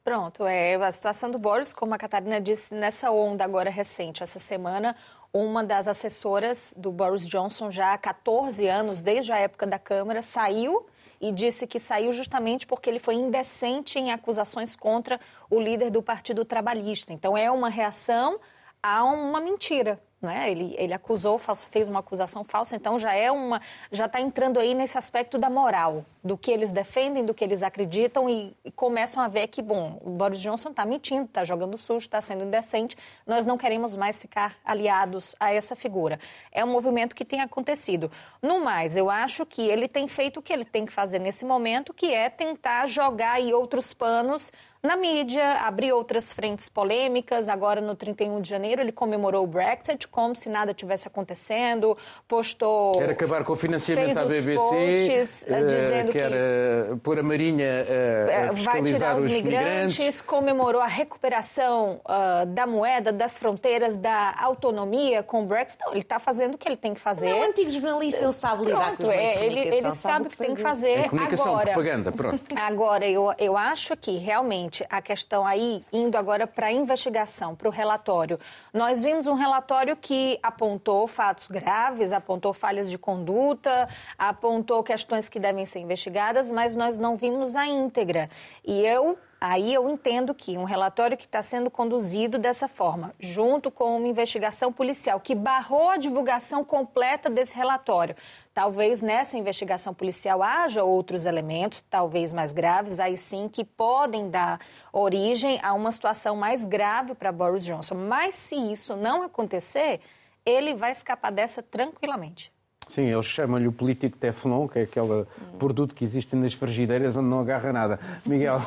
Pronto, 0.05 0.45
é 0.45 0.75
a 0.75 0.91
situação 0.91 1.31
do 1.31 1.39
Boris, 1.39 1.73
como 1.73 1.95
a 1.95 1.99
Catarina 1.99 2.41
disse, 2.41 2.75
nessa 2.75 3.13
onda 3.13 3.45
agora 3.45 3.71
recente, 3.71 4.21
essa 4.21 4.41
semana, 4.41 4.97
uma 5.33 5.63
das 5.63 5.87
assessoras 5.87 6.75
do 6.77 6.91
Boris 6.91 7.27
Johnson, 7.29 7.71
já 7.71 7.95
há 7.95 7.99
14 7.99 8.67
anos, 8.67 9.01
desde 9.01 9.31
a 9.31 9.39
época 9.39 9.65
da 9.65 9.79
Câmara, 9.79 10.21
saiu 10.21 10.85
e 11.23 11.31
disse 11.31 11.69
que 11.69 11.79
saiu 11.79 12.13
justamente 12.13 12.67
porque 12.67 12.91
ele 12.91 12.99
foi 12.99 13.15
indecente 13.15 13.97
em 13.97 14.11
acusações 14.11 14.75
contra 14.75 15.21
o 15.49 15.61
líder 15.61 15.89
do 15.89 16.03
Partido 16.03 16.45
Trabalhista. 16.45 17.13
Então, 17.13 17.37
é 17.37 17.49
uma 17.49 17.69
reação 17.69 18.41
a 18.83 19.05
uma 19.05 19.41
mentira. 19.41 20.03
Né? 20.23 20.53
Ele, 20.53 20.73
ele 20.79 20.95
acusou, 20.95 21.37
fez 21.69 21.89
uma 21.89 21.99
acusação 21.99 22.45
falsa, 22.45 22.77
então 22.77 22.97
já 22.97 23.13
é 23.13 23.29
uma, 23.33 23.61
já 23.91 24.07
está 24.07 24.21
entrando 24.21 24.61
aí 24.61 24.73
nesse 24.73 24.97
aspecto 24.97 25.37
da 25.37 25.51
moral, 25.51 26.07
do 26.23 26.39
que 26.39 26.53
eles 26.53 26.71
defendem, 26.71 27.25
do 27.25 27.35
que 27.35 27.43
eles 27.43 27.61
acreditam 27.61 28.31
e, 28.31 28.57
e 28.65 28.71
começam 28.71 29.21
a 29.21 29.27
ver 29.27 29.49
que, 29.49 29.61
bom, 29.61 29.99
o 30.01 30.11
Boris 30.11 30.41
Johnson 30.41 30.71
está 30.71 30.87
mentindo, 30.87 31.25
está 31.25 31.43
jogando 31.43 31.77
sujo, 31.77 32.07
está 32.07 32.21
sendo 32.21 32.45
indecente, 32.45 32.97
nós 33.27 33.45
não 33.45 33.59
queremos 33.59 33.97
mais 33.97 34.23
ficar 34.23 34.55
aliados 34.65 35.35
a 35.41 35.53
essa 35.53 35.75
figura. 35.75 36.21
É 36.53 36.65
um 36.65 36.69
movimento 36.69 37.17
que 37.17 37.25
tem 37.25 37.41
acontecido. 37.41 38.09
No 38.41 38.61
mais, 38.61 38.97
eu 38.97 39.11
acho 39.11 39.45
que 39.45 39.63
ele 39.63 39.89
tem 39.89 40.07
feito 40.07 40.39
o 40.39 40.43
que 40.43 40.53
ele 40.53 40.65
tem 40.65 40.87
que 40.87 40.93
fazer 40.93 41.19
nesse 41.19 41.45
momento, 41.45 41.93
que 41.93 42.15
é 42.15 42.31
tentar 42.31 42.87
jogar 42.87 43.33
aí 43.33 43.53
outros 43.53 43.93
panos 43.93 44.53
na 44.83 44.97
mídia, 44.97 45.59
abrir 45.61 45.93
outras 45.93 46.33
frentes 46.33 46.69
polêmicas. 46.69 47.49
Agora, 47.49 47.81
no 47.81 47.95
31 47.95 48.41
de 48.41 48.49
janeiro, 48.49 48.83
ele 48.83 48.91
comemorou 48.91 49.45
o 49.45 49.47
Brexit 49.47 50.09
como 50.09 50.35
se 50.35 50.49
nada 50.49 50.75
tivesse 50.75 51.07
acontecendo, 51.07 51.97
postou... 52.27 52.93
Quer 52.93 53.11
acabar 53.11 53.45
com 53.45 53.53
o 53.53 53.57
financiamento 53.57 54.19
à 54.19 54.25
BBC, 54.25 54.57
posts, 54.57 55.43
uh, 55.43 55.67
dizendo 55.67 56.13
quer 56.13 56.31
que... 56.31 56.97
pôr 57.01 57.21
a 57.21 57.23
Marinha 57.23 57.87
uh, 57.87 58.51
a 58.51 58.53
vai 58.53 58.83
tirar 58.83 59.17
os, 59.17 59.27
os 59.27 59.33
migrantes, 59.33 59.99
migrantes, 59.99 60.21
comemorou 60.21 60.81
a 60.81 60.89
recuperação 60.89 62.01
uh, 62.05 62.45
da 62.47 62.67
moeda, 62.67 63.13
das 63.13 63.39
fronteiras, 63.39 63.97
da 63.97 64.35
autonomia 64.37 65.23
com 65.23 65.45
o 65.45 65.47
Brexit. 65.47 65.81
Não, 65.85 65.93
ele 65.93 66.01
está 66.01 66.19
fazendo 66.19 66.57
o 66.57 66.59
que 66.59 66.67
ele 66.67 66.77
tem 66.77 66.93
que 66.93 67.01
fazer. 67.01 67.31
Não 67.31 67.37
é 67.37 67.41
um 67.41 67.45
antigo 67.51 67.71
jornalista, 67.71 68.25
ele 68.25 68.33
sabe 68.33 68.65
lidar 68.65 68.97
pronto, 68.97 69.07
com 69.07 69.13
é, 69.13 69.47
ele, 69.47 69.61
ele 69.61 69.81
sabe, 69.83 69.97
sabe 69.97 70.27
o 70.27 70.31
que, 70.31 70.37
que 70.37 70.43
tem 70.43 70.55
que 70.57 70.61
fazer. 70.61 70.91
É 70.91 71.09
comunicação, 71.09 71.47
agora, 71.47 71.73
propaganda, 71.73 72.11
pronto. 72.11 72.43
Agora, 72.57 73.07
eu, 73.09 73.33
eu 73.39 73.57
acho 73.57 73.97
que 73.97 74.17
realmente 74.17 74.72
a 74.89 75.03
questão 75.03 75.47
aí, 75.47 75.83
indo 75.93 76.17
agora 76.17 76.47
para 76.47 76.69
a 76.69 76.73
investigação, 76.73 77.55
para 77.55 77.69
o 77.69 77.71
relatório. 77.71 78.39
Nós 78.73 79.03
vimos 79.03 79.27
um 79.27 79.35
relatório 79.35 79.97
que 79.97 80.39
apontou 80.43 81.07
fatos 81.07 81.49
graves, 81.49 82.13
apontou 82.13 82.53
falhas 82.53 82.91
de 82.91 82.97
conduta, 82.99 83.89
apontou 84.19 84.83
questões 84.83 85.29
que 85.29 85.39
devem 85.39 85.67
ser 85.67 85.81
investigadas, 85.81 86.51
mas 86.51 86.75
nós 86.75 86.99
não 86.99 87.17
vimos 87.17 87.57
a 87.57 87.67
íntegra. 87.67 88.31
E 88.65 88.81
eu 88.87 89.19
Aí 89.45 89.75
eu 89.75 89.89
entendo 89.89 90.33
que 90.33 90.57
um 90.57 90.63
relatório 90.63 91.17
que 91.17 91.25
está 91.25 91.43
sendo 91.43 91.69
conduzido 91.69 92.39
dessa 92.39 92.69
forma, 92.69 93.13
junto 93.19 93.73
com 93.73 93.97
uma 93.97 94.07
investigação 94.07 94.73
policial 94.73 95.19
que 95.19 95.35
barrou 95.35 95.91
a 95.91 95.97
divulgação 95.97 96.65
completa 96.65 97.29
desse 97.29 97.57
relatório, 97.57 98.15
talvez 98.55 99.03
nessa 99.03 99.37
investigação 99.37 99.93
policial 99.93 100.45
haja 100.45 100.85
outros 100.85 101.27
elementos, 101.27 101.85
talvez 101.91 102.33
mais 102.33 102.53
graves, 102.53 103.01
aí 103.01 103.17
sim, 103.17 103.49
que 103.49 103.65
podem 103.65 104.31
dar 104.31 104.61
origem 104.93 105.59
a 105.61 105.73
uma 105.73 105.91
situação 105.91 106.37
mais 106.37 106.65
grave 106.65 107.13
para 107.17 107.33
Boris 107.33 107.65
Johnson. 107.65 107.97
Mas 107.97 108.37
se 108.37 108.55
isso 108.55 108.95
não 108.95 109.25
acontecer, 109.25 109.99
ele 110.47 110.73
vai 110.73 110.93
escapar 110.93 111.33
dessa 111.33 111.61
tranquilamente. 111.61 112.53
Sim, 112.89 113.11
eles 113.11 113.27
chamam-lhe 113.27 113.67
o 113.67 113.73
político 113.73 114.17
Teflon, 114.19 114.69
que 114.69 114.81
é 114.81 114.83
aquele 114.83 115.25
produto 115.59 115.95
que 115.95 116.05
existe 116.05 116.37
nas 116.37 116.53
frigideiras 116.53 117.17
onde 117.17 117.29
não 117.29 117.41
agarra 117.41 117.73
nada. 117.73 118.01
Miguel. 118.25 118.61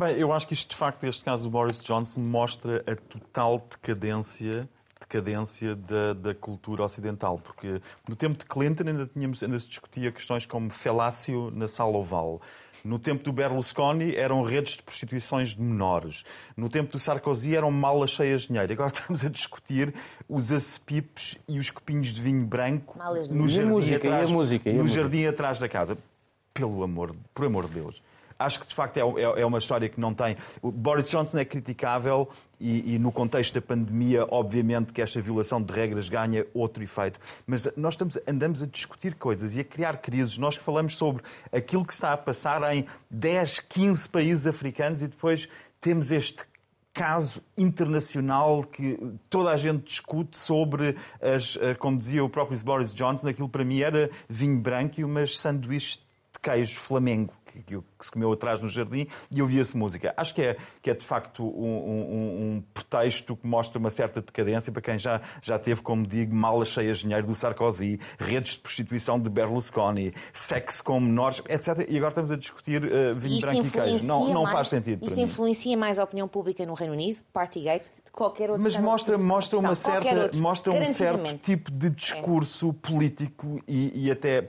Bem, 0.00 0.16
eu 0.16 0.32
acho 0.32 0.48
que 0.48 0.54
isto, 0.54 0.70
de 0.70 0.76
facto, 0.76 1.04
este 1.04 1.22
caso 1.22 1.42
do 1.42 1.50
Boris 1.50 1.78
Johnson 1.78 2.22
mostra 2.22 2.82
a 2.86 2.96
total 2.96 3.68
decadência 3.70 4.66
decadência 4.98 5.76
da, 5.76 6.14
da, 6.14 6.34
cultura 6.34 6.84
ocidental, 6.84 7.38
porque 7.38 7.82
no 8.08 8.16
tempo 8.16 8.38
de 8.38 8.46
Clinton 8.46 8.84
ainda, 8.86 9.06
tínhamos, 9.06 9.42
ainda 9.42 9.58
se 9.58 9.66
discutia 9.66 10.10
questões 10.10 10.46
como 10.46 10.70
felácio 10.70 11.50
na 11.54 11.68
sala 11.68 11.98
oval. 11.98 12.40
No 12.82 12.98
tempo 12.98 13.22
do 13.22 13.30
Berlusconi 13.30 14.16
eram 14.16 14.42
redes 14.42 14.76
de 14.76 14.82
prostituições 14.82 15.50
de 15.50 15.60
menores. 15.60 16.24
No 16.56 16.70
tempo 16.70 16.92
do 16.92 16.98
Sarkozy 16.98 17.54
eram 17.54 17.70
malas 17.70 18.10
cheias 18.10 18.42
de 18.42 18.48
dinheiro. 18.48 18.72
Agora 18.72 18.88
estamos 18.94 19.22
a 19.22 19.28
discutir 19.28 19.92
os 20.26 20.50
acepipes 20.50 21.36
e 21.46 21.58
os 21.58 21.70
copinhos 21.70 22.08
de 22.08 22.22
vinho 22.22 22.46
branco 22.46 22.98
no 23.30 23.46
jardim, 23.46 23.70
música, 23.70 23.96
atrás, 23.96 24.30
música, 24.30 24.72
no 24.72 24.86
jardim 24.88 25.26
atrás 25.26 25.60
da 25.60 25.68
casa. 25.68 25.98
Pelo 26.54 26.82
amor, 26.82 27.14
por 27.34 27.44
amor 27.44 27.66
de 27.66 27.74
Deus 27.74 28.02
acho 28.40 28.60
que 28.60 28.66
de 28.66 28.74
facto 28.74 28.96
é, 28.96 29.00
é, 29.00 29.42
é, 29.42 29.46
uma 29.46 29.58
história 29.58 29.88
que 29.88 30.00
não 30.00 30.14
tem. 30.14 30.36
O 30.62 30.72
Boris 30.72 31.08
Johnson 31.10 31.38
é 31.38 31.44
criticável 31.44 32.28
e, 32.58 32.94
e, 32.94 32.98
no 32.98 33.12
contexto 33.12 33.54
da 33.54 33.62
pandemia, 33.62 34.26
obviamente 34.30 34.92
que 34.92 35.02
esta 35.02 35.20
violação 35.20 35.62
de 35.62 35.72
regras 35.72 36.08
ganha 36.08 36.46
outro 36.54 36.82
efeito. 36.82 37.20
Mas 37.46 37.68
nós 37.76 37.94
estamos, 37.94 38.18
andamos 38.26 38.62
a 38.62 38.66
discutir 38.66 39.14
coisas 39.14 39.56
e 39.56 39.60
a 39.60 39.64
criar 39.64 39.98
crises. 39.98 40.38
Nós 40.38 40.56
que 40.56 40.64
falamos 40.64 40.96
sobre 40.96 41.22
aquilo 41.52 41.84
que 41.84 41.92
está 41.92 42.12
a 42.12 42.16
passar 42.16 42.74
em 42.74 42.86
10, 43.10 43.60
15 43.60 44.08
países 44.08 44.46
africanos 44.46 45.02
e 45.02 45.06
depois 45.06 45.48
temos 45.80 46.10
este 46.10 46.44
caso 46.92 47.42
internacional 47.56 48.64
que 48.64 48.98
toda 49.28 49.50
a 49.50 49.56
gente 49.56 49.84
discute 49.84 50.36
sobre, 50.36 50.96
as, 51.20 51.56
eh, 51.60 51.74
como 51.74 51.96
dizia 51.96 52.24
o 52.24 52.28
próprio 52.28 52.58
Boris 52.64 52.92
Johnson, 52.92 53.28
aquilo 53.28 53.48
para 53.48 53.64
mim 53.64 53.80
era 53.80 54.10
vinho 54.28 54.58
branco 54.58 55.00
e 55.00 55.04
umas 55.04 55.38
sanduíches 55.38 55.96
de 56.32 56.40
queijo 56.40 56.80
Flamengo 56.80 57.32
que, 57.46 57.80
que, 58.00 58.06
se 58.06 58.12
comeu 58.12 58.32
atrás 58.32 58.60
no 58.60 58.68
jardim 58.68 59.06
e 59.30 59.42
ouvia-se 59.42 59.76
música. 59.76 60.12
Acho 60.16 60.34
que 60.34 60.42
é, 60.42 60.56
que 60.82 60.90
é 60.90 60.94
de 60.94 61.04
facto 61.04 61.44
um, 61.44 61.66
um, 61.66 62.56
um, 62.56 62.62
pretexto 62.72 63.36
que 63.36 63.46
mostra 63.46 63.78
uma 63.78 63.90
certa 63.90 64.20
decadência 64.20 64.72
para 64.72 64.82
quem 64.82 64.98
já, 64.98 65.20
já 65.42 65.58
teve, 65.58 65.82
como 65.82 66.06
digo, 66.06 66.34
malas 66.34 66.68
cheias 66.68 66.98
de 66.98 67.04
dinheiro 67.04 67.26
do 67.26 67.34
Sarkozy, 67.34 67.98
redes 68.18 68.52
de 68.52 68.58
prostituição 68.58 69.18
de 69.18 69.28
Berlusconi, 69.28 70.12
sexo 70.32 70.82
com 70.84 71.00
menores, 71.00 71.42
etc. 71.48 71.86
E 71.88 71.96
agora 71.96 72.10
estamos 72.10 72.30
a 72.30 72.36
discutir 72.36 72.84
uh, 72.84 73.14
vinho 73.14 73.40
branco 73.40 73.66
e 73.66 73.70
queijo. 73.70 74.06
Não, 74.06 74.32
não 74.32 74.46
faz 74.46 74.68
sentido. 74.68 75.06
Isso 75.06 75.20
influencia 75.20 75.76
mais 75.76 75.98
a 75.98 76.04
opinião 76.04 76.28
pública 76.28 76.64
no 76.64 76.74
Reino 76.74 76.94
Unido, 76.94 77.20
Partygate, 77.32 77.90
de 78.04 78.10
qualquer 78.10 78.50
outro 78.50 78.64
Mas 78.64 78.76
mostra, 78.76 79.16
mostra, 79.16 79.58
uma 79.58 79.74
certa, 79.74 80.38
mostra 80.38 80.72
um 80.72 80.84
certo 80.84 81.38
tipo 81.38 81.70
de 81.70 81.90
discurso 81.90 82.70
é. 82.70 82.88
político 82.88 83.60
e, 83.66 84.06
e 84.06 84.10
até, 84.10 84.48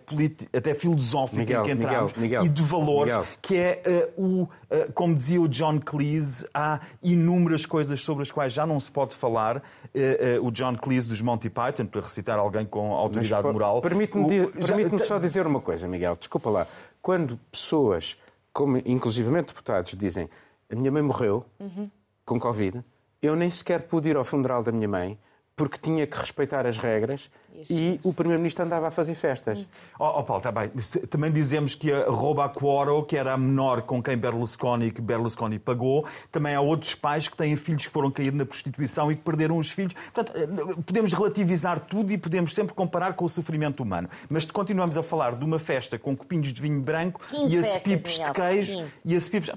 até 0.54 0.74
filosófico 0.74 1.40
Miguel, 1.40 1.62
em 1.62 1.66
que 1.66 1.72
entramos 1.72 2.14
Miguel, 2.14 2.42
Miguel. 2.42 2.46
e 2.46 2.50
de 2.50 2.62
valor 2.62 2.82
valores, 2.82 3.16
Miguel. 3.16 3.28
Que 3.42 3.58
é 3.58 3.82
uh, 4.18 4.22
o, 4.22 4.44
uh, 4.44 4.94
como 4.94 5.16
dizia 5.16 5.42
o 5.42 5.48
John 5.48 5.80
Cleese, 5.80 6.48
há 6.54 6.80
inúmeras 7.02 7.66
coisas 7.66 8.02
sobre 8.02 8.22
as 8.22 8.32
quais 8.32 8.54
já 8.54 8.66
não 8.66 8.80
se 8.80 8.92
pode 8.92 9.16
falar. 9.16 9.58
Uh, 9.58 10.46
o 10.46 10.52
John 10.52 10.76
Cleese 10.78 11.10
dos 11.10 11.22
Monty 11.22 11.50
Python, 11.50 11.86
para 11.86 12.02
recitar 12.02 12.38
alguém 12.38 12.66
com 12.66 12.94
autoridade 12.94 13.44
Mas, 13.44 13.54
moral. 13.54 13.82
Permite-me 13.82 14.48
permite 14.48 15.06
só 15.06 15.18
dizer 15.18 15.48
uma 15.48 15.60
coisa, 15.60 15.88
Miguel, 15.88 16.16
desculpa 16.16 16.50
lá. 16.50 16.68
Quando 17.02 17.38
pessoas, 17.52 18.18
como 18.54 18.78
inclusivamente 18.86 19.48
deputados, 19.48 19.94
dizem 19.98 20.30
a 20.72 20.76
minha 20.76 20.92
mãe 20.92 21.02
morreu 21.02 21.44
uhum. 21.60 21.90
com 22.26 22.40
Covid, 22.40 22.84
eu 23.22 23.36
nem 23.36 23.50
sequer 23.50 23.82
pude 23.82 24.10
ir 24.10 24.16
ao 24.16 24.24
funeral 24.24 24.64
da 24.64 24.72
minha 24.72 24.88
mãe 24.88 25.18
porque 25.56 25.78
tinha 25.78 26.08
que 26.08 26.18
respeitar 26.18 26.66
as 26.66 26.78
regras 26.78 27.30
e 27.70 28.00
o 28.04 28.14
Primeiro-Ministro 28.14 28.66
andava 28.66 28.88
a 28.88 28.92
fazer 28.92 29.16
festas. 29.16 29.60
Hum. 29.60 29.66
Oh, 30.00 30.20
oh 30.20 30.24
Paulo, 30.24 30.40
está 30.40 30.52
bem. 30.52 30.72
Também 31.10 31.32
dizemos 31.32 31.76
que 31.76 31.92
a 31.92 32.06
Roba 32.10 32.48
Quoro, 32.50 33.04
que 33.04 33.18
era 33.18 33.34
a 33.34 33.38
menor 33.38 33.84
com 33.84 34.02
quem 34.02 34.18
Berlusconi, 34.18 34.92
que 34.92 35.02
Berlusconi 35.02 35.60
pagou, 35.60 36.06
também 36.32 36.56
há 36.56 36.62
outros 36.62 36.96
pais 36.96 37.28
que 37.28 37.36
têm 37.36 37.56
filhos 37.56 37.86
que 37.86 37.92
foram 37.92 38.10
cair 38.10 38.32
na 38.32 38.46
prostituição 38.46 39.12
e 39.12 39.16
que 39.16 39.22
perderam 39.22 39.58
os 39.58 39.70
filhos. 39.70 39.94
Portanto, 40.14 40.34
eh, 40.38 40.48
podemos 40.86 41.14
relativizar 41.14 41.80
tudo 41.80 42.12
e 42.12 42.18
podemos 42.18 42.54
sempre 42.54 42.74
comparar 42.74 43.14
com 43.14 43.26
o 43.26 43.30
sofrimento 43.30 43.84
humano. 43.84 44.10
Mas 44.30 44.46
continuamos 44.46 44.98
a 44.98 45.04
falar 45.04 45.36
de 45.36 45.44
uma 45.44 45.60
festa 45.60 45.98
com 46.00 46.16
copinhos 46.16 46.52
de 46.54 46.62
vinho 46.62 46.82
branco 46.82 47.22
e 47.32 47.58
as 47.58 47.84
pipes 47.84 48.20
de 48.20 48.32
queijo 48.32 48.74
15. 48.78 49.02
e 49.06 49.16
as 49.16 49.28
pipes... 49.28 49.52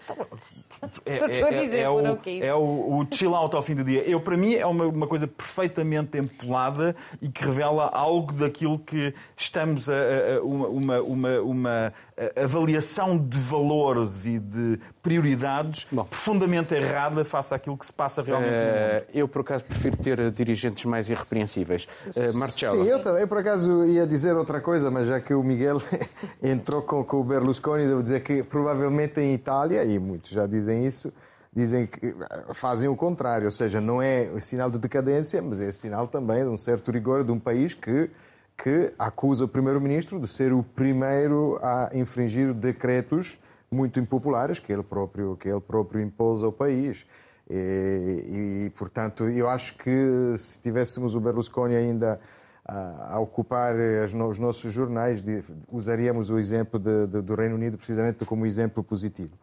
É, 1.04 1.44
a 1.44 1.50
dizer, 1.50 1.78
é, 1.78 1.82
é, 1.82 1.90
o, 1.90 2.00
é 2.26 2.54
o, 2.54 2.98
o 3.00 3.06
chill 3.10 3.34
out 3.34 3.54
ao 3.54 3.62
fim 3.62 3.74
do 3.74 3.84
dia. 3.84 4.02
Eu, 4.02 4.20
para 4.20 4.36
mim, 4.36 4.54
é 4.54 4.66
uma, 4.66 4.86
uma 4.86 5.06
coisa 5.06 5.26
perfeitamente 5.26 6.18
empolada 6.18 6.94
e 7.20 7.28
que 7.28 7.44
revela 7.44 7.83
algo 7.92 8.32
daquilo 8.32 8.78
que 8.78 9.14
estamos 9.36 9.88
a, 9.88 9.94
a 9.94 10.42
uma, 10.42 11.00
uma, 11.00 11.40
uma, 11.40 11.92
avaliação 12.36 13.18
de 13.18 13.38
valores 13.38 14.26
e 14.26 14.38
de 14.38 14.78
prioridades 15.02 15.86
Bom, 15.90 16.04
profundamente 16.04 16.74
errada 16.74 17.24
face 17.24 17.54
àquilo 17.54 17.76
que 17.76 17.86
se 17.86 17.92
passa 17.92 18.22
realmente 18.22 18.52
uh, 18.52 18.56
no 18.56 18.62
mundo. 18.62 18.74
Eh, 18.74 19.04
eu, 19.14 19.28
por 19.28 19.40
acaso, 19.40 19.64
prefiro 19.64 19.96
ter 19.96 20.30
dirigentes 20.30 20.84
mais 20.84 21.10
irrepreensíveis. 21.10 21.88
Uh, 22.06 22.38
Marcelo. 22.38 22.84
Sim, 22.84 22.90
eu 22.90 23.02
também, 23.02 23.26
por 23.26 23.38
acaso, 23.38 23.84
ia 23.84 24.06
dizer 24.06 24.36
outra 24.36 24.60
coisa, 24.60 24.90
mas 24.90 25.08
já 25.08 25.20
que 25.20 25.34
o 25.34 25.42
Miguel 25.42 25.82
entrou 26.42 26.82
com, 26.82 27.04
com 27.04 27.20
o 27.20 27.24
Berlusconi, 27.24 27.86
devo 27.86 28.02
dizer 28.02 28.22
que 28.22 28.42
provavelmente 28.42 29.20
em 29.20 29.34
Itália, 29.34 29.84
e 29.84 29.98
muitos 29.98 30.30
já 30.30 30.46
dizem 30.46 30.86
isso, 30.86 31.12
dizem 31.54 31.86
que 31.86 32.14
fazem 32.52 32.88
o 32.88 32.96
contrário, 32.96 33.46
ou 33.46 33.50
seja, 33.50 33.80
não 33.80 34.02
é 34.02 34.28
sinal 34.40 34.70
de 34.70 34.78
decadência, 34.78 35.40
mas 35.40 35.60
é 35.60 35.70
sinal 35.70 36.08
também 36.08 36.42
de 36.42 36.48
um 36.48 36.56
certo 36.56 36.90
rigor 36.90 37.24
de 37.24 37.30
um 37.30 37.38
país 37.38 37.74
que 37.74 38.10
que 38.56 38.92
acusa 38.96 39.44
o 39.44 39.48
primeiro-ministro 39.48 40.20
de 40.20 40.28
ser 40.28 40.52
o 40.52 40.62
primeiro 40.62 41.58
a 41.60 41.90
infringir 41.92 42.54
decretos 42.54 43.36
muito 43.68 43.98
impopulares 43.98 44.60
que 44.60 44.72
ele 44.72 44.82
próprio 44.82 45.36
que 45.36 45.48
ele 45.48 45.60
próprio 45.60 46.00
impôs 46.00 46.42
ao 46.42 46.52
país. 46.52 47.04
E, 47.50 48.64
e, 48.66 48.70
portanto, 48.70 49.28
eu 49.28 49.48
acho 49.50 49.76
que 49.76 50.34
se 50.38 50.60
tivéssemos 50.60 51.14
o 51.14 51.20
Berlusconi 51.20 51.76
ainda 51.76 52.18
a, 52.64 53.18
ocupar 53.20 53.74
os 54.04 54.38
nossos 54.38 54.72
jornais, 54.72 55.22
usaríamos 55.70 56.30
o 56.30 56.38
exemplo 56.38 56.78
de, 56.78 57.06
de, 57.06 57.20
do 57.20 57.34
Reino 57.34 57.56
Unido 57.56 57.76
precisamente 57.76 58.24
como 58.24 58.46
exemplo 58.46 58.82
positivo. 58.82 59.36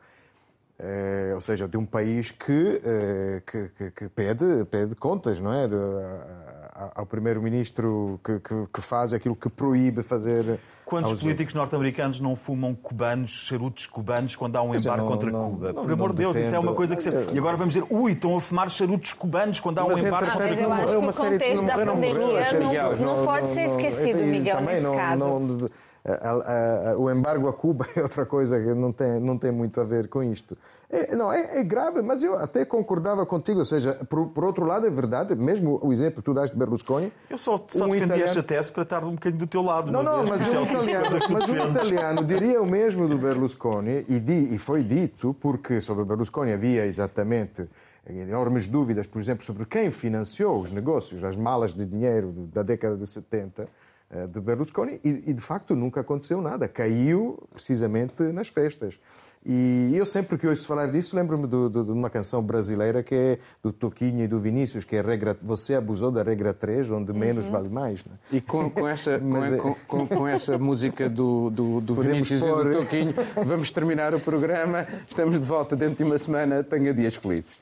É, 0.84 1.34
ou 1.36 1.42
seja, 1.42 1.68
de 1.68 1.78
um 1.78 1.86
país 1.86 2.32
que, 2.32 2.82
é, 2.84 3.42
que, 3.46 3.70
que, 3.78 3.92
que, 3.92 4.10
pede, 4.10 4.66
pede 4.66 4.96
contas, 4.96 5.40
não 5.40 5.54
é? 5.54 5.68
De, 5.68 5.76
ao 6.96 7.06
primeiro-ministro 7.06 8.20
que, 8.24 8.40
que, 8.40 8.68
que, 8.74 8.82
faz 8.82 9.14
aquilo 9.14 9.36
que 9.36 9.48
proíbe 9.48 10.02
fazer. 10.02 10.60
Quantos 10.84 11.22
políticos 11.22 11.54
norte-americanos 11.54 12.20
não 12.20 12.36
fumam 12.36 12.74
cubanos, 12.74 13.30
charutos 13.30 13.86
cubanos, 13.86 14.36
quando 14.36 14.56
há 14.58 14.64
um 14.64 14.76
embargo 14.76 15.08
contra 15.08 15.30
não, 15.30 15.52
Cuba? 15.52 15.74
Não, 15.74 15.84
Por 15.84 15.92
amor 15.92 16.10
de 16.12 16.18
Deus, 16.18 16.34
defendo. 16.34 16.48
isso 16.48 16.56
é 16.56 16.60
uma 16.60 16.74
coisa 16.74 16.96
que. 16.96 17.04
Se... 17.04 17.10
E 17.32 17.38
agora 17.38 17.56
vamos 17.56 17.76
dizer, 17.76 17.86
ui, 17.88 18.14
estão 18.14 18.36
a 18.36 18.42
fumar 18.42 18.70
charutos 18.70 19.14
cubanos 19.14 19.60
quando 19.60 19.78
há 19.78 19.84
um 19.84 19.96
embargo 19.96 20.32
contra 20.32 20.50
Cuba. 20.50 20.50
Mas 20.50 20.60
eu 20.60 20.72
acho 20.74 21.00
que 21.00 21.06
o 21.06 21.14
contexto 21.14 21.66
da 21.68 21.74
pandemia 21.78 22.96
não, 22.98 23.18
não, 23.18 23.26
pode 23.26 23.50
ser 23.50 23.70
esquecido, 23.70 24.20
Miguel, 24.20 24.62
nesse 24.62 24.86
caso 24.86 25.70
o 26.98 27.10
embargo 27.12 27.48
a 27.48 27.54
Cuba 27.54 27.88
é 27.96 28.02
outra 28.02 28.26
coisa 28.26 28.60
que 28.60 28.74
não 28.74 28.92
tem, 28.92 29.20
não 29.20 29.38
tem 29.38 29.52
muito 29.52 29.80
a 29.80 29.84
ver 29.84 30.08
com 30.08 30.24
isto. 30.24 30.58
É, 30.90 31.16
não, 31.16 31.32
é, 31.32 31.60
é, 31.60 31.64
grave, 31.64 32.02
mas 32.02 32.22
eu 32.22 32.38
até 32.38 32.66
concordava 32.66 33.26
contigo. 33.26 33.60
Ou 33.60 33.66
seja, 33.66 33.94
por, 34.10 34.28
por, 34.28 34.44
outro 34.44 34.66
lado, 34.66 34.86
é 34.86 34.90
verdade, 34.90 35.36
mesmo 35.36 35.80
o 35.82 35.94
exemplo 35.94 36.18
que 36.18 36.26
tu 36.26 36.34
dás 36.34 36.50
de 36.50 36.58
Berlusconi. 36.58 37.14
Eu 37.30 37.38
só, 37.38 37.64
só 37.70 37.86
um 37.86 37.90
defendi 37.90 38.06
italiano... 38.06 38.30
esta 38.30 38.44
tese 38.44 38.72
para 38.72 38.84
estar 38.84 39.04
um 39.06 39.12
bocadinho 39.12 39.40
do 39.40 39.48
teu 39.48 39.62
lado. 39.62 39.90
Não, 39.90 40.04
não, 40.04 40.26
mas, 40.26 40.42
um 40.42 40.64
italiano, 40.64 41.06
mas 41.30 41.50
um 41.50 41.72
italiano 41.72 42.24
diria 42.26 42.62
o 42.62 42.66
mesmo 42.66 43.08
do 43.08 43.18
Berlusconi, 43.18 44.06
e, 44.10 44.20
di, 44.20 44.54
e 44.54 44.58
foi 44.58 44.84
dito, 44.84 45.34
porque 45.40 45.80
sobre 45.80 46.04
Berlusconi 46.04 46.52
havia 46.52 46.86
exatamente 46.86 47.70
enormes 48.10 48.68
dúvidas, 48.68 49.08
por 49.08 49.22
exemplo, 49.22 49.46
sobre 49.46 49.66
quem 49.66 49.92
financiou 49.92 50.62
os 50.62 50.72
negócios, 50.72 51.24
as 51.24 51.36
malas 51.36 51.74
de 51.74 51.86
dinheiro 51.86 52.32
da 52.54 52.64
década 52.64 52.98
de 52.98 53.06
70 53.06 53.62
eh, 53.62 53.68
de 54.32 54.40
Berlusconi 54.42 55.00
e, 55.04 55.24
e, 55.28 55.34
de 55.34 55.42
facto 55.42 55.76
nunca 55.76 56.02
aconteceu 56.02 56.42
nada. 56.42 56.68
Caiu 56.68 57.42
precisamente 57.54 58.22
nas 58.24 58.50
festas. 58.50 59.00
E 59.44 59.92
eu 59.96 60.06
sempre 60.06 60.38
que 60.38 60.46
ouço 60.46 60.68
falar 60.68 60.86
disso 60.88 61.16
lembro-me 61.16 61.48
de, 61.48 61.70
de, 61.70 61.84
de, 61.84 61.92
uma 61.92 62.12
canção 62.12 62.44
brasileira 62.44 63.02
que 63.02 63.16
é 63.16 63.40
do 63.64 63.72
Toquinho 63.72 64.24
e 64.24 64.28
do 64.28 64.40
Vinícius, 64.40 64.86
que 64.86 64.96
é 64.96 65.02
regra, 65.02 65.36
Você 65.42 65.74
abusou 65.74 66.12
da 66.12 66.22
regra 66.22 66.54
3, 66.54 66.92
onde 66.92 67.12
menos 67.12 67.46
uhum. 67.46 67.52
vale 67.52 67.70
mais. 67.70 68.06
Né? 68.06 68.12
E 68.32 68.40
com, 68.40 68.70
com 68.70 68.88
essa, 68.88 69.18
Mas, 69.24 69.56
com, 69.60 69.70
é... 69.70 69.76
com, 69.88 70.08
com, 70.08 70.28
essa 70.28 70.60
música 70.60 71.10
do, 71.10 71.50
do, 71.50 71.82
do 71.82 71.96
Vinícius 71.96 72.40
pôr... 72.40 72.68
e 72.68 72.70
do 72.70 72.78
Toquinho, 72.78 73.14
vamos 73.44 73.72
terminar 73.72 74.14
o 74.14 74.20
programa. 74.20 74.86
Estamos 75.10 75.40
de 75.40 75.46
volta 75.46 75.76
dentro 75.76 75.96
de 75.96 76.04
uma 76.04 76.20
semana. 76.20 76.64
Tenha 76.64 76.94
dias 76.94 77.16
felizes. 77.16 77.58